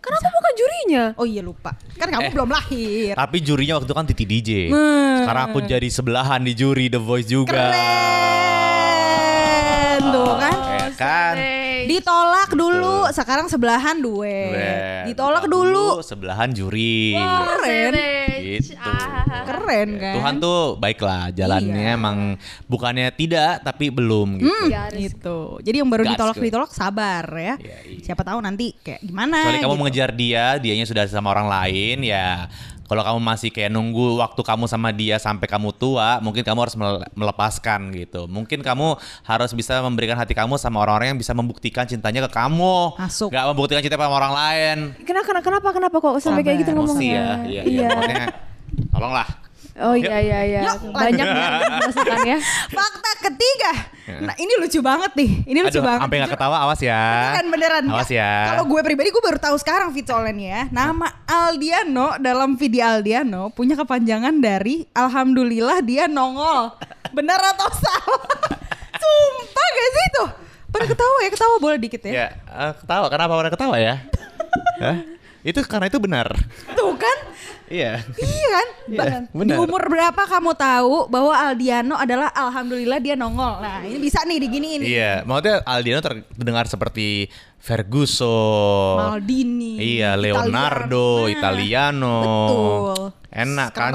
Kan 0.03 0.11
aku 0.13 0.29
bukan 0.29 0.53
jurinya. 0.53 1.03
Oh 1.15 1.23
iya 1.23 1.39
lupa. 1.39 1.71
Kan 1.95 2.09
kamu 2.09 2.21
Eh. 2.21 2.31
belum 2.31 2.49
lahir. 2.49 3.15
tapi 3.15 3.39
jurinya 3.39 3.73
waktu 3.75 3.85
itu 3.85 3.93
kan 3.93 4.05
Titi 4.05 4.25
DJ 4.25 4.49
Hmm. 4.67 5.15
sekarang 5.21 5.43
aku 5.47 5.59
jadi 5.63 5.87
sebelahan 5.87 6.39
di 6.39 6.53
juri 6.53 6.87
The 6.87 6.99
Voice 6.99 7.25
juga 7.25 7.71
Keren 7.73 7.81
tuh 10.05 10.33
kan. 10.35 10.53
ya 10.53 10.87
kan 10.93 11.33
Di 11.83 11.95
Ditolak 11.95 12.49
dulu, 12.51 13.07
sekarang 13.09 13.47
sebelahan 13.47 13.97
duet. 13.97 14.51
Duet. 14.51 15.03
Ditolak 15.07 15.43
Ditolak 15.43 15.43
dulu. 15.45 15.87
sebelahan 15.99 16.49
juri. 16.49 17.13
Wow, 17.13 17.59
Keren. 17.59 17.91
Gitu. 18.39 18.73
Ah. 18.75 19.43
Keren 19.43 19.89
kan? 19.95 20.13
Tuhan 20.15 20.35
tuh 20.37 20.59
baiklah 20.75 21.31
jalannya 21.31 21.83
Iya. 21.85 21.95
emang 21.95 22.17
bukannya 22.65 23.09
tidak 23.09 23.61
tapi 23.61 23.89
belum 23.89 24.39
gitu. 24.39 24.47
Hmm, 24.47 24.67
Garis. 24.69 24.99
gitu. 25.09 25.39
Jadi 25.59 25.75
yang 25.79 25.89
baru 25.89 26.03
Gas 26.03 26.11
ditolak 26.13 26.35
gue. 26.35 26.45
ditolak 26.47 26.71
sabar 26.71 27.25
ya. 27.29 27.55
Iya, 27.57 27.77
iya. 27.83 27.99
Siapa 28.03 28.21
tahu 28.21 28.39
nanti 28.39 28.75
kayak 28.77 29.01
gimana. 29.01 29.37
Kecuali 29.41 29.59
kamu 29.59 29.69
gitu. 29.69 29.79
mengejar 29.79 30.09
dia, 30.11 30.45
dianya 30.57 30.85
sudah 30.85 31.03
sama 31.07 31.29
orang 31.29 31.47
lain 31.47 32.03
ya. 32.03 32.47
Kalau 32.83 32.99
kamu 32.99 33.19
masih 33.25 33.49
kayak 33.49 33.71
nunggu 33.73 34.21
waktu 34.21 34.37
kamu 34.37 34.67
sama 34.67 34.91
dia 34.91 35.15
sampai 35.17 35.47
kamu 35.47 35.71
tua, 35.73 36.19
mungkin 36.19 36.43
kamu 36.45 36.59
harus 36.61 36.75
mele- 36.75 37.07
melepaskan 37.15 37.89
gitu. 37.89 38.27
Mungkin 38.27 38.61
kamu 38.61 38.99
harus 39.23 39.51
bisa 39.55 39.81
memberikan 39.81 40.13
hati 40.13 40.35
kamu 40.35 40.59
sama 40.61 40.77
orang-orang 40.77 41.15
yang 41.15 41.19
bisa 41.19 41.33
membuktikan 41.33 41.72
cintanya 41.81 42.21
ke 42.25 42.31
kamu. 42.31 42.77
Masuk. 43.01 43.33
Gak 43.33 43.45
membuktikan 43.49 43.81
cinta 43.81 43.97
sama 43.97 44.13
orang 44.13 44.33
lain. 44.38 44.77
Kenapa, 45.01 45.25
kenapa, 45.33 45.45
kenapa, 45.49 45.69
kenapa 45.73 45.95
kok 45.97 46.13
sampai 46.21 46.45
kayak 46.45 46.57
gitu 46.62 46.71
Sabar. 46.71 46.86
Emosi 46.86 47.07
ngomongnya? 47.09 47.25
ya. 47.25 47.49
Iya, 47.49 47.62
iya. 47.65 47.88
Makanya, 47.89 48.25
tolonglah. 48.93 49.27
Oh 49.73 49.97
iya 49.97 50.21
iya 50.21 50.39
iya. 50.45 50.62
Banyak 50.77 51.25
ya 51.25 51.47
masukan 51.81 52.19
ya. 52.29 52.38
Fakta 52.77 53.12
ketiga. 53.25 53.71
Nah, 54.21 54.38
ini 54.38 54.53
lucu 54.62 54.77
banget 54.86 55.17
nih. 55.17 55.31
Ini 55.49 55.59
lucu 55.65 55.81
Aduh, 55.81 55.89
banget. 55.89 56.01
sampai 56.05 56.17
gak 56.21 56.31
ketawa, 56.38 56.57
awas 56.62 56.77
ya. 56.77 57.01
Beneran 57.09 57.47
beneran. 57.49 57.83
Awas 57.89 58.09
ya. 58.13 58.53
Kalau 58.53 58.69
gue 58.69 58.81
pribadi 58.86 59.09
gue 59.09 59.23
baru 59.25 59.41
tahu 59.41 59.57
sekarang 59.57 59.89
Fit 59.89 60.05
soalnya 60.05 60.33
nih 60.38 60.47
ya. 60.53 60.62
Nama 60.69 61.07
Aldiano 61.25 62.21
dalam 62.21 62.53
video 62.53 62.86
Aldiano 62.86 63.49
punya 63.49 63.73
kepanjangan 63.73 64.38
dari 64.38 64.86
Alhamdulillah 64.93 65.81
dia 65.81 66.05
nongol. 66.05 66.77
Benar 67.09 67.41
atau 67.57 67.69
salah? 67.73 68.21
Sumpah 69.01 69.67
gak 69.73 69.89
sih 69.89 70.05
itu? 70.05 70.25
Pada 70.73 70.86
ketawa 70.89 71.17
ya, 71.21 71.29
ketawa 71.29 71.55
boleh 71.62 71.77
dikit 71.77 72.01
ya. 72.03 72.12
Ya, 72.12 72.27
eh, 72.33 72.73
ketawa. 72.75 73.05
Kenapa 73.07 73.33
pada 73.38 73.51
ketawa 73.53 73.75
ya? 73.77 74.01
Hah? 74.81 74.97
Itu 75.43 75.59
karena 75.62 75.86
itu 75.86 75.99
benar. 75.99 76.33
Tuh 76.73 76.95
kan? 76.95 77.17
Iya. 77.67 77.99
Iya 78.15 78.47
kan? 78.49 78.67
Iya, 78.86 78.97
Ba- 78.97 79.05
Di 79.23 79.38
benar. 79.38 79.57
umur 79.59 79.83
berapa 79.86 80.21
kamu 80.23 80.51
tahu 80.53 80.95
bahwa 81.07 81.33
Aldiano 81.36 81.95
adalah 81.95 82.31
Alhamdulillah 82.31 82.97
dia 82.97 83.13
nongol. 83.13 83.59
Nah 83.59 83.83
ini 83.83 83.97
bisa 83.97 84.23
nih 84.23 84.39
diginiin. 84.39 84.81
Iya, 84.81 85.12
maksudnya 85.23 85.62
Aldiano 85.63 86.01
terdengar 86.01 86.65
seperti 86.65 87.27
Ferguson. 87.59 88.97
Maldini. 88.99 89.99
Iya, 89.99 90.15
Leonardo, 90.15 91.27
Italiano. 91.27 91.33
Italiano. 91.33 92.17
Betul. 92.23 92.97
Enak 93.29 93.69
kan? 93.73 93.91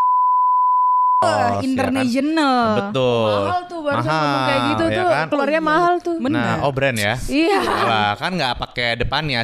Wah, 1.19 1.27
ya 1.27 1.47
kan? 1.51 1.67
international. 1.67 2.63
Betul. 2.79 3.27
Mahal 3.27 3.61
tuh 3.67 3.81
baru 3.83 3.97
Mahal, 3.99 4.15
ngomong 4.15 4.43
kayak 4.47 4.61
gitu 4.63 4.85
ya 4.87 4.95
tuh. 4.95 5.09
kan? 5.11 5.27
Keluarnya 5.27 5.61
mahal 5.61 5.95
tuh. 5.99 6.17
Bener. 6.23 6.39
Nah, 6.39 6.57
oh 6.63 6.71
brand 6.71 6.95
ya. 6.95 7.15
Iya. 7.27 7.59
Lah, 7.59 8.11
kan 8.15 8.31
nggak 8.31 8.55
pakai 8.57 8.89
depannya 8.95 9.43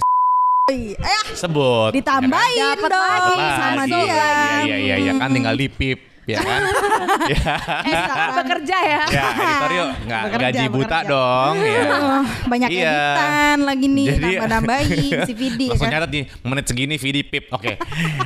Eh, 0.65 0.97
sebut. 1.35 1.91
ditambahin 1.93 2.57
kan? 2.57 2.77
Dapat 2.79 2.89
dong 2.89 3.05
lagi 3.05 3.35
sama 3.53 3.83
dia. 3.85 4.01
Iya, 4.01 4.31
iya, 4.65 4.77
iya, 4.79 4.95
iya, 4.97 5.13
kan 5.19 5.29
tinggal 5.29 5.59
dipip, 5.59 5.99
ya 6.27 6.39
kan? 6.39 6.61
ya. 7.33 7.55
Eh, 7.85 8.29
bekerja 8.35 8.77
ya. 8.79 9.03
Ya, 9.07 9.25
editor 9.31 9.71
yuk 9.71 9.89
nggak 10.07 10.23
Bekerja, 10.25 10.45
gaji 10.47 10.65
buta 10.67 10.85
bekerja. 10.99 11.01
dong, 11.07 11.55
ya. 11.59 11.83
Aduh, 11.85 12.25
banyak 12.47 12.69
Iya. 12.71 12.97
editan 12.97 13.59
lagi 13.63 13.87
nih 13.87 14.07
Jadi- 14.07 14.23
nambah-nambahin 14.25 15.13
si 15.23 15.33
Vidi 15.41 15.67
Langsung 15.69 15.85
kan. 15.85 15.95
nyatet 15.95 16.11
nih 16.11 16.25
menit 16.43 16.65
segini 16.65 16.95
Vidi 16.97 17.21
pip. 17.23 17.45
Oke. 17.51 17.77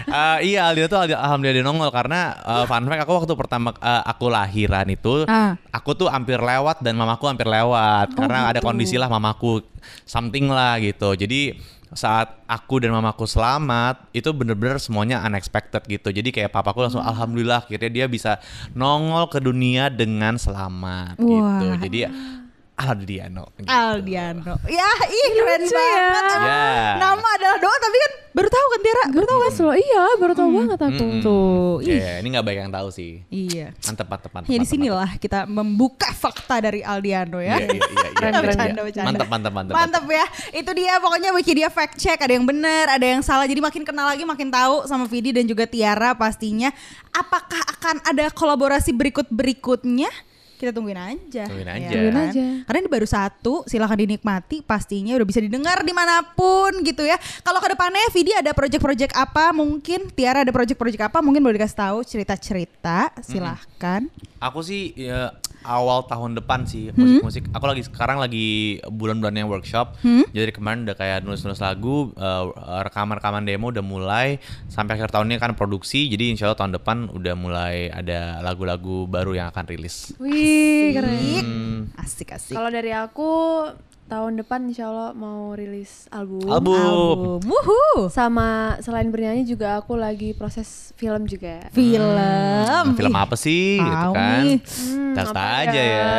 Eh, 0.05 0.39
iya 0.47 0.69
Aldia 0.69 0.87
tuh 0.87 0.99
Aldi- 0.99 1.17
alhamdulillah 1.17 1.57
dia 1.57 1.65
nongol 1.65 1.91
karena 1.91 2.21
eh, 2.37 2.65
fun 2.65 2.85
fact 2.85 3.03
aku 3.03 3.13
waktu 3.17 3.33
pertama 3.35 3.69
eh, 3.75 4.03
aku 4.05 4.27
lahiran 4.29 4.87
itu 4.87 5.15
Ah. 5.25 5.59
aku 5.69 5.95
tuh 5.95 6.09
hampir 6.09 6.39
lewat 6.39 6.81
dan 6.81 6.95
mamaku 6.95 7.27
hampir 7.27 7.45
lewat 7.45 8.13
karena 8.13 8.49
ada 8.49 8.61
kondisi 8.61 8.95
lah 8.95 9.07
mamaku 9.07 9.61
something 10.05 10.47
lah 10.47 10.79
gitu. 10.79 11.13
Jadi 11.13 11.57
saat 11.97 12.37
aku 12.45 12.85
dan 12.85 12.93
mamaku 12.93 13.25
selamat 13.25 14.13
itu 14.13 14.29
bener-bener 14.37 14.77
semuanya 14.77 15.25
unexpected 15.25 15.85
gitu. 15.89 16.13
Jadi 16.13 16.29
kayak 16.29 16.53
papaku 16.53 16.85
langsung 16.85 17.01
alhamdulillah 17.01 17.65
akhirnya 17.65 17.89
dia 17.89 18.07
bisa 18.11 18.37
nongol 18.77 19.29
ke 19.33 19.41
dunia 19.41 19.89
dengan 19.89 20.37
selamat 20.37 21.17
gitu. 21.17 21.65
Wah. 21.65 21.81
Jadi 21.81 22.09
Aldiano. 22.79 23.51
Gitu. 23.59 23.67
Aldiano. 23.67 24.55
Ya, 24.71 24.87
ih 25.11 25.27
keren 25.35 25.67
Lucu 25.67 25.75
ya. 25.75 25.83
banget. 26.15 26.39
Ya. 26.47 26.67
Nama 27.03 27.29
adalah 27.35 27.59
doa 27.59 27.77
tapi 27.83 27.97
kan 27.99 28.13
baru 28.39 28.49
tahu 28.55 28.67
kan 28.71 28.81
Tiara? 28.87 29.05
Baru 29.11 29.27
tahu 29.27 29.39
kan? 29.43 29.53
Lo 29.59 29.73
iya 29.75 30.05
baru 30.15 30.33
tahu 30.39 30.49
banget 30.55 30.79
aku. 30.79 31.05
Tuh. 31.19 31.75
Ih. 31.83 31.99
Ya, 31.99 32.15
ini 32.23 32.29
nggak 32.31 32.45
banyak 32.47 32.63
yang 32.71 32.75
tahu 32.75 32.89
sih. 32.95 33.27
Iya. 33.35 33.75
Mantep, 33.83 34.07
mantep, 34.07 34.31
mantep. 34.31 34.47
Ya 34.47 34.55
di 34.55 34.63
mantep, 34.63 34.71
sinilah 34.79 35.11
kita 35.19 35.51
membuka 35.51 36.09
fakta 36.15 36.63
dari 36.63 36.87
Aldiano 36.87 37.43
ya. 37.43 37.59
Iya, 37.59 37.67
iya, 37.67 37.83
iya, 37.83 38.09
iya. 38.15 38.31
Bercanda, 38.39 38.81
bercanda. 38.87 39.09
Mantap, 39.11 39.27
mantap, 39.27 39.53
mantap. 39.53 39.75
Mantap 39.75 40.05
ya. 40.07 40.27
Itu 40.55 40.71
dia 40.71 41.03
pokoknya 41.03 41.35
Wikidia 41.35 41.69
fact 41.75 41.99
check 41.99 42.23
ada 42.23 42.31
yang 42.31 42.47
benar, 42.47 42.95
ada 42.95 43.03
yang 43.03 43.27
salah. 43.27 43.51
Jadi 43.51 43.59
makin 43.59 43.83
kenal 43.83 44.07
lagi 44.07 44.23
makin 44.23 44.55
tahu 44.55 44.87
sama 44.87 45.11
Vidi 45.11 45.35
dan 45.35 45.43
juga 45.51 45.67
Tiara 45.67 46.15
pastinya. 46.15 46.71
Apakah 47.11 47.59
akan 47.75 48.07
ada 48.07 48.31
kolaborasi 48.31 48.95
berikut-berikutnya? 48.95 50.28
Kita 50.59 50.75
tungguin 50.75 50.99
aja. 50.99 51.47
Tungguin 51.47 51.71
ya 51.71 51.75
aja. 51.79 51.89
Tungguin 51.95 52.17
kan? 52.19 52.29
aja. 52.35 52.47
Karena 52.67 52.79
ini 52.83 52.91
baru 52.91 53.07
satu, 53.07 53.63
silahkan 53.71 53.95
dinikmati. 53.95 54.67
Pastinya 54.67 55.15
udah 55.15 55.27
bisa 55.31 55.39
didengar 55.39 55.87
di 55.87 55.95
mana 55.95 56.27
pun 56.35 56.83
gitu 56.83 57.07
ya. 57.07 57.15
Kalau 57.47 57.63
ke 57.63 57.71
depannya 57.71 58.11
Vidi 58.11 58.35
ada 58.35 58.51
project-project 58.51 59.15
apa 59.15 59.55
mungkin, 59.55 60.11
Tiara 60.11 60.43
ada 60.43 60.51
project-project 60.51 61.15
apa 61.15 61.23
mungkin 61.23 61.47
boleh 61.47 61.63
dikasih 61.63 61.79
tahu 61.79 61.99
cerita-cerita. 62.03 63.15
Silahkan. 63.23 64.11
Aku 64.39 64.63
sih 64.63 64.95
ya, 64.95 65.35
awal 65.63 66.07
tahun 66.07 66.39
depan 66.39 66.63
sih 66.63 66.89
Hmm? 66.89 66.99
musik-musik. 67.19 67.51
Aku 67.51 67.67
lagi 67.67 67.83
sekarang 67.83 68.19
lagi 68.19 68.79
bulan-bulannya 68.87 69.43
workshop. 69.45 69.99
Hmm? 70.01 70.23
Jadi 70.31 70.51
kemarin 70.51 70.87
udah 70.87 70.95
kayak 70.95 71.27
nulis-nulis 71.27 71.59
lagu, 71.59 72.15
eh, 72.15 72.45
rekaman-rekaman 72.87 73.43
demo 73.43 73.69
udah 73.69 73.83
mulai. 73.83 74.39
Sampai 74.67 74.95
akhir 74.95 75.11
tahunnya 75.11 75.37
kan 75.37 75.53
produksi. 75.53 76.07
Jadi 76.07 76.31
insya 76.31 76.47
Allah 76.47 76.59
tahun 76.59 76.79
depan 76.79 77.11
udah 77.11 77.35
mulai 77.35 77.91
ada 77.91 78.39
lagu-lagu 78.41 79.05
baru 79.05 79.35
yang 79.35 79.51
akan 79.51 79.65
rilis. 79.67 80.15
Wih 80.17 80.95
keren. 80.95 81.19
Hmm, 81.43 81.79
Asik-asik. 81.99 82.55
Kalau 82.55 82.71
dari 82.71 82.95
aku 82.95 83.31
tahun 84.09 84.41
depan 84.41 84.73
insya 84.73 84.89
Allah 84.89 85.13
mau 85.13 85.53
rilis 85.53 86.09
album. 86.09 86.49
album. 86.49 87.45
Wuhu. 87.45 88.09
Sama 88.09 88.81
selain 88.81 89.13
bernyanyi 89.13 89.45
juga 89.45 89.79
aku 89.79 89.95
lagi 89.95 90.33
proses 90.33 90.97
film 90.97 91.29
juga. 91.29 91.69
Film. 91.77 92.17
Nah, 92.17 92.89
film 92.97 93.13
Ih, 93.13 93.23
apa 93.23 93.37
sih 93.37 93.77
gitu 93.77 94.09
kan? 94.17 94.43
nih. 94.43 94.57
Hmm, 94.65 95.37
aja 95.37 95.83
ya. 95.85 96.17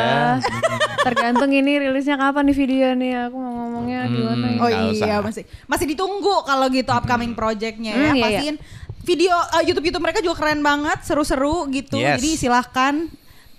Tergantung 1.10 1.50
ini 1.50 1.82
rilisnya 1.82 2.14
kapan 2.14 2.46
nih 2.46 2.56
video 2.56 2.88
nih. 2.94 3.12
Aku 3.26 3.36
mau 3.36 3.52
ngomongnya 3.66 4.06
gimana 4.06 4.46
ya. 4.46 4.58
Oh 4.62 4.68
Nggak 4.70 4.82
iya 4.94 5.16
usah. 5.18 5.20
masih 5.26 5.44
masih 5.66 5.86
ditunggu 5.90 6.34
kalau 6.46 6.66
gitu 6.70 6.90
upcoming 6.94 7.34
projectnya 7.34 7.92
ya. 7.92 8.10
Hmm, 8.14 8.16
iya, 8.16 8.24
Pastiin 8.24 8.56
video 9.00 9.34
uh, 9.34 9.62
YouTube 9.64 9.90
YouTube 9.90 10.04
mereka 10.04 10.20
juga 10.22 10.36
keren 10.38 10.60
banget, 10.62 11.02
seru-seru 11.02 11.66
gitu. 11.74 11.98
Yes. 11.98 12.20
Jadi 12.20 12.30
silahkan 12.46 12.94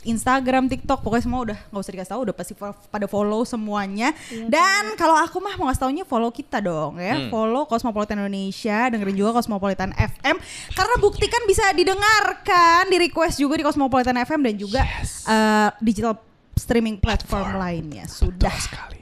Instagram, 0.01 0.65
TikTok, 0.65 1.05
pokoknya 1.05 1.23
semua 1.23 1.39
udah 1.45 1.57
nggak 1.69 1.81
usah 1.81 1.93
dikasih 1.93 2.11
tahu, 2.11 2.21
udah 2.25 2.35
pasti 2.35 2.53
pada 2.89 3.05
follow 3.05 3.45
semuanya. 3.45 4.11
Dan 4.49 4.97
kalau 4.97 5.13
aku 5.13 5.37
mah 5.37 5.53
mau 5.55 5.69
ngasih 5.69 5.81
taunya 5.85 6.03
follow 6.03 6.33
kita 6.33 6.57
dong 6.57 6.97
ya, 6.97 7.15
Hmm. 7.15 7.29
follow 7.29 7.69
Cosmopolitan 7.69 8.17
Indonesia, 8.17 8.89
dengerin 8.89 9.13
juga 9.13 9.37
Cosmopolitan 9.37 9.93
FM 9.93 10.35
karena 10.73 10.95
bukti 10.97 11.29
kan 11.29 11.45
bisa 11.45 11.69
didengarkan, 11.71 12.89
di 12.89 12.97
request 12.97 13.37
juga 13.37 13.57
di 13.57 13.63
Cosmopolitan 13.63 14.17
FM 14.17 14.41
dan 14.41 14.53
juga 14.57 14.81
uh, 15.29 15.69
digital 15.77 16.17
streaming 16.57 16.97
platform 16.97 17.57
lainnya. 17.57 18.09
Sudah 18.09 18.53
sekali. 18.57 18.97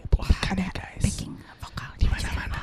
ada 0.52 0.68
backing 1.00 1.32
vokal 1.64 1.92
di 1.96 2.08
mana-mana. 2.12 2.60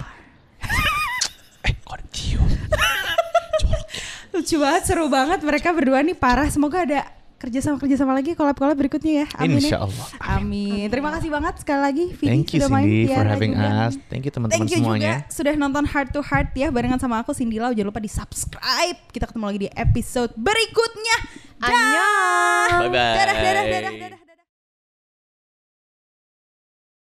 Eh, 1.64 1.74
kok 1.80 1.98
cium? 2.12 2.44
Lucu 4.36 4.60
banget, 4.60 4.82
seru 4.84 5.08
banget 5.08 5.40
mereka 5.40 5.72
berdua 5.72 6.04
nih 6.04 6.12
parah. 6.12 6.46
Semoga 6.46 6.84
ada 6.84 7.00
kerjasama 7.36 7.76
kerjasama 7.76 8.12
lagi 8.16 8.32
kolab 8.32 8.56
kolab 8.56 8.76
berikutnya 8.80 9.24
ya. 9.24 9.26
Amin. 9.36 9.60
ya. 9.60 9.68
Insya 9.68 9.78
Allah. 9.84 10.06
Amin. 10.40 10.88
Terima 10.88 11.12
kasih 11.12 11.28
banget 11.28 11.54
sekali 11.60 11.80
lagi 11.84 12.04
Vidi 12.16 12.30
Thank 12.32 12.48
you 12.56 12.60
sudah 12.64 12.68
main 12.72 12.84
Cindy 12.88 13.04
for 13.04 13.12
Tiara 13.12 13.30
having 13.36 13.52
juga. 13.52 13.68
us. 13.86 13.94
Thank 14.08 14.22
you 14.24 14.32
teman-teman 14.32 14.56
Thank 14.56 14.72
you 14.72 14.80
semuanya. 14.80 15.14
juga 15.20 15.34
sudah 15.36 15.52
nonton 15.54 15.84
Heart 15.84 16.08
to 16.16 16.20
Heart 16.24 16.48
ya 16.56 16.68
barengan 16.72 16.98
sama 16.98 17.20
aku 17.20 17.36
Cindy 17.36 17.60
Lau. 17.60 17.76
Jangan 17.76 17.88
lupa 17.92 18.00
di 18.00 18.10
subscribe. 18.10 18.98
Kita 19.12 19.28
ketemu 19.28 19.44
lagi 19.44 19.60
di 19.62 19.70
episode 19.70 20.32
berikutnya. 20.34 21.16
Dah. 21.56 21.68
Annyeong. 21.68 22.70
Bye-bye. 22.88 23.14
Dadah, 23.16 23.36
dadah, 23.36 23.64
dadah, 23.64 23.92
dadah. 24.00 24.25